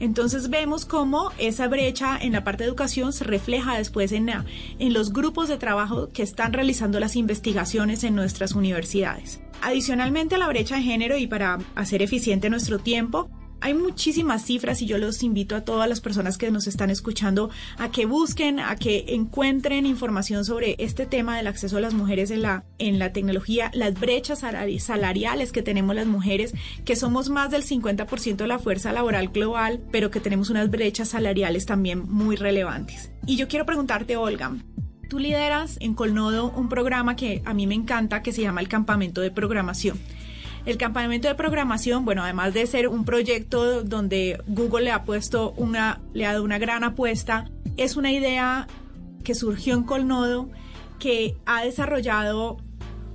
[0.00, 4.30] Entonces vemos cómo esa brecha en la parte de educación se refleja después en,
[4.78, 9.40] en los grupos de trabajo que están realizando las investigaciones en nuestras universidades.
[9.60, 13.28] Adicionalmente a la brecha de género y para hacer eficiente nuestro tiempo,
[13.60, 17.50] hay muchísimas cifras y yo los invito a todas las personas que nos están escuchando
[17.76, 22.30] a que busquen, a que encuentren información sobre este tema del acceso a las mujeres
[22.30, 24.44] en la, en la tecnología, las brechas
[24.78, 26.54] salariales que tenemos las mujeres,
[26.84, 31.08] que somos más del 50% de la fuerza laboral global, pero que tenemos unas brechas
[31.08, 33.10] salariales también muy relevantes.
[33.26, 34.56] Y yo quiero preguntarte, Olga,
[35.08, 38.68] tú lideras en Colnodo un programa que a mí me encanta que se llama el
[38.68, 39.98] Campamento de Programación.
[40.68, 45.54] El campamento de programación, bueno, además de ser un proyecto donde Google le ha puesto
[45.56, 48.66] una, le ha dado una gran apuesta, es una idea
[49.24, 50.50] que surgió en Colnodo
[50.98, 52.58] que ha desarrollado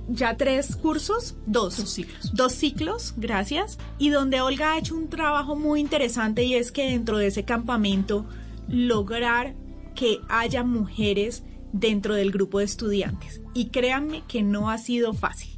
[0.08, 2.34] ya tres cursos, dos, dos ciclos.
[2.34, 3.78] Dos ciclos, gracias.
[3.98, 7.44] Y donde Olga ha hecho un trabajo muy interesante y es que dentro de ese
[7.44, 8.26] campamento
[8.66, 9.54] lograr
[9.94, 13.42] que haya mujeres dentro del grupo de estudiantes.
[13.54, 15.53] Y créanme que no ha sido fácil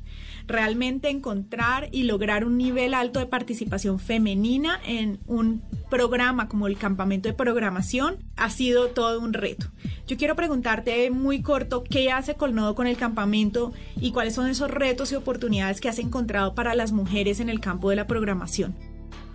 [0.46, 6.76] realmente encontrar y lograr un nivel alto de participación femenina en un programa como el
[6.76, 9.66] campamento de programación ha sido todo un reto.
[10.06, 14.70] Yo quiero preguntarte muy corto qué hace Colnodo con el campamento y cuáles son esos
[14.70, 18.74] retos y oportunidades que has encontrado para las mujeres en el campo de la programación.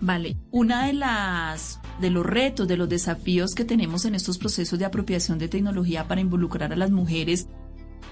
[0.00, 4.78] Vale, una de las de los retos, de los desafíos que tenemos en estos procesos
[4.78, 7.46] de apropiación de tecnología para involucrar a las mujeres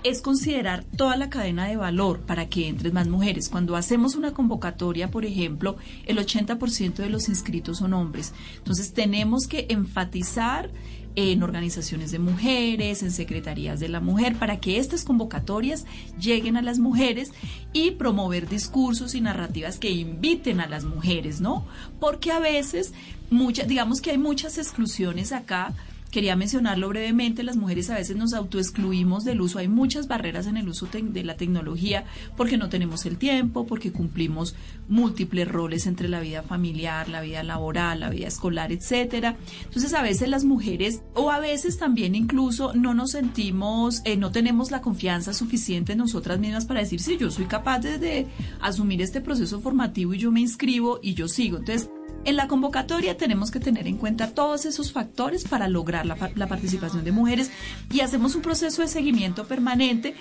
[0.05, 3.49] es considerar toda la cadena de valor para que entren más mujeres.
[3.49, 8.33] Cuando hacemos una convocatoria, por ejemplo, el 80% de los inscritos son hombres.
[8.59, 10.71] Entonces tenemos que enfatizar
[11.17, 15.85] en organizaciones de mujeres, en secretarías de la mujer, para que estas convocatorias
[16.19, 17.33] lleguen a las mujeres
[17.73, 21.67] y promover discursos y narrativas que inviten a las mujeres, ¿no?
[21.99, 22.93] Porque a veces,
[23.29, 25.75] muchas, digamos que hay muchas exclusiones acá
[26.11, 30.57] Quería mencionarlo brevemente, las mujeres a veces nos autoexcluimos del uso, hay muchas barreras en
[30.57, 32.05] el uso de la tecnología
[32.37, 34.57] porque no tenemos el tiempo, porque cumplimos
[34.89, 39.37] múltiples roles entre la vida familiar, la vida laboral, la vida escolar, etcétera.
[39.65, 44.33] Entonces a veces las mujeres o a veces también incluso no nos sentimos, eh, no
[44.33, 48.27] tenemos la confianza suficiente en nosotras mismas para decir si yo soy capaz de
[48.61, 51.59] asumir este proceso formativo y yo me inscribo y yo sigo.
[51.59, 51.89] Entonces
[52.25, 57.05] en la convocatoria tenemos que tener en cuenta todos esos factores para lograr la, participación
[57.05, 57.51] de mujeres
[57.91, 60.15] y hacemos un proceso de seguimiento permanente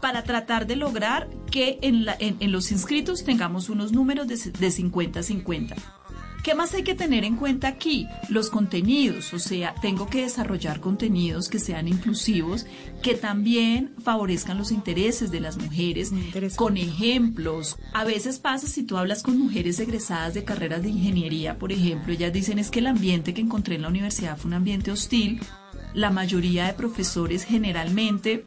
[0.00, 5.74] para tratar de lograr que en, en, los inscritos tengamos unos números de 50-50.
[6.42, 8.08] ¿Qué más hay que tener en cuenta aquí?
[8.28, 12.64] Los contenidos, o sea, tengo que desarrollar contenidos que sean inclusivos,
[13.02, 16.12] que también favorezcan los intereses de las mujeres,
[16.56, 17.76] con ejemplos.
[17.92, 22.12] A veces pasa si tú hablas con mujeres egresadas de carreras de ingeniería, por ejemplo,
[22.12, 25.40] ellas dicen es que el ambiente que encontré en la universidad fue un ambiente hostil.
[25.92, 28.44] La mayoría de profesores generalmente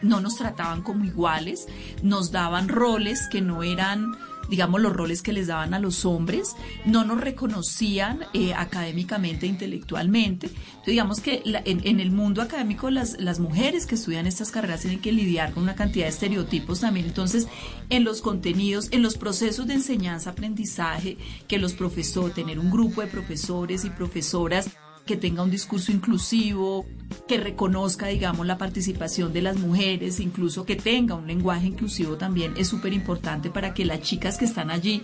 [0.00, 1.66] no nos trataban como iguales,
[2.02, 4.12] nos daban roles que no eran
[4.52, 10.50] digamos, los roles que les daban a los hombres, no nos reconocían eh, académicamente intelectualmente.
[10.86, 15.10] Digamos que en, el mundo académico las, las mujeres que estudian estas carreras tienen que
[15.10, 17.06] lidiar con una cantidad de estereotipos también.
[17.06, 17.48] Entonces,
[17.88, 21.16] en los contenidos, en los procesos de enseñanza-aprendizaje,
[21.48, 24.68] que los profesores, tener un grupo de profesores y profesoras
[25.06, 26.86] que tenga un discurso inclusivo,
[27.26, 32.54] que reconozca, digamos, la participación de las mujeres, incluso que tenga un lenguaje inclusivo también
[32.56, 35.02] es súper importante para que las chicas que están allí,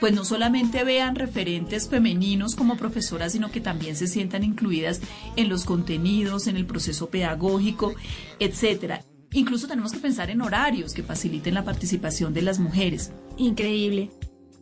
[0.00, 5.00] pues no solamente vean referentes femeninos como profesoras, sino que también se sientan incluidas
[5.36, 7.94] en los contenidos, en el proceso pedagógico,
[8.40, 9.02] etcétera.
[9.32, 13.12] Incluso tenemos que pensar en horarios que faciliten la participación de las mujeres.
[13.36, 14.10] Increíble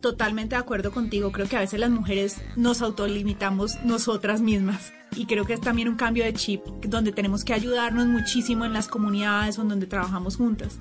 [0.01, 1.31] totalmente de acuerdo contigo.
[1.31, 4.93] Creo que a veces las mujeres nos autolimitamos nosotras mismas.
[5.15, 8.73] Y creo que es también un cambio de chip donde tenemos que ayudarnos muchísimo en
[8.73, 10.79] las comunidades en donde trabajamos juntas.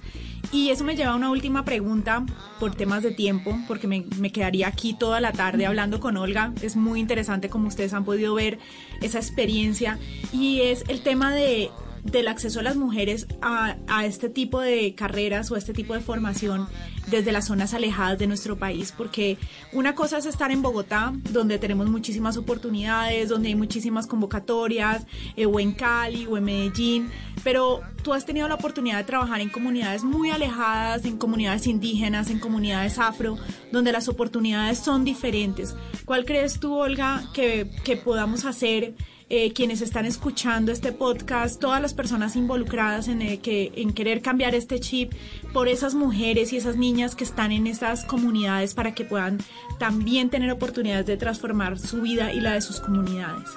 [0.50, 2.24] Y eso me lleva a una última pregunta
[2.58, 6.52] por temas de tiempo, porque me, me quedaría aquí toda la tarde hablando con Olga.
[6.62, 8.58] Es muy interesante como ustedes han podido ver
[9.00, 9.98] esa experiencia.
[10.32, 11.70] Y es el tema de
[12.04, 16.00] del acceso a las mujeres a, a, este tipo de carreras o este tipo de
[16.00, 16.68] formación
[17.08, 19.38] desde las zonas alejadas de nuestro país, porque
[19.72, 25.06] una cosa es estar en Bogotá, donde tenemos muchísimas oportunidades, donde hay muchísimas convocatorias,
[25.36, 27.10] eh, o en Cali o en Medellín,
[27.42, 32.30] pero tú has tenido la oportunidad de trabajar en comunidades muy alejadas, en comunidades indígenas,
[32.30, 33.36] en comunidades afro,
[33.72, 35.74] donde las oportunidades son diferentes.
[36.04, 37.66] ¿Cuál crees tú, Olga, que
[38.04, 38.94] podamos hacer?
[39.30, 44.20] Eh, quienes están escuchando este podcast, todas las personas involucradas en, eh, que, en querer
[44.20, 45.12] cambiar este chip
[45.54, 49.38] por esas mujeres y esas niñas que están en esas comunidades para que puedan
[49.78, 53.48] también tener oportunidades de transformar su vida y la de sus comunidades.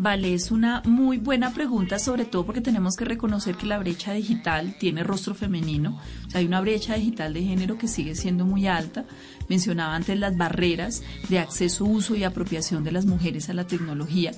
[0.00, 4.12] Vale, es una muy buena pregunta, sobre todo porque tenemos que reconocer que la brecha
[4.12, 5.98] digital tiene rostro femenino.
[6.28, 9.06] O sea, hay una brecha digital de género que sigue siendo muy alta.
[9.48, 14.30] Mencionaba antes las barreras de acceso, uso y apropiación de las mujeres a la tecnología.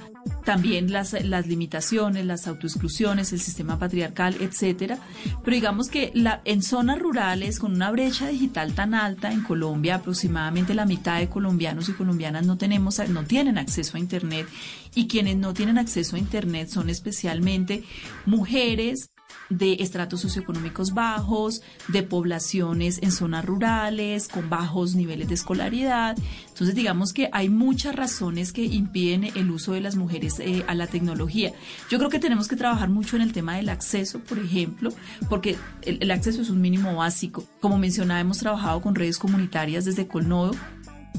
[0.44, 4.98] También las, las limitaciones, las autoexclusiones, el sistema patriarcal, etcétera.
[5.44, 9.96] Pero digamos que la, en zonas rurales, con una brecha digital tan alta en Colombia,
[9.96, 14.46] aproximadamente la mitad de colombianos y colombianas no tenemos, no tienen acceso a internet
[14.94, 17.84] y quienes no tienen acceso a Internet son especialmente
[18.26, 19.09] mujeres
[19.50, 26.16] de estratos socioeconómicos bajos, de poblaciones en zonas rurales, con bajos niveles de escolaridad.
[26.48, 30.74] Entonces, digamos que hay muchas razones que impiden el uso de las mujeres eh, a
[30.74, 31.52] la tecnología.
[31.90, 34.92] Yo creo que tenemos que trabajar mucho en el tema del acceso, por ejemplo,
[35.28, 37.44] porque el, el acceso es un mínimo básico.
[37.60, 40.52] Como mencionaba, hemos trabajado con redes comunitarias desde Colnodo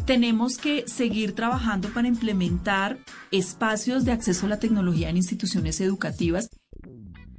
[0.06, 2.98] tenemos que seguir trabajando para implementar
[3.30, 6.50] espacios de acceso a la tecnología en instituciones educativas.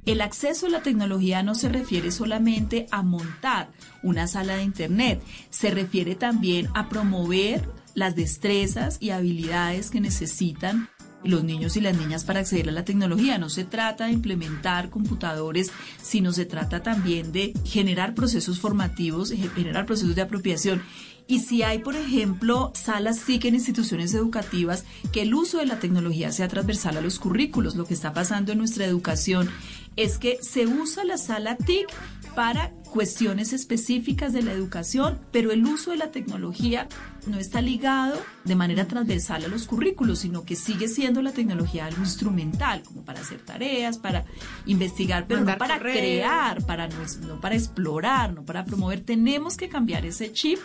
[0.05, 3.71] El acceso a la tecnología no se refiere solamente a montar
[4.01, 10.89] una sala de Internet, se refiere también a promover las destrezas y habilidades que necesitan
[11.23, 13.37] los niños y las niñas para acceder a la tecnología.
[13.37, 15.71] No se trata de implementar computadores,
[16.01, 20.81] sino se trata también de generar procesos formativos, generar procesos de apropiación
[21.27, 25.79] y si hay, por ejemplo, salas TIC en instituciones educativas, que el uso de la
[25.79, 27.75] tecnología sea transversal a los currículos.
[27.75, 29.49] Lo que está pasando en nuestra educación
[29.95, 31.87] es que se usa la sala TIC
[32.35, 36.87] para cuestiones específicas de la educación, pero el uso de la tecnología
[37.25, 41.85] no está ligado de manera transversal a los currículos, sino que sigue siendo la tecnología
[41.85, 44.25] algo instrumental, como para hacer tareas, para
[44.65, 49.01] investigar, pero no para crear, para no para explorar, no para promover.
[49.01, 50.59] Tenemos que cambiar ese chip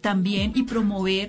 [0.00, 1.28] también y promover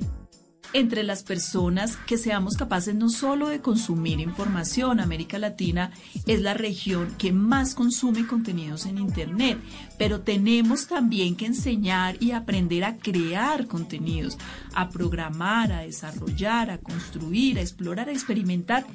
[0.73, 4.99] entre las personas que seamos capaces no solo de consumir información.
[4.99, 5.91] América Latina
[6.25, 9.57] es la región que más consume contenidos en Internet,
[9.97, 14.37] pero tenemos también que enseñar y aprender a crear contenidos,
[14.73, 18.85] a programar, a desarrollar, a construir, a explorar, a experimentar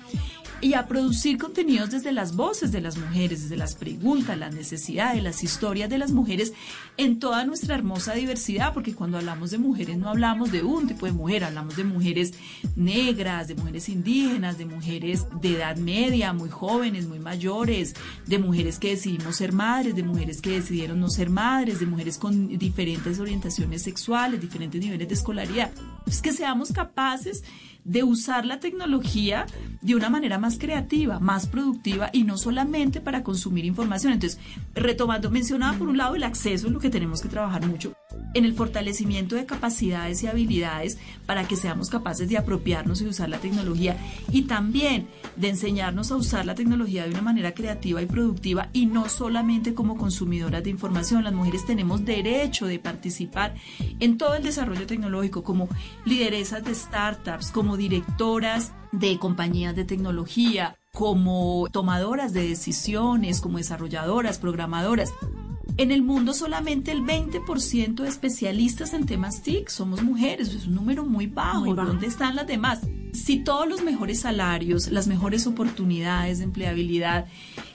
[0.60, 5.22] y a producir contenidos desde las voces de las mujeres, desde las preguntas, las necesidades,
[5.22, 6.52] las historias de las mujeres
[6.96, 11.06] en toda nuestra hermosa diversidad, porque cuando hablamos de mujeres no hablamos de un tipo
[11.06, 12.34] de mujer, hablamos de mujeres
[12.74, 17.94] negras, de mujeres indígenas, de mujeres de edad media, muy jóvenes, muy mayores,
[18.26, 22.16] de mujeres que decidimos ser madres, de mujeres que decidieron no ser madres, de mujeres
[22.18, 25.70] con diferentes orientaciones sexuales, diferentes niveles de escolaridad.
[26.06, 27.44] Es que seamos capaces
[27.86, 29.46] de usar la tecnología
[29.80, 34.12] de una manera más creativa, más productiva y no solamente para consumir información.
[34.12, 34.40] Entonces,
[34.74, 37.92] retomando, mencionaba por un lado el acceso, en lo que tenemos que trabajar mucho,
[38.34, 43.28] en el fortalecimiento de capacidades y habilidades para que seamos capaces de apropiarnos y usar
[43.28, 43.96] la tecnología
[44.32, 45.06] y también
[45.36, 49.74] de enseñarnos a usar la tecnología de una manera creativa y productiva y no solamente
[49.74, 51.22] como consumidoras de información.
[51.22, 53.54] Las mujeres tenemos derecho de participar
[54.00, 55.68] en todo el desarrollo tecnológico como
[56.04, 64.38] lideresas de startups, como directoras de compañías de tecnología, como tomadoras de decisiones, como desarrolladoras,
[64.38, 65.12] programadoras.
[65.78, 70.74] En el mundo solamente el 20% de especialistas en temas TIC somos mujeres, es un
[70.74, 71.74] número muy bajo.
[71.74, 72.80] ¿Dónde están las demás?
[73.12, 77.26] Si todos los mejores salarios, las mejores oportunidades de empleabilidad,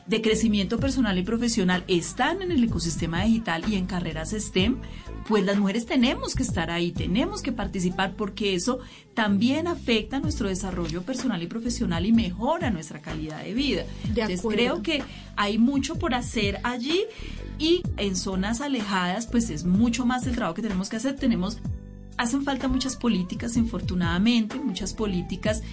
[0.08, 4.82] de crecimiento personal y profesional están en el ecosistema digital y en carreras STEM,
[5.28, 8.80] pues las mujeres tenemos que estar ahí, tenemos que participar porque eso
[9.14, 13.86] también afecta nuestro desarrollo personal y profesional y mejora nuestra calidad de vida.
[14.06, 15.04] Entonces creo que
[15.36, 17.04] hay mucho por hacer allí
[17.60, 21.16] y en zonas alejadas pues es mucho más el trabajo que tenemos que hacer.
[21.16, 21.60] Tenemos
[22.18, 25.64] hacen falta muchas políticas, infortunadamente, muchas políticas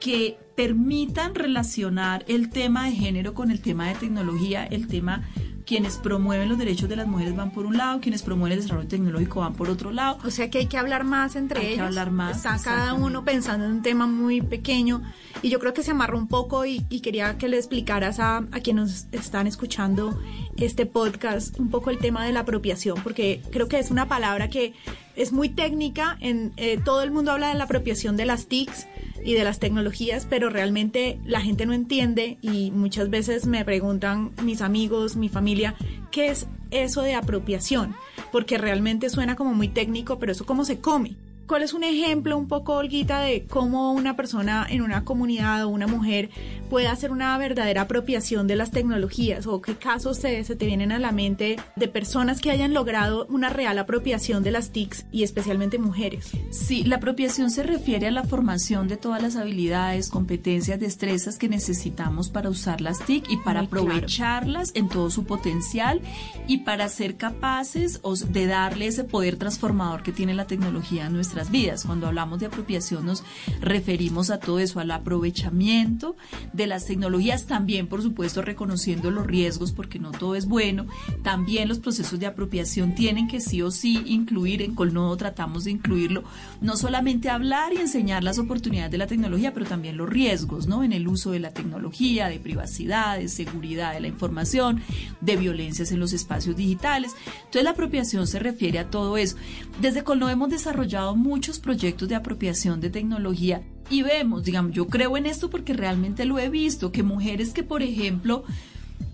[0.00, 5.28] que permitan relacionar el tema de género con el tema de tecnología, el tema
[5.66, 8.88] quienes promueven los derechos de las mujeres van por un lado, quienes promueven el desarrollo
[8.88, 10.18] tecnológico van por otro lado.
[10.24, 11.78] O sea que hay que hablar más entre hay ellos.
[11.78, 12.36] Que hablar más.
[12.36, 15.02] Está cada uno pensando en un tema muy pequeño
[15.42, 18.60] y yo creo que se amarró un poco y, quería que le explicaras a, a
[18.60, 20.18] quienes nos están escuchando
[20.56, 24.48] este podcast un poco el tema de la apropiación, porque creo que es una palabra
[24.48, 24.72] que
[25.16, 26.16] es muy técnica.
[26.20, 28.86] En eh, todo el mundo habla de la apropiación de las TICs
[29.24, 34.32] y de las tecnologías, pero realmente la gente no entiende y muchas veces me preguntan
[34.42, 35.74] mis amigos, mi familia,
[36.10, 37.94] ¿qué es eso de apropiación?
[38.32, 41.16] Porque realmente suena como muy técnico, pero eso cómo se come.
[41.46, 45.68] ¿Cuál es un ejemplo un poco, Olguita, de cómo una persona en una comunidad o
[45.68, 46.30] una mujer
[46.70, 49.46] puede hacer una verdadera apropiación de las tecnologías?
[49.46, 53.26] ¿O qué casos se, se te vienen a la mente de personas que hayan logrado
[53.28, 56.30] una real apropiación de las TICs y especialmente mujeres?
[56.50, 61.50] Sí, la apropiación se refiere a la formación de todas las habilidades, competencias, destrezas que
[61.50, 66.00] necesitamos para usar las TIC y para aprovecharlas en todo su potencial
[66.48, 68.00] y para ser capaces
[68.30, 71.84] de darle ese poder transformador que tiene la tecnología a nuestra vidas.
[71.84, 73.24] Cuando hablamos de apropiación nos
[73.60, 76.16] referimos a todo eso, al aprovechamiento
[76.52, 80.86] de las tecnologías, también por supuesto reconociendo los riesgos porque no todo es bueno.
[81.22, 85.72] También los procesos de apropiación tienen que sí o sí incluir, en Colnodo tratamos de
[85.72, 86.24] incluirlo,
[86.60, 90.84] no solamente hablar y enseñar las oportunidades de la tecnología, pero también los riesgos, ¿no?
[90.84, 94.82] En el uso de la tecnología, de privacidad, de seguridad de la información,
[95.20, 97.12] de violencias en los espacios digitales.
[97.38, 99.36] Entonces la apropiación se refiere a todo eso.
[99.80, 105.16] Desde Colnodo hemos desarrollado muchos proyectos de apropiación de tecnología y vemos, digamos, yo creo
[105.16, 108.44] en esto porque realmente lo he visto, que mujeres que, por ejemplo,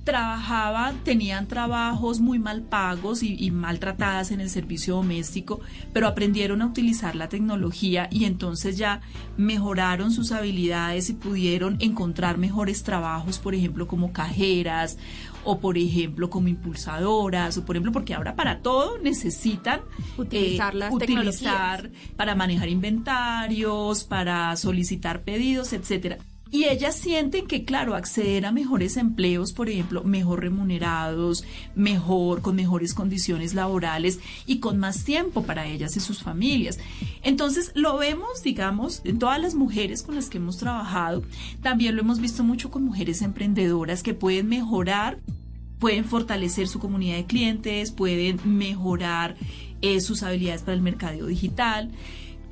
[0.05, 5.61] trabajaban, tenían trabajos muy mal pagos y, y, maltratadas en el servicio doméstico,
[5.93, 9.03] pero aprendieron a utilizar la tecnología y entonces ya
[9.37, 14.97] mejoraron sus habilidades y pudieron encontrar mejores trabajos, por ejemplo, como cajeras
[15.45, 19.81] o por ejemplo como impulsadoras o por ejemplo porque ahora para todo necesitan
[20.17, 26.19] utilizar las utilizar para manejar inventarios, para solicitar pedidos, etcétera.
[26.53, 31.45] Y ellas sienten que, claro, acceder a mejores empleos, por ejemplo, mejor remunerados,
[31.77, 36.79] mejor, con mejores condiciones laborales y con más tiempo para ellas y sus familias.
[37.23, 41.23] Entonces, lo vemos, digamos, en todas las mujeres con las que hemos trabajado.
[41.63, 45.19] También lo hemos visto mucho con mujeres emprendedoras que pueden mejorar,
[45.79, 49.37] pueden fortalecer su comunidad de clientes, pueden mejorar
[49.83, 51.91] eh, sus habilidades para el mercadeo digital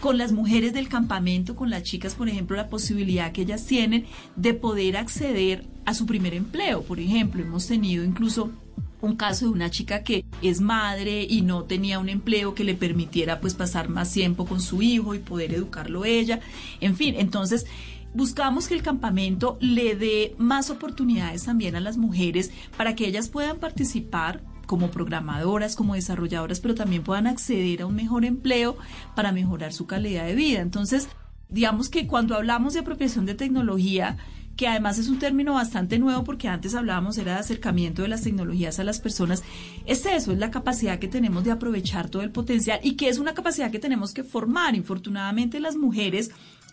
[0.00, 4.06] con las mujeres del campamento, con las chicas, por ejemplo, la posibilidad que ellas tienen
[4.36, 6.82] de poder acceder a su primer empleo.
[6.82, 8.52] Por ejemplo, hemos tenido incluso
[9.00, 12.74] un caso de una chica que es madre y no tenía un empleo que le
[12.74, 16.40] permitiera pues pasar más tiempo con su hijo y poder educarlo ella.
[16.80, 17.66] En fin, entonces
[18.14, 23.28] buscamos que el campamento le dé más oportunidades también a las mujeres para que ellas
[23.28, 28.76] puedan participar como programadoras, como desarrolladoras, pero también puedan acceder a un mejor empleo
[29.16, 30.60] para mejorar su calidad de vida.
[30.60, 31.08] Entonces,
[31.48, 34.18] digamos que cuando hablamos de apropiación de tecnología,
[34.56, 38.22] que además es un término bastante nuevo porque antes hablábamos era de acercamiento de las
[38.22, 39.42] tecnologías a las personas,
[39.86, 43.18] es eso, es la capacidad que tenemos de aprovechar todo el potencial y que es
[43.18, 44.74] una capacidad que tenemos que formar.
[44.74, 46.30] Infortunadamente las mujeres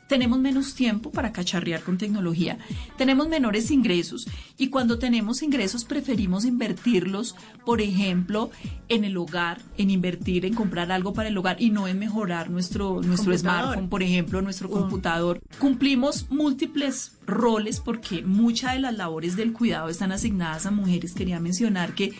[0.07, 2.57] tenemos menos tiempo para cacharrear con tecnología,
[2.97, 4.27] tenemos menores ingresos
[4.57, 8.51] y cuando tenemos ingresos preferimos invertirlos, por ejemplo,
[8.89, 12.49] en el hogar, en invertir en comprar algo para el hogar y no en mejorar
[12.49, 15.41] nuestro, nuestro smartphone, por ejemplo, nuestro computador.
[15.59, 21.13] Cumplimos múltiples roles porque muchas de las labores del cuidado están asignadas a mujeres.
[21.13, 22.13] Quería mencionar que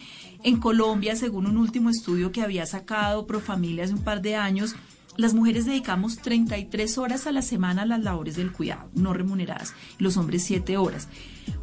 [0.44, 4.76] en Colombia, según un último estudio que había sacado Profamilia hace un par de años,
[5.18, 9.74] las mujeres dedicamos 33 horas a la semana a las labores del cuidado, no remuneradas,
[9.98, 11.08] los hombres 7 horas.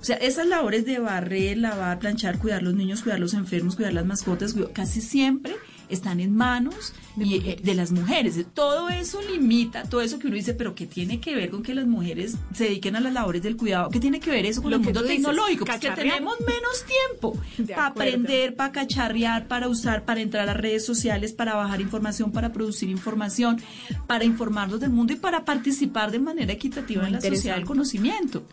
[0.01, 3.93] O sea, esas labores de barrer, lavar, planchar, cuidar los niños, cuidar los enfermos, cuidar
[3.93, 5.55] las mascotas, casi siempre
[5.89, 8.39] están en manos de, eh, de, las mujeres.
[8.55, 11.75] Todo eso limita, todo eso que uno dice, pero ¿qué tiene que ver con que
[11.75, 13.91] las mujeres se dediquen a las labores del cuidado?
[13.91, 15.65] ¿Qué tiene que ver eso con Lo el mundo tecnológico?
[15.65, 17.39] Porque tenemos menos tiempo
[17.75, 22.53] para aprender, para cacharrear, para usar, para entrar a redes sociales, para bajar información, para
[22.53, 23.61] producir información,
[24.07, 28.45] para informarnos del mundo y para participar de manera equitativa en la sociedad del conocimiento.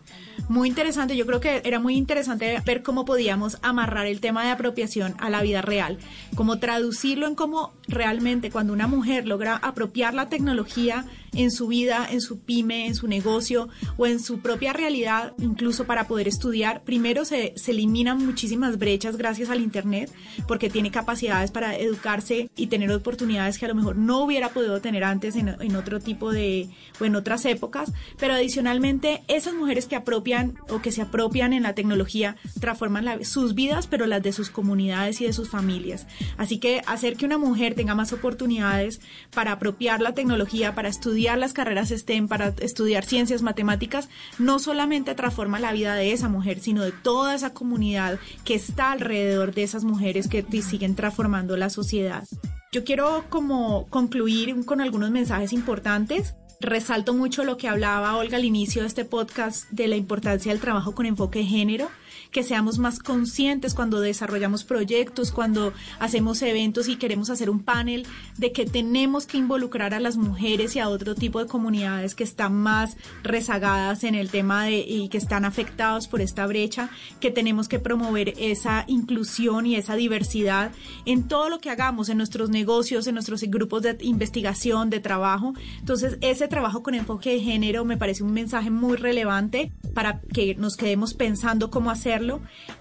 [0.48, 4.50] Muy interesante, yo creo que era muy interesante ver cómo podíamos amarrar el tema de
[4.50, 5.98] apropiación a la vida real,
[6.34, 12.06] cómo traducirlo en cómo realmente cuando una mujer logra apropiar la tecnología en su vida,
[12.10, 16.82] en su pyme, en su negocio o en su propia realidad, incluso para poder estudiar,
[16.82, 20.12] primero se, se eliminan muchísimas brechas gracias al Internet,
[20.46, 24.80] porque tiene capacidades para educarse y tener oportunidades que a lo mejor no hubiera podido
[24.80, 26.68] tener antes en, en otro tipo de,
[27.00, 31.62] o en otras épocas, pero adicionalmente esas mujeres que apropian o que se apropian en
[31.62, 36.06] la tecnología transforman sus vidas, pero las de sus comunidades y de sus familias.
[36.36, 39.00] Así que hacer que una mujer tenga más oportunidades
[39.34, 45.14] para apropiar la tecnología, para estudiar, las carreras STEM, para estudiar ciencias matemáticas, no solamente
[45.14, 49.62] transforma la vida de esa mujer, sino de toda esa comunidad que está alrededor de
[49.62, 52.26] esas mujeres que siguen transformando la sociedad.
[52.72, 58.44] Yo quiero como concluir con algunos mensajes importantes resalto mucho lo que hablaba Olga al
[58.44, 61.88] inicio de este podcast de la importancia del trabajo con enfoque de género
[62.30, 68.06] que seamos más conscientes cuando desarrollamos proyectos, cuando hacemos eventos y queremos hacer un panel,
[68.38, 72.24] de que tenemos que involucrar a las mujeres y a otro tipo de comunidades que
[72.24, 76.90] están más rezagadas en el tema de, y que están afectados por esta brecha,
[77.20, 80.72] que tenemos que promover esa inclusión y esa diversidad
[81.06, 85.54] en todo lo que hagamos, en nuestros negocios, en nuestros grupos de investigación, de trabajo.
[85.78, 90.54] Entonces, ese trabajo con enfoque de género me parece un mensaje muy relevante para que
[90.54, 92.19] nos quedemos pensando cómo hacer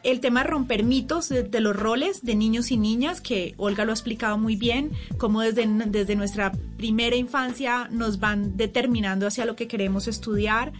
[0.04, 3.92] el tema de romper mitos de, los roles de niños y niñas, que Olga lo
[3.92, 9.56] ha explicado muy bien, cómo desde, desde nuestra primera infancia nos van determinando hacia lo
[9.56, 10.72] que queremos estudiar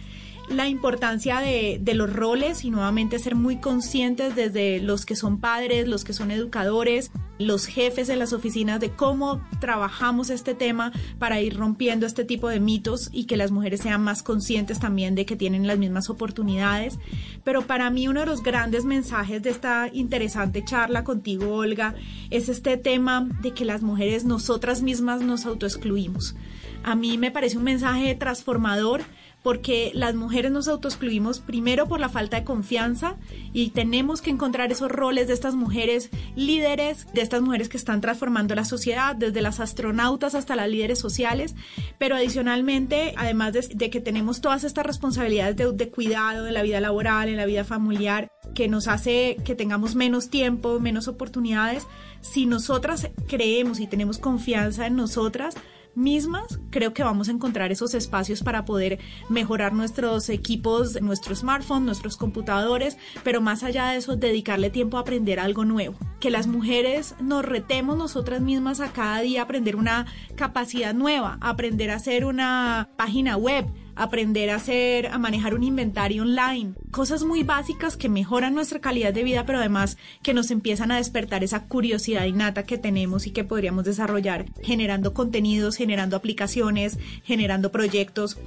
[0.50, 5.40] la importancia de, de, los roles y nuevamente ser muy conscientes desde los que son
[5.40, 7.10] padres, los que son educadores,
[7.40, 12.48] los jefes de las oficinas de cómo trabajamos este tema para ir rompiendo este tipo
[12.48, 16.10] de mitos y que las mujeres sean más conscientes también de que tienen las mismas
[16.10, 16.98] oportunidades.
[17.42, 21.94] Pero para mí uno de los grandes mensajes de esta interesante charla contigo, Olga,
[22.28, 26.36] es este tema de que las mujeres nosotras mismas nos autoexcluimos.
[26.82, 29.02] A mí me parece un mensaje transformador
[29.42, 33.16] porque las mujeres nos autoexcluimos primero por la falta de confianza
[33.52, 38.00] y tenemos que encontrar esos roles de estas mujeres líderes, de estas mujeres que están
[38.00, 41.54] transformando la sociedad, desde las astronautas hasta las líderes sociales,
[41.98, 46.80] pero adicionalmente, además de, que tenemos todas estas responsabilidades de, de cuidado en la vida
[46.80, 51.86] laboral, en la vida familiar, que nos hace que tengamos menos tiempo, menos oportunidades,
[52.20, 55.54] si nosotras creemos y tenemos confianza en nosotras,
[56.00, 58.98] mismas, creo que vamos a encontrar esos espacios para poder
[59.28, 65.00] mejorar nuestros equipos, nuestro smartphone, nuestros computadores, pero más allá de eso, dedicarle tiempo a
[65.00, 65.96] aprender algo nuevo.
[66.18, 71.90] Que las mujeres nos retemos nosotras mismas a cada día aprender una capacidad nueva, aprender
[71.90, 73.66] a hacer una página web,
[74.00, 79.12] aprender a hacer, a manejar un inventario online, cosas muy básicas que mejoran nuestra calidad
[79.12, 83.30] de vida, pero además que nos empiezan a despertar esa curiosidad innata que tenemos y
[83.30, 88.38] que podríamos desarrollar generando contenidos, generando aplicaciones, generando proyectos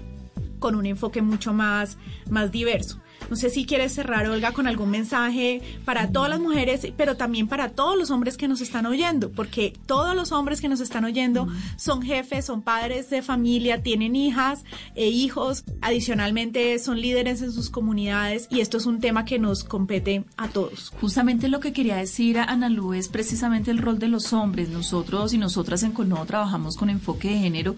[0.58, 2.00] con un enfoque mucho más,
[2.32, 3.03] más diverso.
[3.34, 7.48] No sé si quieres cerrar, Olga, con algún mensaje para todas las mujeres, pero también
[7.48, 11.04] para todos los hombres que nos están oyendo, porque todos los hombres que nos están
[11.04, 17.52] oyendo son jefes, son padres de familia, tienen hijas e hijos, adicionalmente son líderes en
[17.52, 20.94] sus comunidades y esto es un tema que nos compete a todos.
[21.02, 24.70] Justamente lo que quería decir a Ana Lu es precisamente el rol de los hombres.
[24.70, 27.78] Nosotros y nosotras en Colno trabajamos con enfoque de género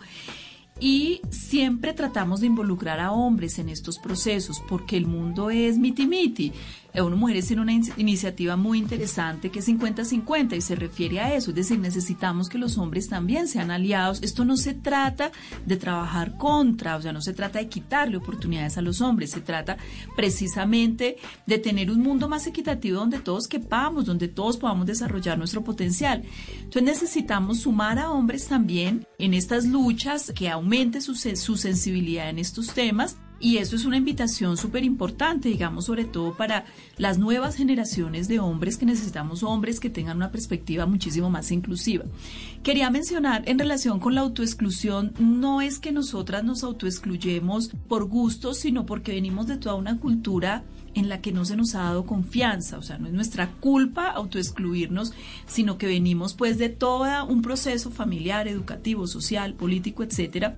[0.80, 6.52] y siempre tratamos de involucrar a hombres en estos procesos porque el mundo es miti-miti.
[7.02, 11.52] ONU Mujeres tiene una iniciativa muy interesante que es 50-50 y se refiere a eso,
[11.52, 14.22] es decir, necesitamos que los hombres también sean aliados.
[14.22, 15.32] Esto no se trata
[15.66, 19.42] de trabajar contra, o sea, no se trata de quitarle oportunidades a los hombres, se
[19.42, 19.78] trata
[20.16, 25.64] precisamente de tener un mundo más equitativo donde todos quepamos, donde todos podamos desarrollar nuestro
[25.64, 26.24] potencial.
[26.58, 32.40] Entonces necesitamos sumar a hombres también en estas luchas, que aumente su, su sensibilidad en
[32.40, 36.66] estos temas y eso es una invitación súper importante, digamos, sobre todo para
[36.98, 42.06] las nuevas generaciones de hombres que necesitamos hombres que tengan una perspectiva muchísimo más inclusiva.
[42.64, 48.56] Quería mencionar en relación con la autoexclusión, no es que nosotras nos autoexcluyemos por gusto,
[48.56, 50.64] sino porque venimos de toda una cultura
[50.96, 54.10] en la que no se nos ha dado confianza, o sea, no es nuestra culpa
[54.10, 55.14] autoexcluirnos,
[55.46, 60.58] sino que venimos pues de todo un proceso familiar, educativo, social, político, etcétera,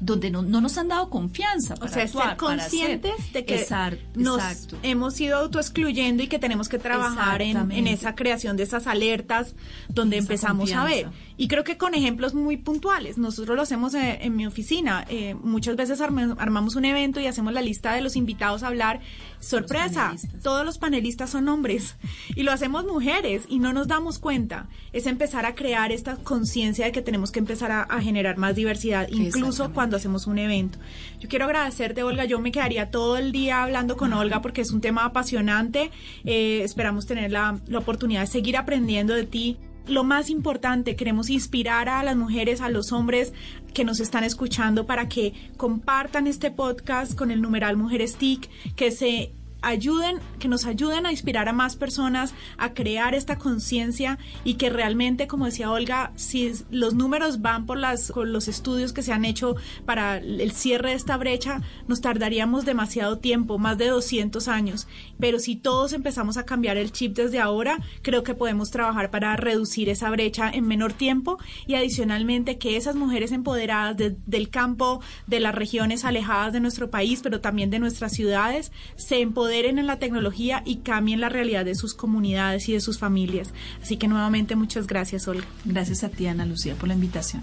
[0.00, 3.98] donde no, nos han dado confianza para o sea, actuar, ser conscientes de que exacto,
[4.14, 4.40] nos
[4.82, 9.54] hemos ido autoexcluyendo y que tenemos que trabajar en, en, esa creación de esas alertas
[9.88, 11.08] donde empezamos a ver.
[11.36, 15.34] Y creo que con ejemplos muy puntuales, nosotros lo hacemos eh, en, mi oficina, eh,
[15.34, 19.00] muchas veces armamos un evento y hacemos la lista de los invitados a hablar,
[19.38, 21.96] sorpresa, todos los panelistas son hombres
[22.34, 26.86] y lo hacemos mujeres y no nos damos cuenta, es empezar a crear esta conciencia
[26.86, 30.78] de que tenemos que empezar a generar más diversidad, incluso cuando hacemos un evento.
[31.20, 32.24] Yo quiero agradecerte, Olga.
[32.24, 35.90] Yo me quedaría todo el día hablando con Olga porque es un tema apasionante.
[36.24, 39.58] Eh, esperamos tener la, la oportunidad de seguir aprendiendo de ti
[39.88, 43.32] lo más importante, queremos inspirar a las mujeres, a los hombres
[43.72, 48.90] que nos están escuchando para que compartan este podcast con el numeral Mujeres TIC, que
[48.90, 54.54] se ayuden, que nos ayuden a inspirar a más personas a crear esta conciencia y
[54.54, 59.02] que realmente, como decía Olga, si los números van por las con los estudios que
[59.02, 63.88] se han hecho para el cierre de esta brecha, nos tardaríamos demasiado tiempo, más de
[63.88, 64.86] 200 años.
[65.18, 69.36] Pero si todos empezamos a cambiar el chip desde ahora, creo que podemos trabajar para
[69.36, 75.40] reducir esa brecha en menor tiempo y adicionalmente que esas mujeres empoderadas del campo, de
[75.40, 79.98] las regiones alejadas de nuestro país, pero también de nuestras ciudades, se empoderen en la
[79.98, 83.52] tecnología y cambien la realidad de sus comunidades y de sus familias.
[83.82, 85.46] Así que nuevamente muchas gracias, Olga.
[85.64, 87.42] Gracias a ti, Ana Lucía, por la invitación.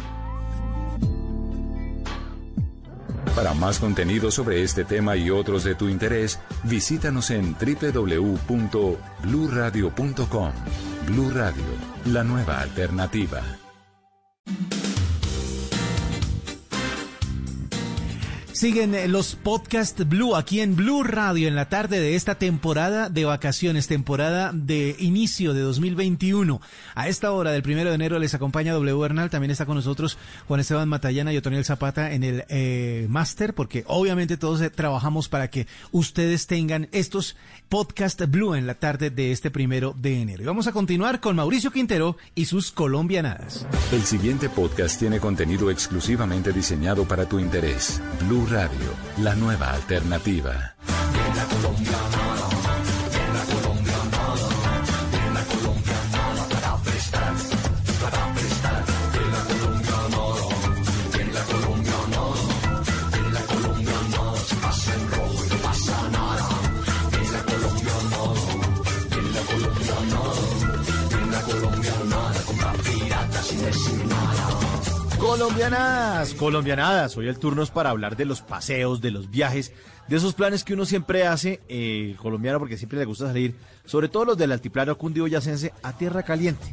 [3.35, 10.51] Para más contenido sobre este tema y otros de tu interés, visítanos en www.bluradio.com.
[11.05, 11.63] Blu Radio,
[12.05, 13.43] la nueva alternativa.
[18.55, 23.09] Siguen eh, los podcast Blue aquí en Blue Radio en la tarde de esta temporada
[23.09, 26.61] de vacaciones, temporada de inicio de 2021.
[26.95, 30.17] A esta hora del primero de enero les acompaña W Bernal, también está con nosotros
[30.47, 35.27] Juan Esteban Matallana y Otoniel Zapata en el eh, máster, porque obviamente todos eh, trabajamos
[35.27, 37.35] para que ustedes tengan estos
[37.67, 40.43] podcast Blue en la tarde de este primero de enero.
[40.43, 43.65] Y vamos a continuar con Mauricio Quintero y sus colombianadas.
[43.91, 48.01] El siguiente podcast tiene contenido exclusivamente diseñado para tu interés.
[48.21, 48.89] Blue Radio,
[49.21, 50.75] la nueva alternativa.
[75.35, 79.73] Colombianadas, colombianadas, hoy el turno es para hablar de los paseos, de los viajes,
[80.07, 83.53] de esos planes que uno siempre hace, eh, colombiano, porque siempre le gusta salir,
[83.83, 86.65] sobre todo los del altiplano cundiboyacense, a tierra caliente.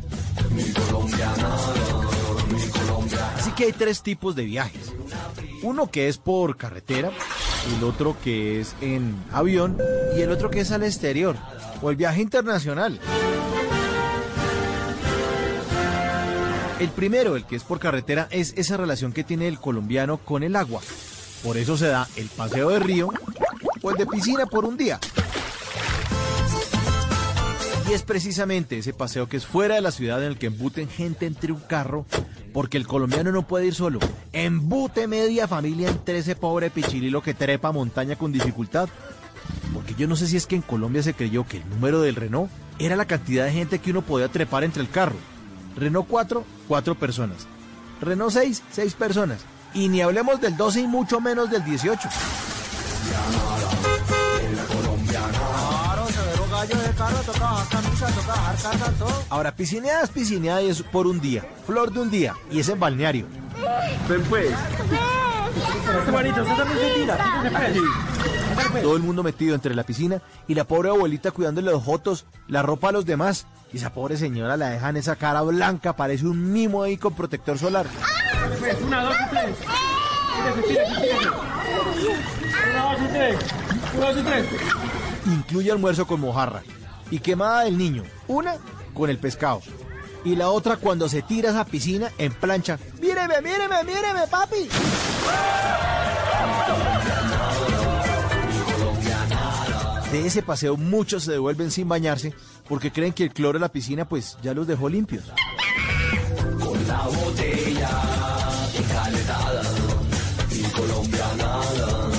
[3.36, 4.92] Así que hay tres tipos de viajes.
[5.64, 7.10] Uno que es por carretera,
[7.76, 9.76] el otro que es en avión
[10.16, 11.36] y el otro que es al exterior,
[11.82, 13.00] o el viaje internacional.
[16.82, 20.42] El primero, el que es por carretera, es esa relación que tiene el colombiano con
[20.42, 20.80] el agua.
[21.44, 23.08] Por eso se da el paseo de río
[23.82, 24.98] o el de piscina por un día.
[27.88, 30.88] Y es precisamente ese paseo que es fuera de la ciudad en el que embuten
[30.88, 32.04] gente entre un carro,
[32.52, 34.00] porque el colombiano no puede ir solo.
[34.32, 38.88] Embute media familia entre ese pobre pichililo que trepa montaña con dificultad.
[39.72, 42.16] Porque yo no sé si es que en Colombia se creyó que el número del
[42.16, 42.50] Renault
[42.80, 45.31] era la cantidad de gente que uno podía trepar entre el carro.
[45.76, 47.46] Renault 4, 4 personas.
[48.00, 49.40] Renault 6, 6 personas.
[49.74, 52.08] Y ni hablemos del 12 y mucho menos del 18.
[59.30, 61.44] Ahora, piscineada es piscineada y es por un día.
[61.66, 62.34] Flor de un día.
[62.50, 63.26] Y es en balneario.
[64.08, 64.50] Ven pues.
[68.82, 72.62] Todo el mundo metido entre la piscina y la pobre abuelita cuidándole los jotos, la
[72.62, 73.46] ropa a los demás.
[73.72, 77.58] Y esa pobre señora la dejan esa cara blanca, parece un mimo ahí con protector
[77.58, 77.86] solar.
[78.86, 79.56] Una, dos y tres.
[80.38, 80.50] Una,
[82.82, 83.36] dos y tres.
[83.96, 84.46] Una, dos y tres.
[85.26, 86.62] Incluye almuerzo con mojarra
[87.10, 88.02] y quemada del niño.
[88.26, 88.56] Una
[88.94, 89.62] con el pescado.
[90.24, 92.78] Y la otra cuando se tira a esa piscina en plancha.
[93.00, 94.68] Míreme, míreme, míreme, papi.
[100.12, 102.34] De ese paseo muchos se devuelven sin bañarse
[102.68, 105.24] porque creen que el cloro de la piscina pues ya los dejó limpios.
[106.60, 107.90] Con la botella
[110.74, 112.10] colombianada.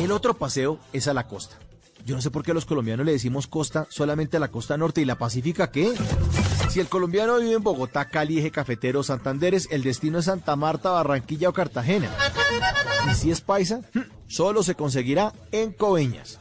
[0.00, 1.56] El otro paseo es a la costa.
[2.04, 4.76] Yo no sé por qué a los colombianos le decimos costa solamente a la costa
[4.76, 5.92] norte y la pacífica qué.
[6.74, 10.90] Si el colombiano vive en Bogotá, Cali, Eje Cafetero, Santanderes, el destino es Santa Marta,
[10.90, 12.10] Barranquilla o Cartagena.
[13.08, 16.40] Y si es paisa, hm, solo se conseguirá en Coveñas.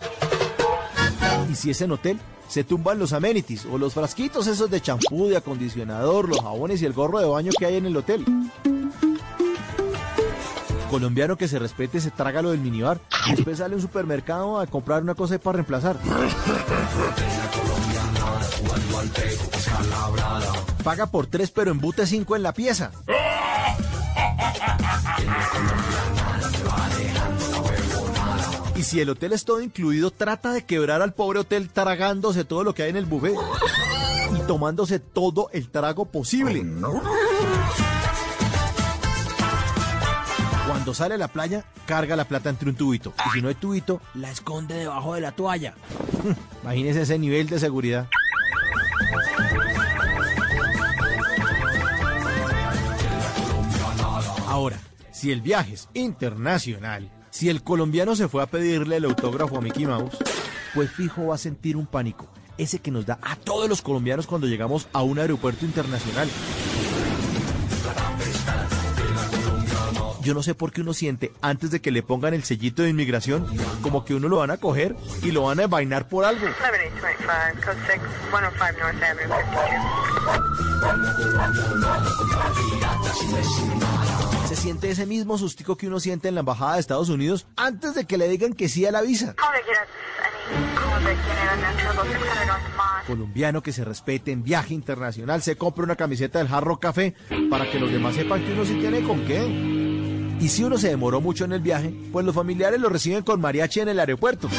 [1.52, 5.28] Y si es en hotel, se tumban los amenities o los frasquitos esos de champú,
[5.28, 8.26] de acondicionador, los jabones y el gorro de baño que hay en el hotel.
[10.90, 14.60] Colombiano que se respete se traga lo del minibar y después sale a un supermercado
[14.60, 16.00] a comprar una cosa para reemplazar.
[20.84, 22.92] Paga por tres pero embute cinco en la pieza.
[28.76, 32.64] Y si el hotel es todo incluido, trata de quebrar al pobre hotel tragándose todo
[32.64, 33.36] lo que hay en el buffet
[34.36, 36.66] y tomándose todo el trago posible.
[40.68, 43.14] Cuando sale a la playa, carga la plata entre un tubito.
[43.28, 45.76] Y si no hay tubito, la esconde debajo de la toalla.
[46.64, 48.10] Imagínese ese nivel de seguridad.
[54.54, 54.78] Ahora,
[55.12, 59.62] si el viaje es internacional, si el colombiano se fue a pedirle el autógrafo a
[59.62, 60.16] Mickey Mouse,
[60.76, 62.28] pues fijo va a sentir un pánico.
[62.60, 66.30] Ese que nos da a todos los colombianos cuando llegamos a un aeropuerto internacional.
[70.24, 72.90] Yo no sé por qué uno siente, antes de que le pongan el sellito de
[72.90, 73.46] inmigración,
[73.82, 76.48] como que uno lo van a coger y lo van a envainar por algo.
[84.48, 87.94] Se siente ese mismo sustico que uno siente en la embajada de Estados Unidos antes
[87.94, 89.36] de que le digan que sí a la visa.
[93.08, 97.14] Colombiano que se respete en viaje internacional, se compra una camiseta del Jarro Café
[97.50, 99.92] para que los demás sepan que uno sí tiene con qué.
[100.44, 103.40] Y si uno se demoró mucho en el viaje, pues los familiares lo reciben con
[103.40, 104.50] mariachi en el aeropuerto.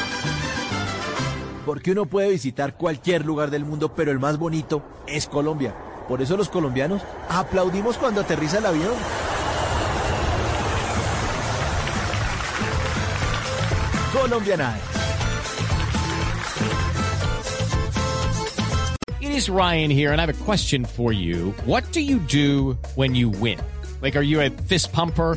[1.66, 5.74] Porque uno puede visitar cualquier lugar del mundo, pero el más bonito es Colombia.
[6.09, 8.94] Por eso los colombianos aplaudimos cuando aterriza el avión.
[14.19, 14.78] Colombianada.
[19.20, 21.52] It is Ryan here, and I have a question for you.
[21.66, 23.59] What do you do when you win?
[24.01, 25.36] Like, are you a fist pumper?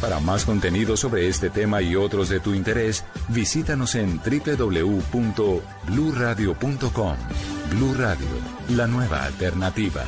[0.00, 7.16] Para más contenido sobre este tema y otros de tu interés, visítanos en www.bluradio.com.
[7.70, 8.26] Blu Radio,
[8.68, 10.04] la nueva alternativa.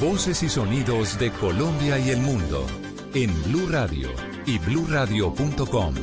[0.00, 2.66] Voces y sonidos de Colombia y el mundo
[3.14, 4.10] en Blue Radio
[4.46, 5.94] y bluradio.com,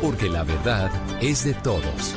[0.00, 2.14] porque la verdad es de todos.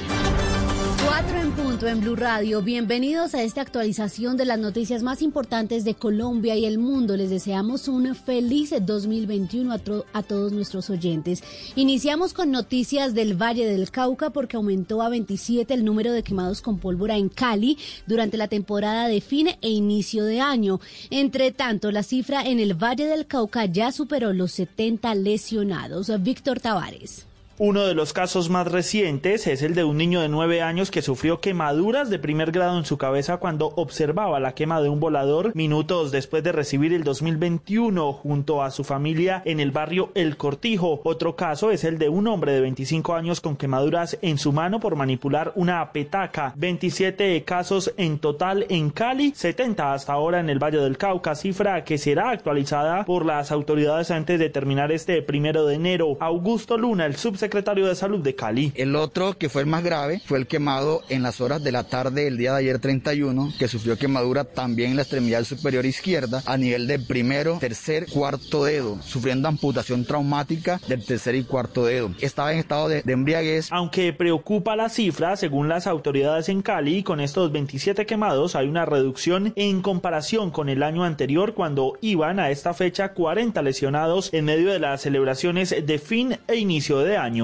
[1.05, 2.63] Cuatro en punto en Blue Radio.
[2.63, 7.15] Bienvenidos a esta actualización de las noticias más importantes de Colombia y el mundo.
[7.15, 9.79] Les deseamos un feliz 2021 a,
[10.13, 11.43] a todos nuestros oyentes.
[11.75, 16.63] Iniciamos con noticias del Valle del Cauca porque aumentó a 27 el número de quemados
[16.63, 17.77] con pólvora en Cali
[18.07, 20.79] durante la temporada de fin e inicio de año.
[21.11, 26.11] Entre tanto, la cifra en el Valle del Cauca ya superó los 70 lesionados.
[26.23, 27.27] Víctor Tavares.
[27.57, 31.01] Uno de los casos más recientes es el de un niño de 9 años que
[31.01, 35.55] sufrió quemaduras de primer grado en su cabeza cuando observaba la quema de un volador
[35.55, 40.99] minutos después de recibir el 2021 junto a su familia en el barrio El Cortijo.
[41.05, 44.81] Otro caso es el de un hombre de 25 años con quemaduras en su mano
[44.81, 46.51] por manipular una petaca.
[46.57, 51.85] 27 casos en total en Cali, 70 hasta ahora en el Valle del Cauca, cifra
[51.85, 56.17] que será actualizada por las autoridades antes de terminar este primero de enero.
[56.19, 58.71] Augusto Luna, el subsecretario secretario de Salud de Cali.
[58.73, 61.83] El otro, que fue el más grave, fue el quemado en las horas de la
[61.83, 66.41] tarde del día de ayer 31, que sufrió quemadura también en la extremidad superior izquierda
[66.47, 72.09] a nivel de primero, tercer, cuarto dedo, sufriendo amputación traumática del tercer y cuarto dedo.
[72.19, 73.67] Estaba en estado de, de embriaguez.
[73.71, 78.85] Aunque preocupa la cifra, según las autoridades en Cali, con estos 27 quemados hay una
[78.85, 84.45] reducción en comparación con el año anterior cuando iban a esta fecha 40 lesionados en
[84.45, 87.34] medio de las celebraciones de fin e inicio de año.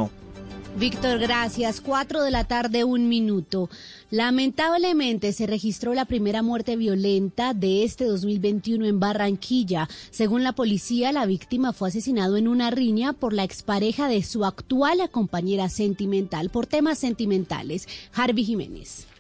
[0.77, 1.81] Víctor, gracias.
[1.81, 3.69] Cuatro de la tarde, un minuto.
[4.09, 9.89] Lamentablemente se registró la primera muerte violenta de este 2021 en Barranquilla.
[10.11, 14.45] Según la policía, la víctima fue asesinado en una riña por la expareja de su
[14.45, 17.87] actual compañera sentimental por temas sentimentales.
[18.13, 19.10] Harvey Jiménez.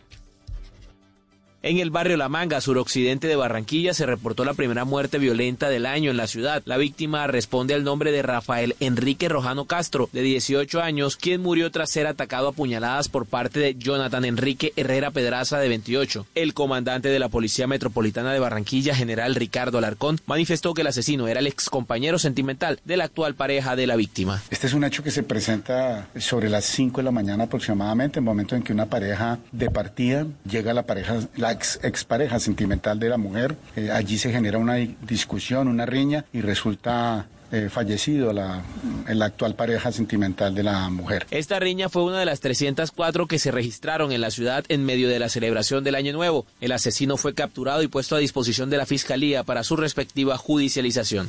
[1.63, 5.85] En el barrio La Manga, suroccidente de Barranquilla, se reportó la primera muerte violenta del
[5.85, 6.63] año en la ciudad.
[6.65, 11.69] La víctima responde al nombre de Rafael Enrique Rojano Castro, de 18 años, quien murió
[11.69, 16.25] tras ser atacado a puñaladas por parte de Jonathan Enrique Herrera Pedraza, de 28.
[16.33, 21.27] El comandante de la Policía Metropolitana de Barranquilla, general Ricardo Alarcón, manifestó que el asesino
[21.27, 24.41] era el ex compañero sentimental de la actual pareja de la víctima.
[24.49, 28.23] Este es un hecho que se presenta sobre las 5 de la mañana aproximadamente, en
[28.23, 31.19] el momento en que una pareja de partida llega a la pareja,
[31.51, 33.55] ex, expareja sentimental de la mujer.
[33.75, 38.63] Eh, allí se genera una discusión, una riña y resulta eh, fallecido la,
[39.09, 41.27] la, actual pareja sentimental de la mujer.
[41.31, 45.09] Esta riña fue una de las 304 que se registraron en la ciudad en medio
[45.09, 46.45] de la celebración del Año Nuevo.
[46.61, 51.27] El asesino fue capturado y puesto a disposición de la Fiscalía para su respectiva judicialización.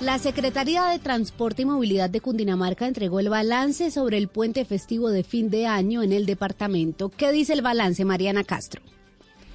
[0.00, 5.10] La Secretaría de Transporte y Movilidad de Cundinamarca entregó el balance sobre el puente festivo
[5.10, 7.10] de fin de año en el departamento.
[7.10, 8.82] ¿Qué dice el balance, Mariana Castro?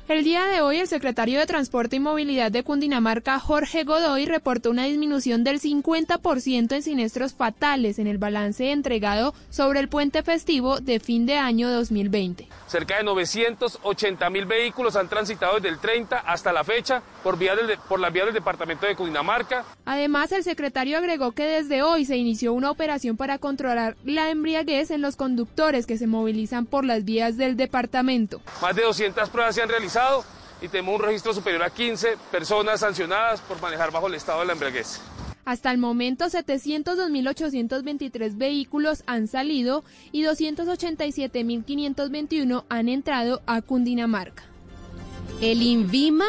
[0.09, 4.71] El día de hoy, el secretario de Transporte y Movilidad de Cundinamarca, Jorge Godoy, reportó
[4.71, 10.79] una disminución del 50% en siniestros fatales en el balance entregado sobre el puente festivo
[10.79, 12.47] de fin de año 2020.
[12.65, 17.55] Cerca de 980 mil vehículos han transitado desde el 30 hasta la fecha por, vía
[17.55, 19.63] del, por las vías del departamento de Cundinamarca.
[19.85, 24.89] Además, el secretario agregó que desde hoy se inició una operación para controlar la embriaguez
[24.89, 28.41] en los conductores que se movilizan por las vías del departamento.
[28.59, 29.98] Más de 200 pruebas se han realizado
[30.61, 34.47] y tenemos un registro superior a 15 personas sancionadas por manejar bajo el estado de
[34.47, 34.99] la embriaguez.
[35.45, 44.43] Hasta el momento, 702.823 vehículos han salido y 287.521 han entrado a Cundinamarca.
[45.41, 46.25] El INVIMA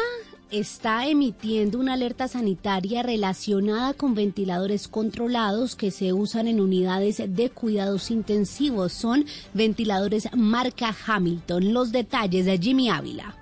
[0.49, 7.49] está emitiendo una alerta sanitaria relacionada con ventiladores controlados que se usan en unidades de
[7.49, 8.93] cuidados intensivos.
[8.93, 11.73] Son ventiladores marca Hamilton.
[11.73, 13.35] Los detalles de Jimmy Ávila.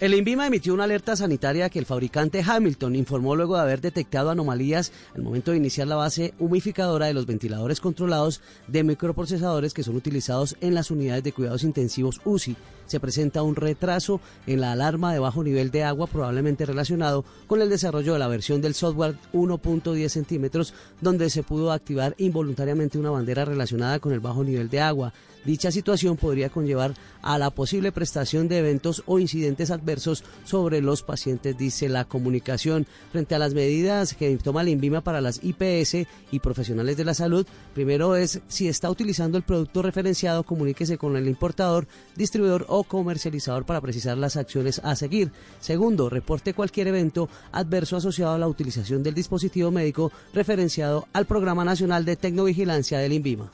[0.00, 4.30] El INVIMA emitió una alerta sanitaria que el fabricante Hamilton informó luego de haber detectado
[4.30, 9.82] anomalías al momento de iniciar la base humificadora de los ventiladores controlados de microprocesadores que
[9.82, 12.56] son utilizados en las unidades de cuidados intensivos UCI.
[12.86, 17.60] Se presenta un retraso en la alarma de bajo nivel de agua probablemente relacionado con
[17.60, 20.72] el desarrollo de la versión del software 1.10 centímetros
[21.02, 25.12] donde se pudo activar involuntariamente una bandera relacionada con el bajo nivel de agua.
[25.44, 31.02] Dicha situación podría conllevar a la posible prestación de eventos o incidentes adversos sobre los
[31.02, 32.86] pacientes, dice la comunicación.
[33.10, 37.14] Frente a las medidas que toma el INVIMA para las IPS y profesionales de la
[37.14, 41.86] salud, primero es si está utilizando el producto referenciado, comuníquese con el importador,
[42.16, 45.32] distribuidor o comercializador para precisar las acciones a seguir.
[45.60, 51.64] Segundo, reporte cualquier evento adverso asociado a la utilización del dispositivo médico referenciado al Programa
[51.64, 53.50] Nacional de Tecnovigilancia del INVIMA.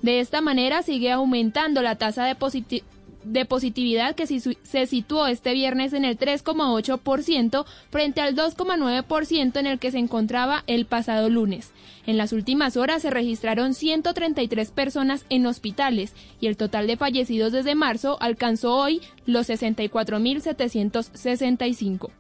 [0.06, 2.36] De esta manera sigue aumentando la tasa de,
[3.46, 9.90] positividad que se situó este viernes en el 3,8% frente al 2,9% en el que
[9.90, 11.72] se encontraba el pasado lunes.
[12.06, 17.52] En las últimas horas se registraron 133 personas en hospitales y el total de fallecidos
[17.52, 22.12] desde marzo alcanzó hoy los 64.765.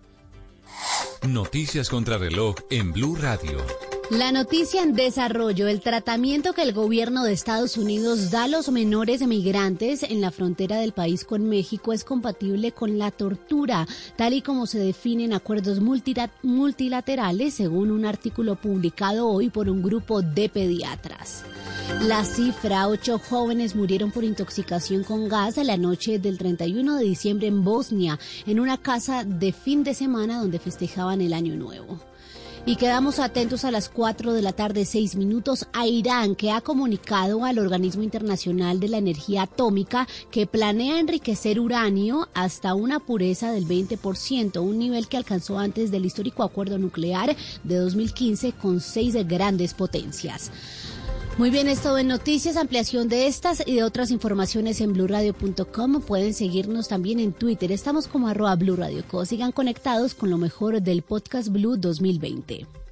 [1.28, 3.64] Noticias contra reloj en Blue Radio.
[4.11, 8.69] La noticia en desarrollo, el tratamiento que el gobierno de Estados Unidos da a los
[8.69, 14.34] menores emigrantes en la frontera del país con México es compatible con la tortura, tal
[14.34, 15.80] y como se define en acuerdos
[16.44, 21.44] multilaterales, según un artículo publicado hoy por un grupo de pediatras.
[22.02, 27.06] La cifra, ocho jóvenes murieron por intoxicación con gas a la noche del 31 de
[27.06, 31.99] diciembre en Bosnia, en una casa de fin de semana donde festejaban el Año Nuevo.
[32.68, 36.62] Y quedamos atentos a las 4 de la tarde, 6 minutos, a Irán, que ha
[36.62, 43.52] comunicado al Organismo Internacional de la Energía Atómica que planea enriquecer uranio hasta una pureza
[43.52, 49.14] del 20%, un nivel que alcanzó antes del histórico acuerdo nuclear de 2015 con seis
[49.28, 50.52] grandes potencias.
[51.38, 56.02] Muy bien, es todo en noticias, ampliación de estas y de otras informaciones en blurradio.com.
[56.02, 57.74] Pueden seguirnos también en Twitter.
[57.74, 59.26] Estamos como arroba blurradioco.
[59.26, 62.85] Sigan conectados con lo mejor del podcast Blue 2020.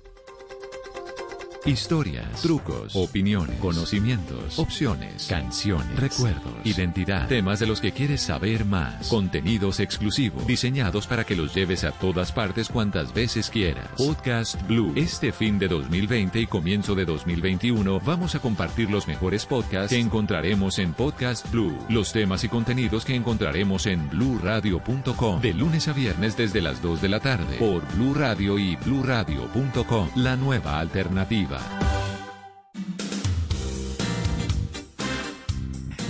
[1.65, 9.07] Historias, trucos, opiniones, conocimientos, opciones, canciones, recuerdos, identidad, temas de los que quieres saber más,
[9.07, 13.88] contenidos exclusivos, diseñados para que los lleves a todas partes cuantas veces quieras.
[13.95, 14.91] Podcast Blue.
[14.98, 19.99] Este fin de 2020 y comienzo de 2021 vamos a compartir los mejores podcasts que
[20.02, 25.94] encontraremos en Podcast Blue, los temas y contenidos que encontraremos en bluradio.com de lunes a
[25.94, 31.53] viernes desde las 2 de la tarde por Blue Radio y bluradio.com, la nueva alternativa.
[31.54, 33.23] バイ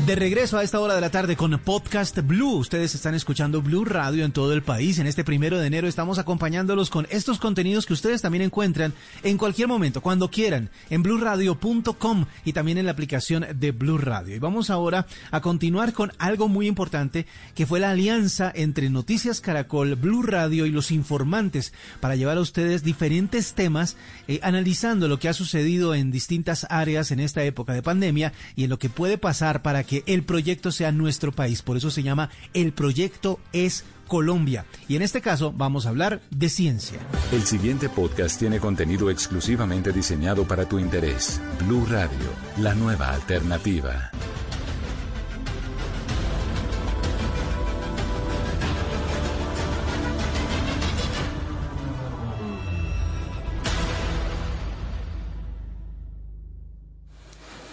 [0.05, 2.57] De regreso a esta hora de la tarde con Podcast Blue.
[2.57, 4.99] Ustedes están escuchando Blue Radio en todo el país.
[4.99, 8.93] En este primero de enero estamos acompañándolos con estos contenidos que ustedes también encuentran
[9.23, 14.35] en cualquier momento, cuando quieran, en bluradio.com y también en la aplicación de Blue Radio.
[14.35, 17.25] Y vamos ahora a continuar con algo muy importante
[17.55, 21.71] que fue la alianza entre Noticias Caracol, Blue Radio y los informantes
[22.01, 23.95] para llevar a ustedes diferentes temas
[24.27, 28.65] eh, analizando lo que ha sucedido en distintas áreas en esta época de pandemia y
[28.65, 31.61] en lo que puede pasar para que el proyecto sea nuestro país.
[31.61, 34.65] Por eso se llama El Proyecto es Colombia.
[34.87, 36.99] Y en este caso vamos a hablar de ciencia.
[37.31, 41.41] El siguiente podcast tiene contenido exclusivamente diseñado para tu interés.
[41.65, 42.29] Blue Radio,
[42.59, 44.11] la nueva alternativa.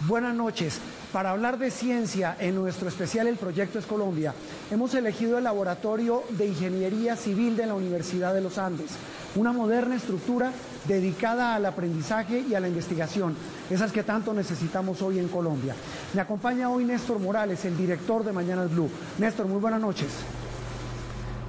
[0.06, 0.80] Buenas noches.
[1.12, 4.32] Para hablar de ciencia en nuestro especial El Proyecto es Colombia,
[4.70, 8.92] hemos elegido el Laboratorio de Ingeniería Civil de la Universidad de los Andes,
[9.36, 10.52] una moderna estructura
[10.88, 13.36] dedicada al aprendizaje y a la investigación,
[13.68, 15.74] esas que tanto necesitamos hoy en Colombia.
[16.14, 18.88] Me acompaña hoy Néstor Morales, el director de Mañanas Blue.
[19.18, 20.08] Néstor, muy buenas noches.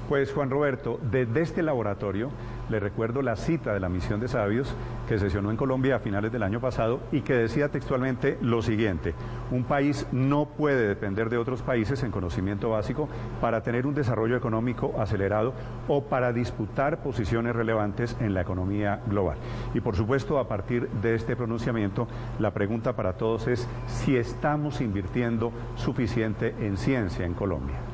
[0.10, 2.32] Pues Juan Roberto, desde este laboratorio
[2.72, 4.74] le recuerdo la cita de la misión de sabios
[5.08, 9.14] que sesionó en Colombia a finales del año pasado y que decía textualmente lo siguiente,
[9.52, 13.10] un país no puede depender de otros países en conocimiento básico
[13.42, 15.54] para tener un desarrollo económico acelerado
[15.88, 19.38] o para disputar posiciones relevantes en la economía global.
[19.74, 22.08] Y por supuesto, a partir de este pronunciamiento,
[22.40, 27.91] la pregunta para todos es si estamos invirtiendo suficiente en ciencia en Colombia.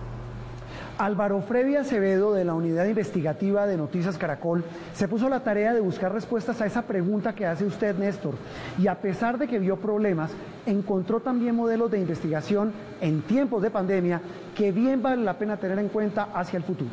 [0.98, 4.64] Álvaro Freddy Acevedo, de la Unidad Investigativa de Noticias Caracol,
[4.94, 8.36] se puso la tarea de buscar respuestas a esa pregunta que hace usted, Néstor,
[8.80, 10.32] y a pesar de que vio problemas,
[10.66, 14.22] encontró también modelos de investigación en tiempos de pandemia
[14.56, 16.90] que bien vale la pena tener en cuenta hacia el futuro.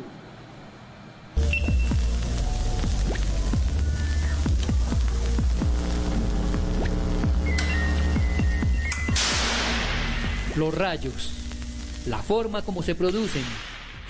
[10.55, 13.43] Los rayos, la forma como se producen,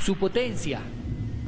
[0.06, 0.82] su potencia,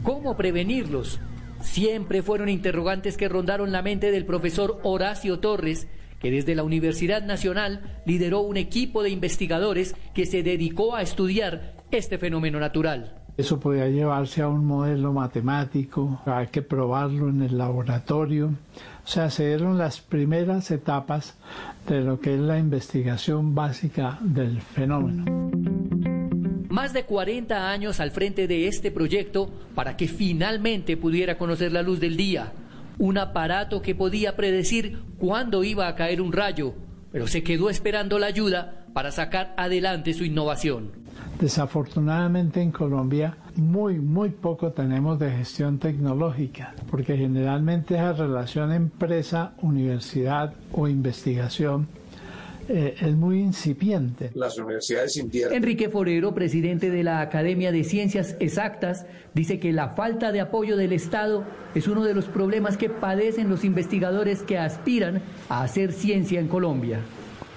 [0.02, 1.20] cómo prevenirlos,
[1.62, 7.22] siempre fueron interrogantes que rondaron la mente del profesor Horacio Torres, que desde la Universidad
[7.22, 13.22] Nacional lideró un equipo de investigadores que se dedicó a estudiar este fenómeno natural.
[13.38, 18.48] Eso podía llevarse a un modelo matemático, hay que probarlo en el laboratorio.
[18.48, 21.38] O sea, se dieron las primeras etapas
[21.88, 25.48] de lo que es la investigación básica del fenómeno
[26.78, 31.82] más de 40 años al frente de este proyecto para que finalmente pudiera conocer la
[31.82, 32.54] luz del día.
[33.00, 36.76] Un aparato que podía predecir cuándo iba a caer un rayo,
[37.12, 40.92] pero se quedó esperando la ayuda para sacar adelante su innovación.
[41.42, 50.54] Desafortunadamente en Colombia muy, muy poco tenemos de gestión tecnológica, porque generalmente esa relación empresa-universidad
[50.72, 51.88] o investigación
[52.70, 54.32] eh, es muy incipiente.
[54.34, 55.58] Las universidades invierten.
[55.58, 60.76] Enrique Forero, presidente de la Academia de Ciencias Exactas, dice que la falta de apoyo
[60.76, 61.46] del Estado
[61.76, 66.48] es uno de los problemas que padecen los investigadores que aspiran a hacer ciencia en
[66.48, 67.00] Colombia.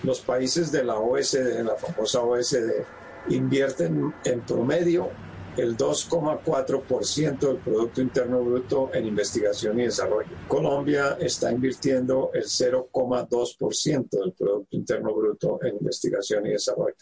[0.02, 2.84] Los países de la OSD, la famosa OSD,
[3.28, 5.10] invierten en promedio
[5.56, 10.30] el 2,4% del Producto Interno Bruto en investigación y desarrollo.
[10.48, 16.96] Colombia está invirtiendo el 0,2% del Producto Interno Bruto en investigación y desarrollo.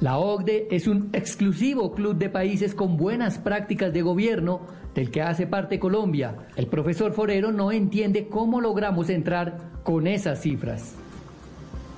[0.00, 4.64] La OCDE es un exclusivo club de países con buenas prácticas de gobierno
[4.94, 6.46] del que hace parte Colombia.
[6.54, 10.94] El profesor Forero no entiende cómo logramos entrar con esas cifras.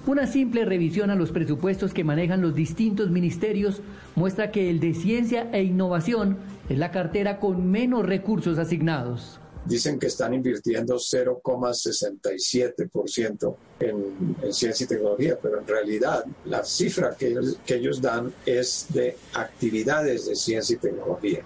[0.07, 3.83] Una simple revisión a los presupuestos que manejan los distintos ministerios
[4.15, 6.39] muestra que el de ciencia e innovación
[6.71, 9.39] es la cartera con menos recursos asignados.
[9.67, 17.15] Dicen que están invirtiendo 0,67% en, en, ciencia y tecnología, pero en realidad la cifra
[17.15, 17.37] que
[17.67, 21.43] ellos dan es de actividades de ciencia y tecnología,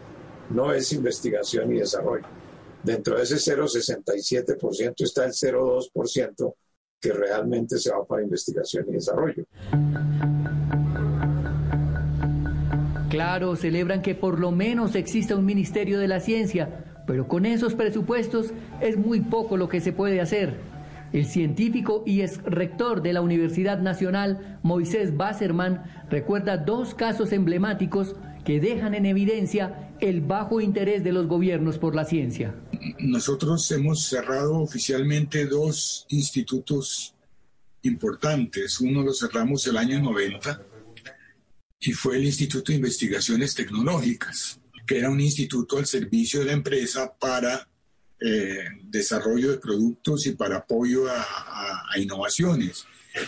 [0.51, 2.26] no es investigación y desarrollo.
[2.85, 6.55] Dentro de ese 0,67% está el 0,2%
[7.05, 9.44] que realmente se va para investigación y desarrollo.
[13.10, 17.74] Claro, celebran que por lo menos exista un Ministerio de la Ciencia, pero con esos
[17.74, 20.55] presupuestos es muy poco lo que se puede hacer.
[21.12, 28.16] El científico y ex rector de la Universidad Nacional, Moisés Basserman, recuerda dos casos emblemáticos
[28.44, 32.55] que dejan en evidencia el bajo interés de los gobiernos por la ciencia.
[32.99, 37.15] Nosotros hemos cerrado oficialmente dos institutos
[37.83, 38.81] importantes.
[38.81, 40.63] Uno lo cerramos el año 90
[41.81, 46.53] y fue el Instituto de Investigaciones Tecnológicas, que era un instituto al servicio de la
[46.53, 47.69] empresa para
[48.21, 52.87] eh, desarrollo de productos y para apoyo a, a, a innovaciones.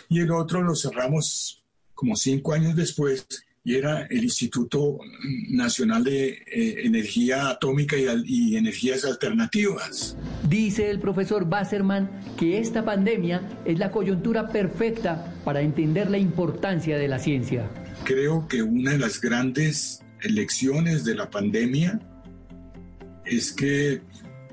[0.09, 1.63] Y el otro lo cerramos
[1.95, 3.27] como cinco años después
[3.67, 5.01] y era el Instituto
[5.49, 10.17] Nacional de eh, Energía Atómica y, y, Energías Alternativas.
[10.49, 16.97] Dice el profesor Basserman que esta pandemia es la coyuntura perfecta para entender la importancia
[16.97, 17.69] de la ciencia.
[18.05, 21.99] Creo que una de las grandes lecciones de la pandemia
[23.25, 24.01] es que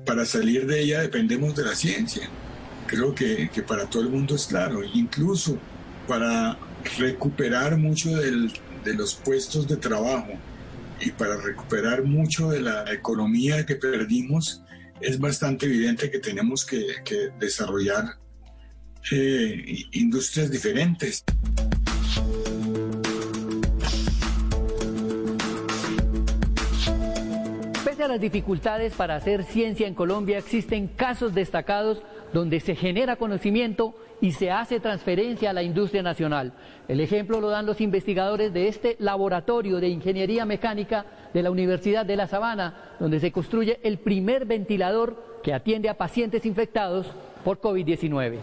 [0.07, 2.27] para salir de ella dependemos de la ciencia.
[2.88, 5.60] Creo que, que para todo el mundo es claro, incluso
[6.07, 6.57] para
[6.98, 8.52] recuperar mucho del
[8.84, 10.34] de los puestos de trabajo
[10.99, 14.61] y para recuperar mucho de la economía que perdimos,
[15.01, 16.84] es bastante evidente que tenemos que,
[17.39, 18.18] desarrollar
[19.11, 21.23] eh, industrias diferentes.
[27.84, 32.01] Pese a las dificultades para hacer ciencia en Colombia, existen casos destacados
[32.34, 36.53] donde se genera conocimiento y se hace transferencia a la industria nacional.
[36.88, 42.05] El ejemplo lo dan los investigadores de este laboratorio de ingeniería mecánica de la Universidad
[42.05, 47.11] de La Sabana, donde se construye el primer ventilador que atiende a pacientes infectados
[47.43, 48.39] por COVID-19.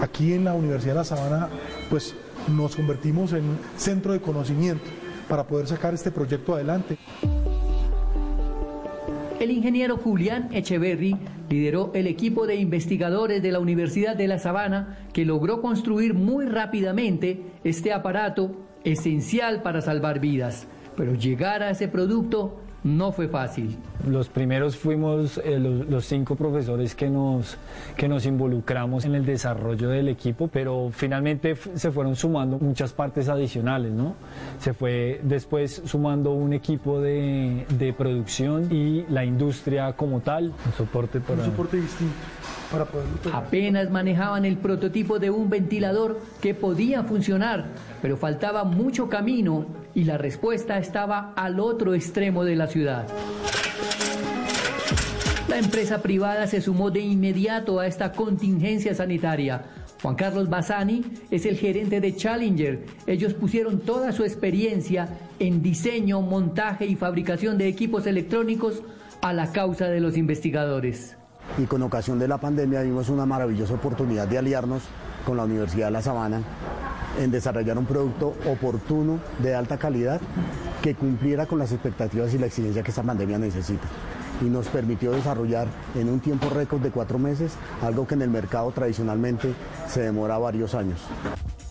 [0.00, 1.48] Aquí en la Universidad de La Sabana,
[1.90, 2.14] pues
[2.48, 4.84] nos convertimos en centro de conocimiento
[5.28, 6.98] para poder sacar este proyecto adelante.
[9.40, 11.16] El ingeniero Julián Echeverry
[11.48, 16.46] lideró el equipo de investigadores de la Universidad de La Sabana que logró construir muy
[16.46, 18.50] rápidamente este aparato
[18.82, 20.66] esencial para salvar vidas.
[20.96, 22.60] Pero llegar a ese producto
[22.96, 23.76] no fue fácil.
[24.06, 27.56] Los primeros fuimos eh, los, los, cinco profesores que nos,
[27.96, 33.28] que nos involucramos en el desarrollo del equipo, pero finalmente se fueron sumando muchas partes
[33.28, 34.14] adicionales, ¿no?
[34.58, 40.72] Se fue después sumando un equipo de, de producción y la industria como tal, un
[40.76, 41.40] soporte para...
[41.40, 42.14] Un soporte distinto.
[43.32, 47.66] Apenas manejaban el prototipo de un ventilador que podía funcionar,
[48.02, 53.06] pero faltaba mucho camino y la respuesta estaba al otro extremo de la ciudad.
[55.48, 59.64] La empresa privada se sumó de inmediato a esta contingencia sanitaria.
[60.02, 62.84] Juan Carlos Bassani es el gerente de Challenger.
[63.06, 68.82] Ellos pusieron toda su experiencia en diseño, montaje y fabricación de equipos electrónicos
[69.22, 71.17] a la causa de los investigadores.
[71.56, 74.82] Y con ocasión de la pandemia vimos una maravillosa oportunidad de aliarnos
[75.24, 76.42] con la Universidad de La Sabana
[77.18, 80.20] en desarrollar un producto oportuno, de alta calidad,
[80.82, 83.86] que cumpliera con las expectativas y la exigencia que esta pandemia necesita.
[84.40, 88.30] Y nos permitió desarrollar en un tiempo récord de cuatro meses algo que en el
[88.30, 89.52] mercado tradicionalmente
[89.88, 91.00] se demora varios años.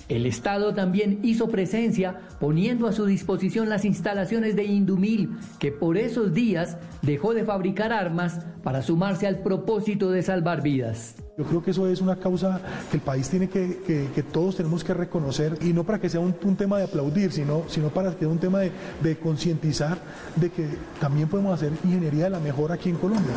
[0.09, 5.97] El Estado también hizo presencia poniendo a su disposición las instalaciones de Indumil, que por
[5.97, 11.15] esos días dejó de fabricar armas para sumarse al propósito de salvar vidas.
[11.37, 14.83] Yo creo que eso es una causa que el país tiene que, que, todos tenemos
[14.83, 18.19] que reconocer y no para que sea un, tema de aplaudir, sino, sino para que
[18.19, 18.71] sea un tema de,
[19.03, 19.99] de concientizar
[20.35, 20.67] de que
[20.99, 23.33] también podemos hacer ingeniería de la mejor aquí en Colombia.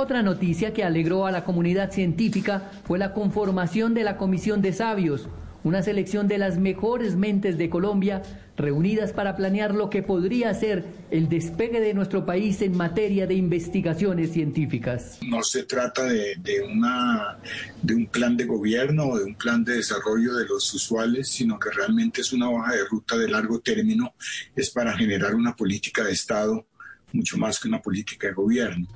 [0.00, 4.72] Otra noticia que alegró a la comunidad científica fue la conformación de la Comisión de
[4.72, 5.28] Sabios,
[5.64, 8.22] una selección de las mejores mentes de Colombia
[8.56, 13.34] reunidas para planear lo que podría ser el despegue de nuestro país en materia de
[13.34, 15.18] investigaciones científicas.
[15.26, 20.46] No se trata de, un plan de gobierno o de un plan de desarrollo de
[20.46, 24.14] los usuales, sino que realmente es una hoja de ruta de largo término,
[24.54, 26.64] es para generar una política de Estado
[27.12, 28.86] mucho más que una política de gobierno.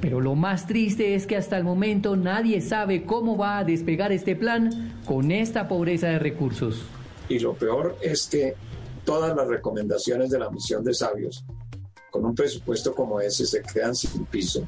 [0.00, 4.12] Pero lo más triste es que hasta el momento nadie sabe cómo va a despegar
[4.12, 6.82] este plan con esta pobreza de recursos.
[7.28, 8.54] Y lo peor es que
[9.04, 11.44] todas las recomendaciones de la misión de sabios,
[12.10, 14.66] con un presupuesto como ese, se quedan sin piso.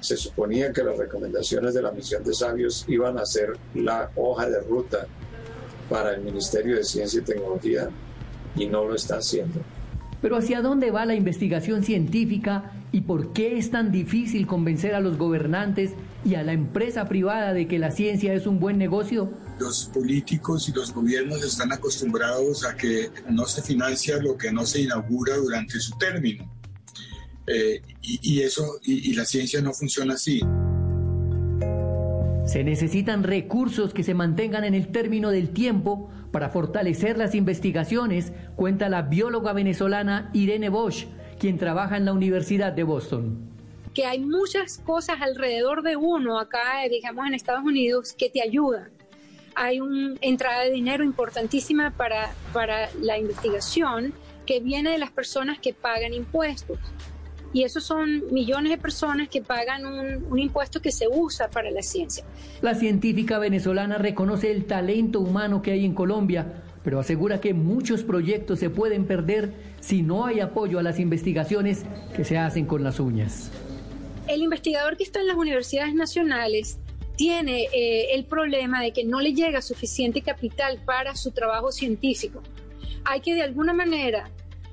[0.00, 4.50] Se suponía que las recomendaciones de la misión de sabios iban a ser la hoja
[4.50, 5.06] de ruta
[5.88, 7.88] para el Ministerio de Ciencia y Tecnología
[8.56, 9.60] y no lo está haciendo.
[10.20, 15.00] Pero ¿hacia dónde va la investigación científica y por qué es tan difícil convencer a
[15.00, 15.92] los gobernantes
[16.24, 19.32] y a la empresa privada de que la ciencia es un buen negocio?
[19.58, 24.66] Los políticos y los gobiernos están acostumbrados a que no se financia lo que no
[24.66, 26.52] se inaugura durante su término.
[27.46, 30.40] Eh, y, eso, y la ciencia no funciona así.
[32.44, 38.32] Se necesitan recursos que se mantengan en el término del tiempo para fortalecer las investigaciones,
[38.56, 41.06] cuenta la bióloga venezolana Irene Bosch,
[41.42, 43.50] quien trabaja en la Universidad de Boston
[43.94, 48.88] que hay muchas cosas alrededor de uno acá, digamos en Estados Unidos, que te ayudan.
[49.56, 54.14] Hay una entrada de dinero importantísima para, para la investigación
[54.46, 56.78] que viene de las personas que pagan impuestos
[57.52, 61.82] y esos son millones de personas que pagan un, impuesto que se usa para la
[61.82, 62.24] ciencia.
[62.62, 68.02] La científica venezolana reconoce el talento humano que hay en Colombia, pero asegura que muchos
[68.02, 72.82] proyectos se pueden perder si no hay apoyo a las investigaciones que se hacen con
[72.82, 73.50] las uñas.
[74.28, 76.78] El investigador que está en las universidades nacionales
[77.16, 82.42] tiene eh, el problema de que no le llega suficiente capital para su trabajo científico.
[83.04, 84.30] Hay que de alguna manera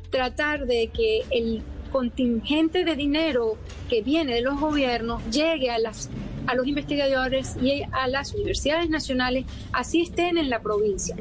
[0.09, 3.57] tratar de que el contingente de dinero
[3.89, 6.09] que viene de los gobiernos llegue a, las,
[6.49, 11.15] a los investigadores y a las universidades nacionales, así estén en la provincia.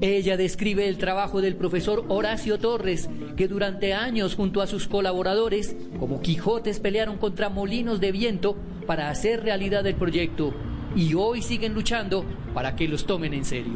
[0.00, 5.76] Ella describe el trabajo del profesor Horacio Torres, que durante años junto a sus colaboradores,
[6.00, 10.52] como Quijotes, pelearon contra molinos de viento para hacer realidad el proyecto
[10.96, 13.74] y hoy siguen luchando para que los tomen en serio.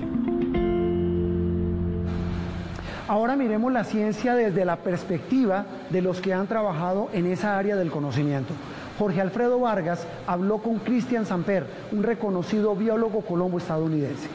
[3.07, 7.77] Ahora miremos la ciencia desde la perspectiva de los que han trabajado en esa área
[7.77, 8.53] del conocimiento.
[8.99, 14.29] Jorge Alfredo Vargas habló con Cristian Samper, un reconocido biólogo colombo estadounidense.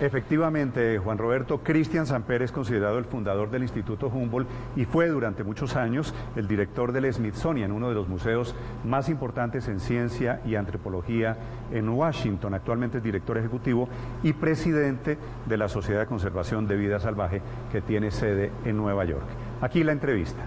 [0.00, 5.42] Efectivamente, Juan Roberto, Cristian Samper es considerado el fundador del Instituto Humboldt y fue durante
[5.42, 10.54] muchos años el director del Smithsonian, uno de los museos más importantes en ciencia y
[10.54, 11.36] antropología
[11.72, 12.54] en Washington.
[12.54, 13.88] Actualmente es director ejecutivo
[14.22, 19.04] y presidente de la Sociedad de Conservación de Vida Salvaje que tiene sede en Nueva
[19.04, 19.26] York.
[19.60, 20.44] Aquí la entrevista.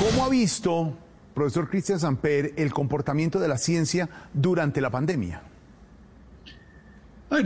[0.00, 0.94] ¿Cómo ha visto,
[1.34, 5.42] profesor Cristian Samper, el comportamiento de la ciencia durante la pandemia?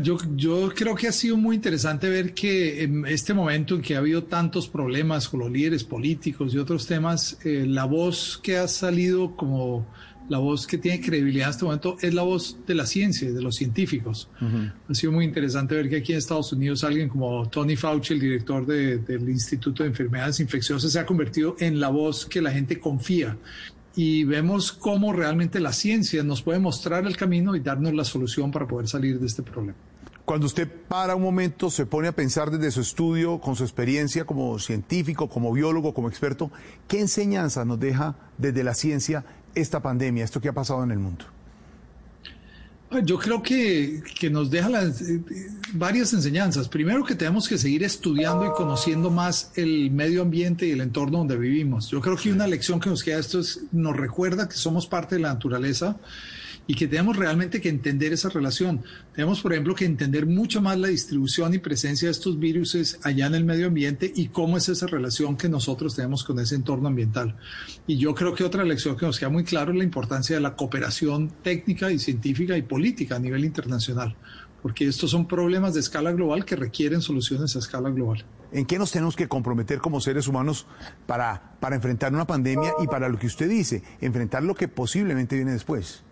[0.02, 3.94] yo, yo creo que ha sido muy interesante ver que en este momento en que
[3.94, 8.58] ha habido tantos problemas con los líderes políticos y otros temas, eh, la voz que
[8.58, 9.86] ha salido como
[10.28, 13.40] la voz que tiene credibilidad en este momento es la voz de la ciencia, de
[13.40, 14.28] los científicos.
[14.86, 18.20] Ha sido muy interesante ver que aquí en Estados Unidos alguien como Tony Fauci, el
[18.20, 22.78] director del Instituto de Enfermedades Infecciosas, se ha convertido en la voz que la gente
[22.78, 23.38] confía
[24.00, 28.52] y vemos cómo realmente la ciencia nos puede mostrar el camino y darnos la solución
[28.52, 29.76] para poder salir de este problema.
[30.24, 34.24] Cuando usted para un momento, se pone a pensar desde su estudio, con su experiencia
[34.24, 36.52] como científico, como biólogo, como experto,
[36.86, 39.24] ¿qué enseñanza nos deja desde la ciencia
[39.56, 41.24] esta pandemia, esto que ha pasado en el mundo?
[43.04, 45.20] Yo creo que, nos deja las, eh,
[45.72, 46.68] varias enseñanzas.
[46.68, 51.18] Primero que tenemos que seguir estudiando y conociendo más el medio ambiente y el entorno
[51.18, 51.90] donde vivimos.
[51.90, 55.16] Yo creo que una lección que nos queda esto es, nos recuerda que somos parte
[55.16, 55.96] de la naturaleza
[56.68, 58.84] y que tenemos realmente que entender esa relación.
[59.14, 63.26] Tenemos, por ejemplo, que entender mucho más la distribución y presencia de estos virus allá
[63.26, 66.88] en el medio ambiente y cómo es esa relación que nosotros tenemos con ese entorno
[66.88, 67.36] ambiental.
[67.86, 70.42] Y yo creo que otra lección que nos queda muy claro es la importancia de
[70.42, 74.14] la cooperación técnica y científica y política a nivel internacional,
[74.60, 78.26] porque estos son problemas de escala global que requieren soluciones a escala global.
[78.52, 80.66] ¿En qué nos tenemos que comprometer como seres humanos
[81.06, 85.34] para, para enfrentar una pandemia y para lo que usted dice, enfrentar lo que posiblemente
[85.34, 86.04] viene después?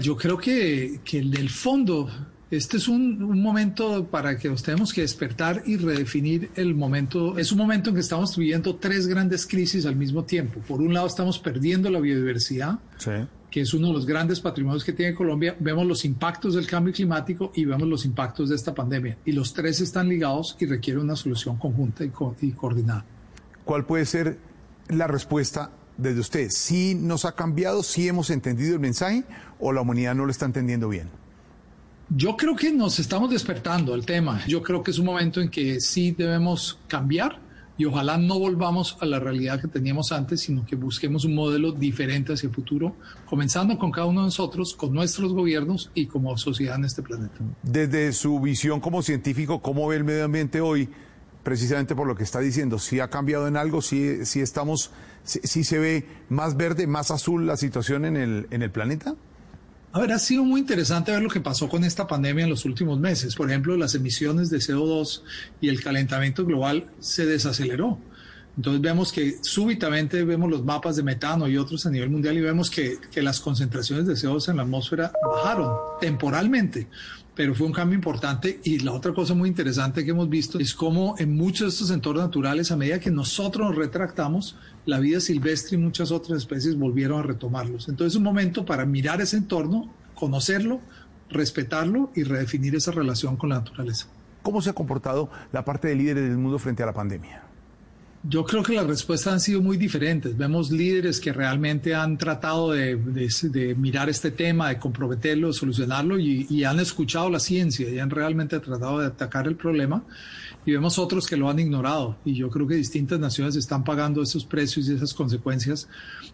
[0.00, 2.08] Yo creo que, que en el fondo
[2.50, 7.38] este es un, un, momento para que nos tenemos que despertar y redefinir el momento.
[7.38, 10.58] Es un momento en que estamos viviendo tres grandes crisis al mismo tiempo.
[10.66, 12.80] Por un lado estamos perdiendo la biodiversidad,
[13.50, 15.54] que es uno de los grandes patrimonios que tiene Colombia.
[15.60, 19.16] Vemos los impactos del cambio climático y vemos los impactos de esta pandemia.
[19.24, 23.04] Y los tres están ligados y requieren una solución conjunta y, co y coordinada.
[23.64, 24.38] ¿Cuál puede ser
[24.88, 29.24] la respuesta desde usted, si nos ha cambiado, si hemos entendido el mensaje
[29.58, 31.08] o la humanidad no lo está entendiendo bien?
[32.08, 34.44] Yo creo que nos estamos despertando el tema.
[34.48, 37.38] Yo creo que es un momento en que sí debemos cambiar
[37.80, 41.72] y ojalá no volvamos a la realidad que teníamos antes, sino que busquemos un modelo
[41.72, 46.36] diferente hacia el futuro, comenzando con cada uno de nosotros, con nuestros gobiernos y como
[46.36, 47.36] sociedad en este planeta.
[47.62, 50.90] Desde su visión como científico, ¿cómo ve el medio ambiente hoy?
[51.42, 54.90] Precisamente por lo que está diciendo, si ha cambiado en algo, si, si estamos
[55.24, 59.14] ¿Sí, se ve más verde, más azul la situación en el, en el planeta?
[59.92, 62.64] A ver, ha sido muy interesante ver lo que pasó con esta pandemia en los
[62.64, 63.34] últimos meses.
[63.34, 65.22] Por ejemplo, las emisiones de CO2
[65.60, 67.98] y el calentamiento global se desaceleró.
[68.56, 72.40] Entonces vemos que súbitamente vemos los mapas de metano y otros a nivel mundial y
[72.40, 76.88] vemos que, que las concentraciones de CO2 en la atmósfera bajaron temporalmente
[77.40, 80.74] pero fue un cambio importante y la otra cosa muy interesante que hemos visto es
[80.74, 85.20] cómo en muchos de estos entornos naturales, a medida que nosotros nos retractamos, la vida
[85.20, 87.88] silvestre y muchas otras especies volvieron a retomarlos.
[87.88, 90.82] Entonces es un momento para mirar ese entorno, conocerlo,
[91.30, 94.06] respetarlo y redefinir esa relación con la naturaleza.
[94.42, 97.49] ¿Cómo se ha comportado la parte de líderes del mundo frente a la pandemia?
[98.22, 100.36] Yo creo que las respuestas han sido muy diferentes.
[100.36, 102.96] Vemos líderes que realmente han tratado de,
[103.78, 108.60] mirar este tema, de comprometerlo, de solucionarlo y, han escuchado la ciencia y han realmente
[108.60, 110.04] tratado de atacar el problema.
[110.66, 112.18] Y vemos otros que lo han ignorado.
[112.26, 115.88] Y yo creo que distintas naciones están pagando esos precios y esas consecuencias.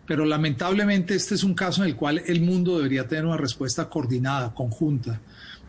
[0.06, 3.88] Pero lamentablemente este es un caso en el cual el mundo debería tener una respuesta
[3.88, 5.20] coordinada, conjunta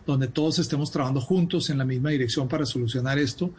[0.08, 3.52] donde todos estemos trabajando juntos en la misma dirección para solucionar esto.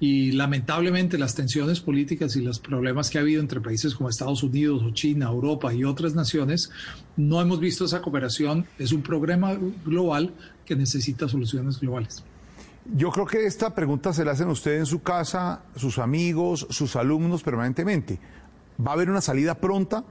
[0.00, 4.42] Y lamentablemente las tensiones políticas y los problemas que ha habido entre países como Estados
[4.42, 6.70] Unidos o China, Europa y otras naciones,
[7.16, 8.66] no hemos visto esa cooperación.
[8.78, 10.34] Es un problema global
[10.66, 12.24] que necesita soluciones globales.
[12.92, 16.96] Yo creo que esta pregunta se la hacen ustedes en su casa, sus amigos, sus
[16.96, 18.18] alumnos permanentemente.
[18.84, 20.04] ¿Va a haber una salida pronta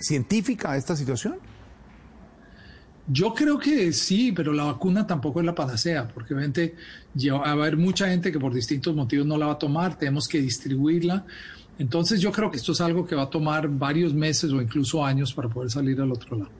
[0.00, 1.36] científica a esta situación?
[3.08, 6.74] Yo creo que sí, pero la vacuna tampoco es la panacea, porque obviamente
[7.16, 10.28] va a haber mucha gente que por distintos motivos no la va a tomar, tenemos
[10.28, 11.24] que distribuirla.
[11.78, 15.04] Entonces yo creo que esto es algo que va a tomar varios meses o incluso
[15.04, 16.50] años para poder salir al otro lado.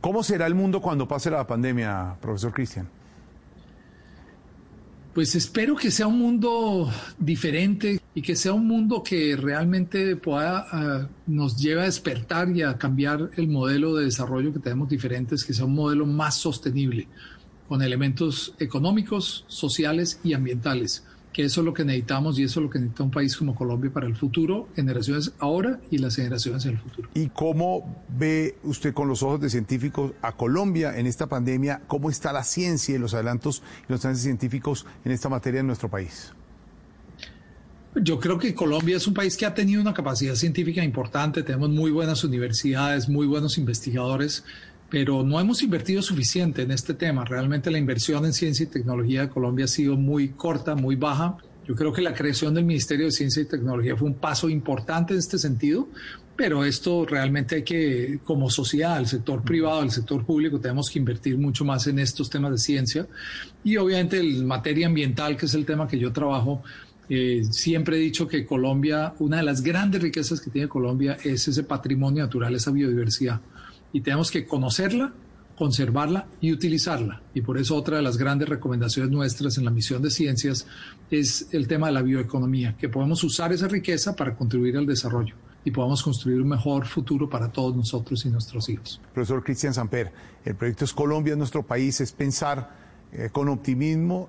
[0.00, 2.88] ¿Cómo será el mundo cuando pase la pandemia, profesor Cristian?
[5.14, 10.66] Pues espero que sea un mundo diferente y que sea un mundo que realmente pueda,
[10.72, 15.44] ah, nos lleve a despertar y a cambiar el modelo de desarrollo que tenemos diferentes,
[15.44, 17.06] que sea un modelo más sostenible,
[17.68, 22.64] con elementos económicos, sociales y ambientales que eso es lo que necesitamos y eso es
[22.64, 26.64] lo que necesita un país como Colombia para el futuro, generaciones ahora y las generaciones
[26.64, 27.10] en el futuro.
[27.12, 31.82] ¿Y cómo ve usted con los ojos de científicos a Colombia en esta pandemia?
[31.88, 35.66] ¿Cómo está la ciencia y los adelantos y los avances científicos en esta materia en
[35.66, 36.32] nuestro país?
[37.96, 41.70] Yo creo que Colombia es un país que ha tenido una capacidad científica importante, tenemos
[41.70, 44.44] muy buenas universidades, muy buenos investigadores,
[44.94, 47.24] pero no hemos invertido suficiente en este tema.
[47.24, 51.36] Realmente la inversión en ciencia y tecnología de Colombia ha sido muy corta, muy baja.
[51.66, 55.12] Yo creo que la creación del Ministerio de Ciencia y Tecnología fue un paso importante
[55.12, 55.88] en este sentido,
[56.36, 61.00] pero esto realmente hay que, como sociedad, el sector privado, el sector público, tenemos que
[61.00, 63.08] invertir mucho más en estos temas de ciencia.
[63.64, 66.62] Y obviamente el materia ambiental, que es el tema que yo trabajo,
[67.08, 71.48] eh, siempre he dicho que Colombia, una de las grandes riquezas que tiene Colombia es
[71.48, 73.40] ese patrimonio natural, esa biodiversidad
[73.94, 75.14] y tenemos que conocerla,
[75.56, 77.22] conservarla y utilizarla.
[77.32, 80.66] Y por eso otra de las grandes recomendaciones nuestras en la misión de ciencias
[81.12, 85.36] es el tema de la bioeconomía, que podemos usar esa riqueza para contribuir al desarrollo
[85.64, 89.00] y podamos construir un mejor futuro para todos nosotros y nuestros hijos.
[89.14, 90.12] Profesor Cristian Samper,
[90.44, 92.76] el proyecto es Colombia, nuestro país, es pensar
[93.12, 94.28] eh, con optimismo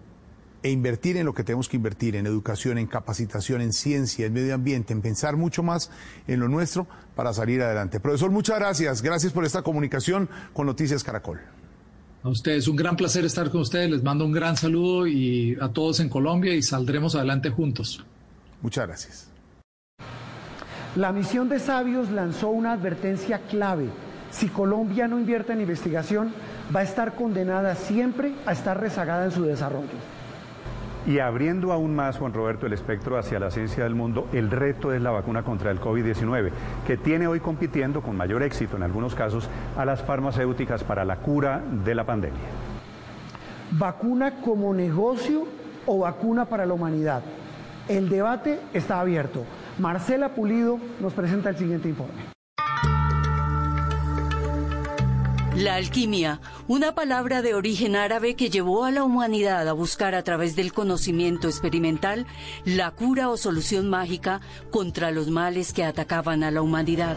[0.65, 4.33] e invertir en lo que tenemos que invertir, en educación, en capacitación, en ciencia, en
[4.33, 5.91] medio ambiente, en pensar mucho más
[6.27, 7.99] en lo nuestro para salir adelante.
[7.99, 9.03] Profesor, muchas gracias.
[9.03, 11.39] Gracias por esta comunicación con Noticias Caracol.
[12.23, 13.91] A ustedes, un gran placer estar con ustedes.
[13.91, 18.03] Les mando un gran saludo y a todos en Colombia y saldremos adelante juntos.
[18.63, 19.29] Muchas gracias.
[20.95, 23.89] La misión de Sabios lanzó una advertencia clave.
[24.31, 26.33] Si Colombia no invierte en investigación,
[26.75, 30.14] va a estar condenada siempre a estar rezagada en su desarrollo.
[31.07, 34.91] Y abriendo aún más, Juan Roberto, el espectro hacia la ciencia del mundo, el reto
[34.91, 36.49] es la vacuna contra el COVID-19,
[36.87, 41.17] que tiene hoy compitiendo con mayor éxito en algunos casos a las farmacéuticas para la
[41.17, 42.39] cura de la pandemia.
[43.71, 45.43] ¿Vacuna como negocio
[45.85, 47.21] o vacuna para la humanidad?
[47.87, 49.43] El debate está abierto.
[49.77, 52.34] Marcela Pulido nos presenta el siguiente informe.
[55.55, 60.21] La alquimia, una palabra de origen árabe que llevó a la humanidad a buscar a
[60.21, 62.27] través del conocimiento experimental
[62.65, 67.15] la cura o solución mágica contra los males que atacaban a la humanidad.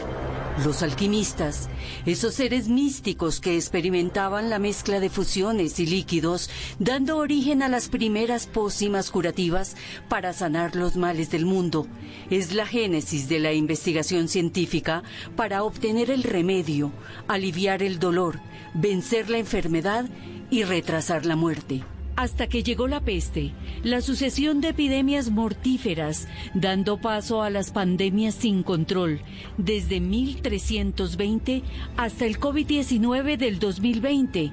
[0.64, 1.68] Los alquimistas,
[2.04, 7.88] esos seres místicos que experimentaban la mezcla de fusiones y líquidos, dando origen a las
[7.88, 9.76] primeras pócimas curativas
[10.08, 11.86] para sanar los males del mundo,
[12.28, 15.04] es la génesis de la investigación científica
[15.36, 16.90] para obtener el remedio,
[17.28, 18.40] aliviar el dolor,
[18.74, 20.06] vencer la enfermedad
[20.50, 21.84] y retrasar la muerte.
[22.18, 23.52] Hasta que llegó la peste,
[23.84, 29.20] la sucesión de epidemias mortíferas, dando paso a las pandemias sin control,
[29.56, 31.62] desde 1320
[31.96, 34.50] hasta el COVID-19 del 2020.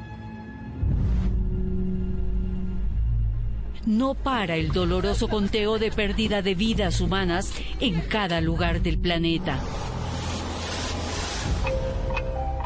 [3.87, 9.59] No para el doloroso conteo de pérdida de vidas humanas en cada lugar del planeta.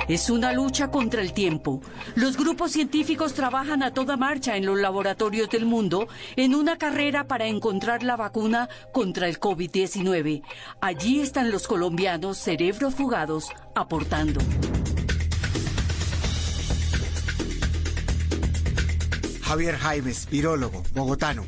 [0.10, 1.82] Es una lucha contra el tiempo.
[2.16, 7.28] Los grupos científicos trabajan a toda marcha en los laboratorios del mundo en una carrera
[7.28, 10.42] para encontrar la vacuna contra el COVID-19.
[10.82, 14.42] Allí están los colombianos cerebros fugados aportando.
[19.44, 21.46] Javier Jaimes, virólogo, bogotano.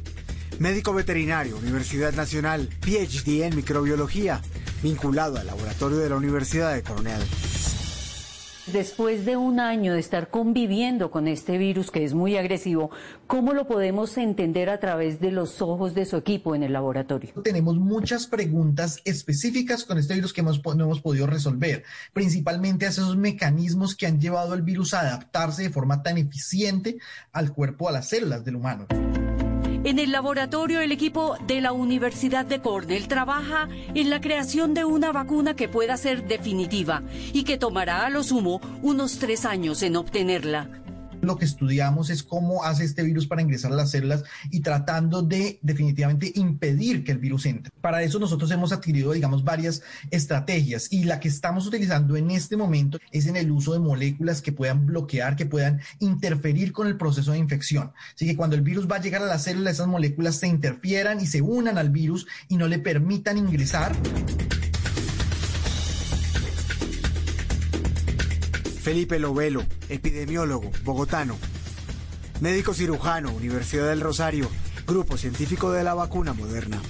[0.60, 4.40] Médico veterinario, Universidad Nacional, PhD en microbiología,
[4.84, 7.24] vinculado al laboratorio de la Universidad de Cornell.
[8.74, 12.90] Después de un año de estar conviviendo con este virus que es muy agresivo,
[13.28, 17.34] ¿cómo lo podemos entender a través de los ojos de su equipo en el laboratorio?
[17.44, 21.84] Tenemos muchas preguntas específicas con este virus que no hemos podido resolver,
[22.14, 26.98] principalmente a esos mecanismos que han llevado al virus a adaptarse de forma tan eficiente
[27.34, 28.88] al cuerpo, a las células del humano.
[29.84, 34.86] En el laboratorio, el equipo de la Universidad de Cornell trabaja en la creación de
[34.86, 37.02] una vacuna que pueda ser definitiva
[37.34, 40.81] y que tomará a lo sumo unos tres años en obtenerla
[41.22, 45.22] lo que estudiamos es cómo hace este virus para ingresar a las células y tratando
[45.22, 47.72] de definitivamente impedir que el virus entre.
[47.82, 52.58] Para eso nosotros hemos adquirido, digamos, varias estrategias y la que estamos utilizando en este
[52.58, 56.98] momento es en el uso de moléculas que puedan bloquear, que puedan interferir con el
[56.98, 57.92] proceso de infección.
[58.16, 61.20] Así que cuando el virus va a llegar a la célula, esas moléculas se interfieran
[61.20, 63.96] y se unan al virus y no le permitan ingresar.
[68.82, 71.38] Felipe Lovelo, epidemiólogo, bogotano.
[72.42, 74.48] Médico cirujano, Universidad del Rosario,
[74.88, 76.82] Grupo Científico de la Vacuna Moderna.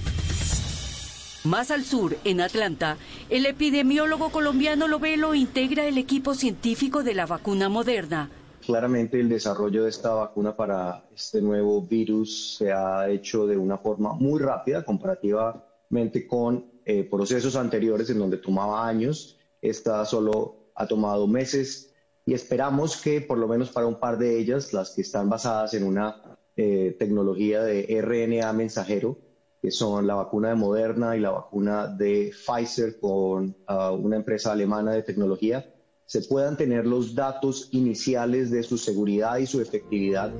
[1.44, 2.96] Más al sur, en Atlanta,
[3.28, 8.30] el epidemiólogo colombiano Lovelo integra el equipo científico de la vacuna moderna.
[8.64, 13.76] Claramente el desarrollo de esta vacuna para este nuevo virus se ha hecho de una
[13.76, 19.36] forma muy rápida comparativamente con eh, procesos anteriores en donde tomaba años.
[19.60, 21.92] Esta solo ha tomado meses
[22.24, 25.74] y esperamos que por lo menos para un par de ellas, las que están basadas
[25.74, 26.22] en una
[26.56, 29.18] eh, tecnología de RNA mensajero,
[29.60, 34.52] que son la vacuna de Moderna y la vacuna de Pfizer con ah, una empresa
[34.52, 35.64] alemana de tecnología,
[36.04, 40.32] se puedan tener los datos iniciales de su seguridad y su efectividad.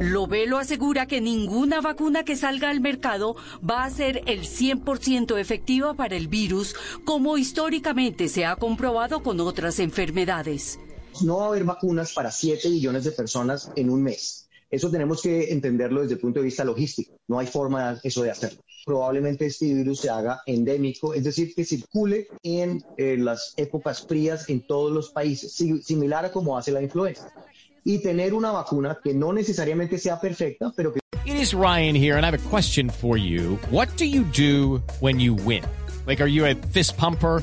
[0.00, 3.36] Lovelo asegura que ninguna vacuna que salga al mercado
[3.68, 9.38] va a ser el 100% efectiva para el virus, como históricamente se ha comprobado con
[9.40, 10.78] otras enfermedades.
[11.22, 14.48] No va a haber vacunas para 7 millones de personas en un mes.
[14.70, 17.18] Eso tenemos que entenderlo desde el punto de vista logístico.
[17.28, 18.62] No hay forma de eso de hacerlo.
[18.86, 24.48] Probablemente este virus se haga endémico, es decir, que circule en eh, las épocas frías
[24.48, 27.30] en todos los países, similar a como hace la influenza.
[27.84, 31.00] Y tener una vacuna que no necesariamente sea perfecta, pero que...
[31.24, 33.58] It is Ryan here, and I have a question for you.
[33.70, 35.62] What do you do when you win?
[36.06, 37.42] Like, are you a fist pumper?